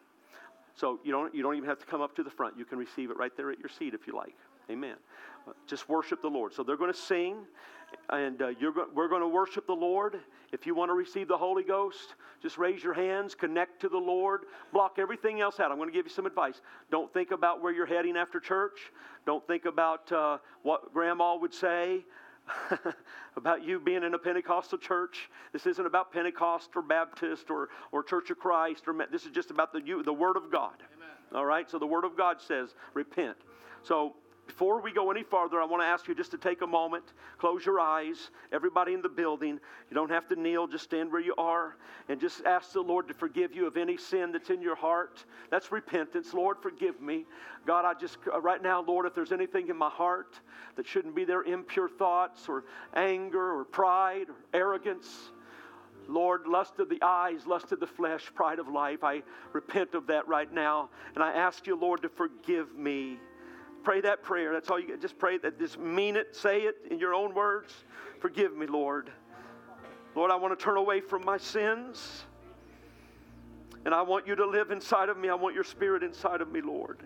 So 0.75 0.99
you 1.03 1.11
don't, 1.11 1.33
you 1.33 1.41
don't 1.41 1.55
even 1.55 1.67
have 1.67 1.79
to 1.79 1.87
come 1.87 2.01
up 2.01 2.15
to 2.17 2.23
the 2.23 2.29
front. 2.29 2.55
You 2.55 2.63
can 2.63 2.77
receive 2.77 3.09
it 3.09 3.17
right 3.17 3.35
there 3.35 3.51
at 3.51 3.57
your 3.57 3.69
seat 3.69 3.95
if 3.95 4.05
you 4.05 4.15
like. 4.15 4.35
Amen. 4.69 4.95
Just 5.65 5.89
worship 5.89 6.21
the 6.21 6.27
Lord. 6.27 6.53
So 6.53 6.61
they're 6.61 6.77
going 6.77 6.93
to 6.93 6.97
sing, 6.97 7.37
and 8.09 8.41
uh, 8.41 8.53
go- 8.53 8.87
we're 8.93 9.07
going 9.07 9.21
to 9.21 9.27
worship 9.27 9.67
the 9.67 9.73
Lord. 9.73 10.19
If 10.51 10.65
you 10.65 10.75
want 10.75 10.89
to 10.89 10.93
receive 10.93 11.27
the 11.27 11.37
Holy 11.37 11.63
Ghost, 11.63 12.15
just 12.41 12.57
raise 12.57 12.83
your 12.83 12.93
hands, 12.93 13.35
connect 13.35 13.81
to 13.81 13.89
the 13.89 13.97
Lord, 13.97 14.41
block 14.71 14.97
everything 14.97 15.41
else 15.41 15.59
out. 15.59 15.71
I'm 15.71 15.77
going 15.77 15.89
to 15.89 15.93
give 15.93 16.05
you 16.05 16.11
some 16.11 16.25
advice. 16.25 16.61
Don't 16.89 17.11
think 17.13 17.31
about 17.31 17.61
where 17.61 17.73
you're 17.73 17.85
heading 17.85 18.15
after 18.15 18.39
church. 18.39 18.91
Don't 19.25 19.45
think 19.45 19.65
about 19.65 20.11
uh, 20.11 20.37
what 20.63 20.93
grandma 20.93 21.35
would 21.35 21.53
say. 21.53 22.05
about 23.35 23.61
you 23.61 23.77
being 23.77 24.03
in 24.03 24.13
a 24.13 24.17
Pentecostal 24.17 24.77
church. 24.77 25.29
This 25.51 25.65
isn't 25.65 25.85
about 25.85 26.13
Pentecost 26.13 26.69
or 26.77 26.81
Baptist 26.81 27.49
or, 27.49 27.67
or 27.91 28.03
Church 28.03 28.29
of 28.29 28.39
Christ. 28.39 28.83
Or 28.87 28.95
this 29.11 29.25
is 29.25 29.31
just 29.31 29.51
about 29.51 29.73
the, 29.73 29.81
you, 29.81 30.01
the 30.01 30.13
Word 30.13 30.37
of 30.37 30.49
God. 30.49 30.75
Amen. 30.95 31.09
All 31.35 31.45
right? 31.45 31.69
So 31.69 31.77
the 31.77 31.85
Word 31.85 32.05
of 32.05 32.15
God 32.15 32.37
says, 32.39 32.73
repent. 32.93 33.35
So 33.83 34.15
before 34.47 34.81
we 34.81 34.91
go 34.93 35.11
any 35.11 35.23
farther, 35.23 35.61
I 35.61 35.65
want 35.65 35.83
to 35.83 35.87
ask 35.87 36.07
you 36.07 36.15
just 36.15 36.31
to 36.31 36.37
take 36.37 36.61
a 36.61 36.67
moment, 36.67 37.03
close 37.37 37.65
your 37.65 37.79
eyes, 37.79 38.31
everybody 38.51 38.93
in 38.93 39.01
the 39.01 39.09
building. 39.09 39.59
You 39.89 39.95
don't 39.95 40.09
have 40.09 40.27
to 40.29 40.35
kneel, 40.35 40.67
just 40.67 40.85
stand 40.85 41.11
where 41.11 41.21
you 41.21 41.35
are 41.37 41.75
and 42.09 42.19
just 42.19 42.45
ask 42.45 42.71
the 42.71 42.81
Lord 42.81 43.07
to 43.09 43.13
forgive 43.13 43.53
you 43.53 43.67
of 43.67 43.75
any 43.75 43.97
sin 43.97 44.31
that's 44.31 44.49
in 44.49 44.61
your 44.61 44.75
heart. 44.75 45.25
That's 45.51 45.71
repentance. 45.71 46.33
Lord, 46.33 46.57
forgive 46.61 47.01
me. 47.01 47.25
God, 47.65 47.83
I 47.83 47.93
just, 47.93 48.17
uh, 48.33 48.39
right 48.39 48.63
now, 48.63 48.81
Lord, 48.81 49.05
if 49.05 49.13
there's 49.13 49.33
anything 49.33 49.67
in 49.67 49.77
my 49.77 49.89
heart 49.89 50.39
that 50.77 50.87
shouldn't 50.87 51.13
be 51.13 51.25
there, 51.25 51.43
impure 51.43 51.89
thoughts 51.89 52.47
or 52.47 52.63
anger 52.93 53.59
or 53.59 53.65
pride 53.65 54.27
or 54.29 54.35
arrogance, 54.53 55.31
Lord, 56.07 56.47
lust 56.47 56.79
of 56.79 56.87
the 56.87 56.99
eyes, 57.01 57.45
lust 57.45 57.73
of 57.73 57.81
the 57.81 57.87
flesh, 57.87 58.31
pride 58.33 58.59
of 58.59 58.69
life, 58.69 59.03
I 59.03 59.23
repent 59.51 59.93
of 59.93 60.07
that 60.07 60.25
right 60.27 60.51
now. 60.51 60.89
And 61.15 61.23
I 61.23 61.33
ask 61.33 61.67
you, 61.67 61.75
Lord, 61.75 62.01
to 62.03 62.09
forgive 62.09 62.73
me. 62.75 63.19
Pray 63.83 64.01
that 64.01 64.23
prayer. 64.23 64.53
That's 64.53 64.69
all 64.69 64.79
you 64.79 64.87
get. 64.87 65.01
Just 65.01 65.17
pray 65.17 65.37
that. 65.39 65.59
Just 65.59 65.79
mean 65.79 66.15
it. 66.15 66.35
Say 66.35 66.61
it 66.61 66.75
in 66.91 66.99
your 66.99 67.13
own 67.13 67.33
words. 67.33 67.73
Forgive 68.19 68.55
me, 68.55 68.67
Lord. 68.67 69.11
Lord, 70.15 70.31
I 70.31 70.35
want 70.35 70.57
to 70.57 70.63
turn 70.63 70.77
away 70.77 70.99
from 70.99 71.23
my 71.23 71.37
sins. 71.37 72.25
And 73.85 73.93
I 73.93 74.01
want 74.01 74.27
you 74.27 74.35
to 74.35 74.45
live 74.45 74.71
inside 74.71 75.09
of 75.09 75.17
me. 75.17 75.29
I 75.29 75.35
want 75.35 75.55
your 75.55 75.63
spirit 75.63 76.03
inside 76.03 76.41
of 76.41 76.51
me, 76.51 76.61
Lord. 76.61 76.99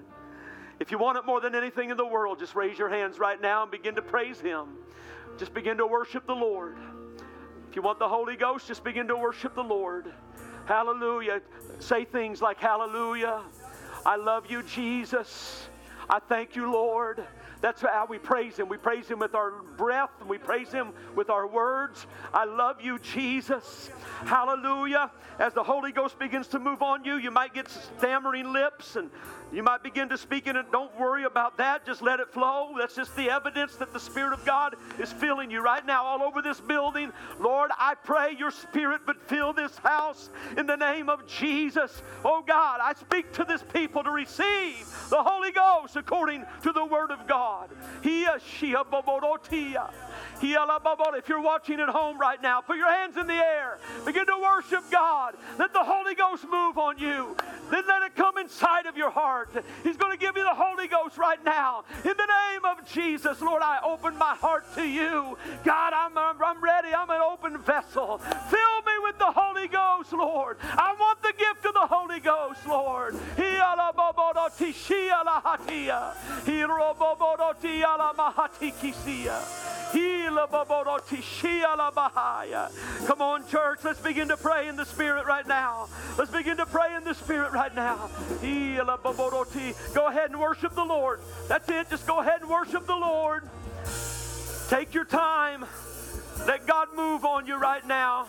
If 0.80 0.89
you 0.89 0.97
want 0.97 1.17
it 1.17 1.26
more 1.28 1.39
than 1.39 1.53
anything 1.53 1.91
in 1.91 1.97
the 1.97 2.05
world, 2.05 2.39
just 2.39 2.55
raise 2.55 2.80
your 2.80 2.89
hands 2.89 3.19
right 3.19 3.39
now 3.39 3.61
and 3.61 3.72
begin 3.72 3.93
to 3.95 4.01
praise 4.01 4.41
Him. 4.41 4.78
Just 5.38 5.53
begin 5.53 5.78
to 5.78 5.86
worship 5.86 6.26
the 6.26 6.34
Lord. 6.34 6.78
If 7.69 7.76
you 7.76 7.84
want 7.84 7.99
the 7.99 8.09
Holy 8.09 8.36
Ghost, 8.36 8.67
just 8.67 8.84
begin 8.84 9.07
to 9.09 9.15
worship 9.15 9.53
the 9.53 9.63
Lord. 9.63 10.11
Hallelujah. 10.65 11.41
Say 11.80 12.05
things 12.05 12.41
like, 12.41 12.59
Hallelujah. 12.59 13.43
I 14.05 14.15
love 14.15 14.49
you, 14.49 14.63
Jesus. 14.63 15.69
I 16.12 16.20
thank 16.20 16.57
you, 16.57 16.70
Lord. 16.70 17.24
That's 17.62 17.82
how 17.82 18.05
we 18.09 18.18
praise 18.18 18.57
Him. 18.57 18.68
We 18.68 18.76
praise 18.76 19.07
Him 19.07 19.20
with 19.20 19.34
our 19.34 19.62
breath 19.78 20.09
and 20.20 20.30
we 20.30 20.38
praise 20.38 20.70
Him 20.70 20.91
with 21.16 21.30
our 21.30 21.47
words. 21.47 22.05
I 22.34 22.43
love 22.43 22.82
you, 22.82 22.99
Jesus. 22.99 23.89
Hallelujah. 24.26 25.09
As 25.39 25.53
the 25.53 25.64
Holy 25.64 25.93
Ghost 25.93 26.20
begins 26.20 26.47
to 26.49 26.59
move 26.59 26.82
on 26.82 27.05
you, 27.05 27.16
you 27.16 27.32
might 27.32 27.53
get 27.53 27.70
stammering 27.70 28.51
lips 28.51 28.97
and 28.97 29.09
you 29.52 29.64
might 29.64 29.84
begin 29.84 30.10
to 30.10 30.18
speak 30.18 30.47
in 30.47 30.56
it. 30.56 30.72
Don't 30.72 30.97
worry 30.99 31.24
about 31.24 31.58
that. 31.58 31.86
Just 31.86 32.02
let 32.02 32.20
it 32.20 32.32
flow. 32.32 32.76
That's 32.78 32.95
just 32.95 33.16
the 33.16 33.30
evidence 33.30 33.76
that 33.76 33.93
the 33.93 33.99
Spirit 33.99 34.34
of 34.34 34.45
God 34.45 34.76
is 34.99 35.12
filling 35.12 35.52
you 35.52 35.62
right 35.62 35.86
now 35.86 36.04
all 36.06 36.22
over 36.22 36.41
this 36.41 36.60
building. 36.62 37.12
Lord, 37.39 37.72
I 37.78 37.95
pray 37.95 38.36
your 38.38 38.52
Spirit 38.52 39.02
would 39.08 39.22
fill 39.22 39.54
this 39.54 39.78
house 39.78 40.30
in 40.58 40.66
the 40.66 40.76
name 40.76 41.10
of 41.10 41.28
Jesus. 41.28 42.02
Oh 42.24 42.43
God, 42.45 42.80
I 42.82 42.93
speak 42.93 43.32
to 43.34 43.43
this 43.43 43.64
people 43.74 44.04
to 44.04 44.12
receive 44.12 44.88
the 45.10 45.22
Holy 45.22 45.52
Ghost 45.52 45.95
according 45.95 46.45
to 46.64 46.72
the 46.72 46.86
Word 46.86 47.12
of 47.12 47.28
God. 47.28 47.70
If 51.22 51.30
you're 51.30 51.42
watching 51.42 51.80
at 51.80 51.89
home 51.89 52.20
right 52.20 52.42
now, 52.42 52.62
put 52.62 52.78
your 52.78 52.92
hands 52.92 53.16
in 53.16 53.28
the 53.28 53.36
air. 53.36 53.78
Begin 54.06 54.26
to 54.26 54.38
worship 54.42 54.84
God. 54.89 55.36
Let 55.60 55.72
the 55.72 55.84
Holy 55.84 56.16
Ghost 56.16 56.44
move 56.50 56.80
on 56.80 56.98
you. 56.98 57.38
Then 57.70 57.84
let 57.88 58.02
it 58.02 58.16
come 58.16 58.39
inside 58.39 58.88
of 58.88 58.98
your 58.98 59.12
heart. 59.12 59.52
He's 59.84 59.98
going 59.98 60.12
to 60.12 60.18
give 60.18 60.36
you 60.36 60.44
the 60.44 60.56
Holy 60.56 60.88
Ghost 60.88 61.20
right 61.20 61.38
now. 61.46 61.84
In 62.04 62.16
the 62.18 62.26
name 62.26 62.66
of 62.66 62.89
Jesus, 62.92 63.39
Lord, 63.39 63.62
I 63.62 63.82
open 63.86 64.18
my 64.18 64.34
heart 64.34 64.66
to 64.74 64.84
you. 64.84 65.38
God, 65.64 65.94
I'm, 65.94 66.18
I'm, 66.18 66.42
I'm 66.44 66.64
ready. 66.64 66.89
I'm 66.92 67.12
an 67.12 67.22
open 67.22 67.60
vessel. 67.60 68.18
Fill 68.18 68.82
me 68.88 68.94
with 69.04 69.20
the 69.20 69.32
Holy 69.32 69.68
Ghost, 69.68 70.12
Lord. 70.12 70.58
I 70.64 70.96
want 71.00 71.22
the 71.22 71.34
gift 71.38 71.66
of 71.66 71.74
the 71.76 71.88
Holy 71.88 72.20
Ghost, 72.20 72.66
Lord. 72.68 73.16
Come 83.06 83.22
on, 83.22 83.48
church. 83.48 83.80
Let's 83.84 84.00
begin 84.02 84.28
to 84.30 84.38
pray 84.38 84.68
in 84.68 84.76
the 84.76 84.86
Spirit 84.86 85.26
right 85.26 85.48
now. 85.48 85.88
Let's 86.18 86.32
begin 86.32 86.58
to 86.58 86.66
pray 86.66 86.96
in 86.96 87.04
the 87.04 87.14
Spirit 87.14 87.52
right 87.52 87.74
now. 87.76 88.10
Go 89.94 90.08
ahead 90.08 90.32
and 90.32 90.40
worship 90.40 90.76
the 90.76 90.86
Lord. 90.86 91.20
That's 91.48 91.70
it. 91.70 91.90
Just 91.90 92.08
go 92.08 92.20
ahead 92.20 92.42
and 92.42 92.50
worship 92.50 92.88
the 92.88 92.96
Lord. 92.96 93.44
Take 94.70 94.94
your 94.94 95.06
time. 95.06 95.66
Let 96.48 96.66
God 96.66 96.90
move 96.96 97.26
on 97.26 97.46
you 97.46 97.58
right 97.58 97.86
now. 97.86 98.28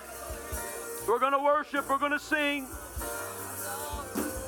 We're 1.09 1.19
going 1.19 1.33
to 1.33 1.39
worship. 1.39 1.89
We're 1.89 1.99
going 1.99 2.13
to 2.13 2.19
sing. 2.19 2.67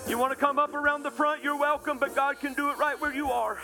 You 0.07 0.19
want 0.19 0.33
to 0.33 0.37
come 0.37 0.59
up 0.59 0.75
around 0.75 1.03
the 1.03 1.11
front, 1.11 1.43
you're 1.43 1.57
welcome, 1.57 1.97
but 1.97 2.15
God 2.15 2.39
can 2.39 2.53
do 2.53 2.69
it 2.71 2.77
right 2.77 3.01
where 3.01 3.15
you 3.15 3.31
are. 3.31 3.59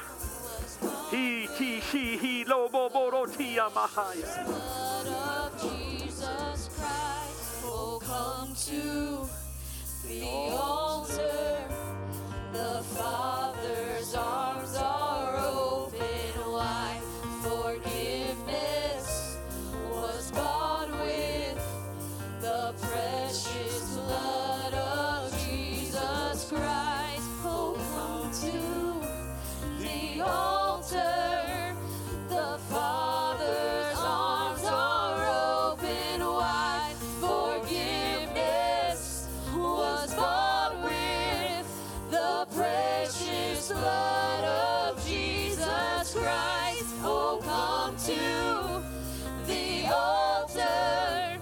He, 1.11 1.47
he, 1.59 1.81
he, 1.81 2.17
he, 2.17 2.45
lobo 2.45 2.89
borotia 2.89 3.69
mahaya. 3.73 4.47
Blood 4.47 5.07
of 5.09 5.61
Jesus 5.61 6.71
Christ, 6.77 7.65
oh, 7.65 7.99
come 8.01 8.55
to 8.55 9.29
the 10.07 10.23
altar, 10.53 11.65
the 12.53 12.85
Father's 12.95 14.15
arms 14.15 14.77
are. 14.77 15.10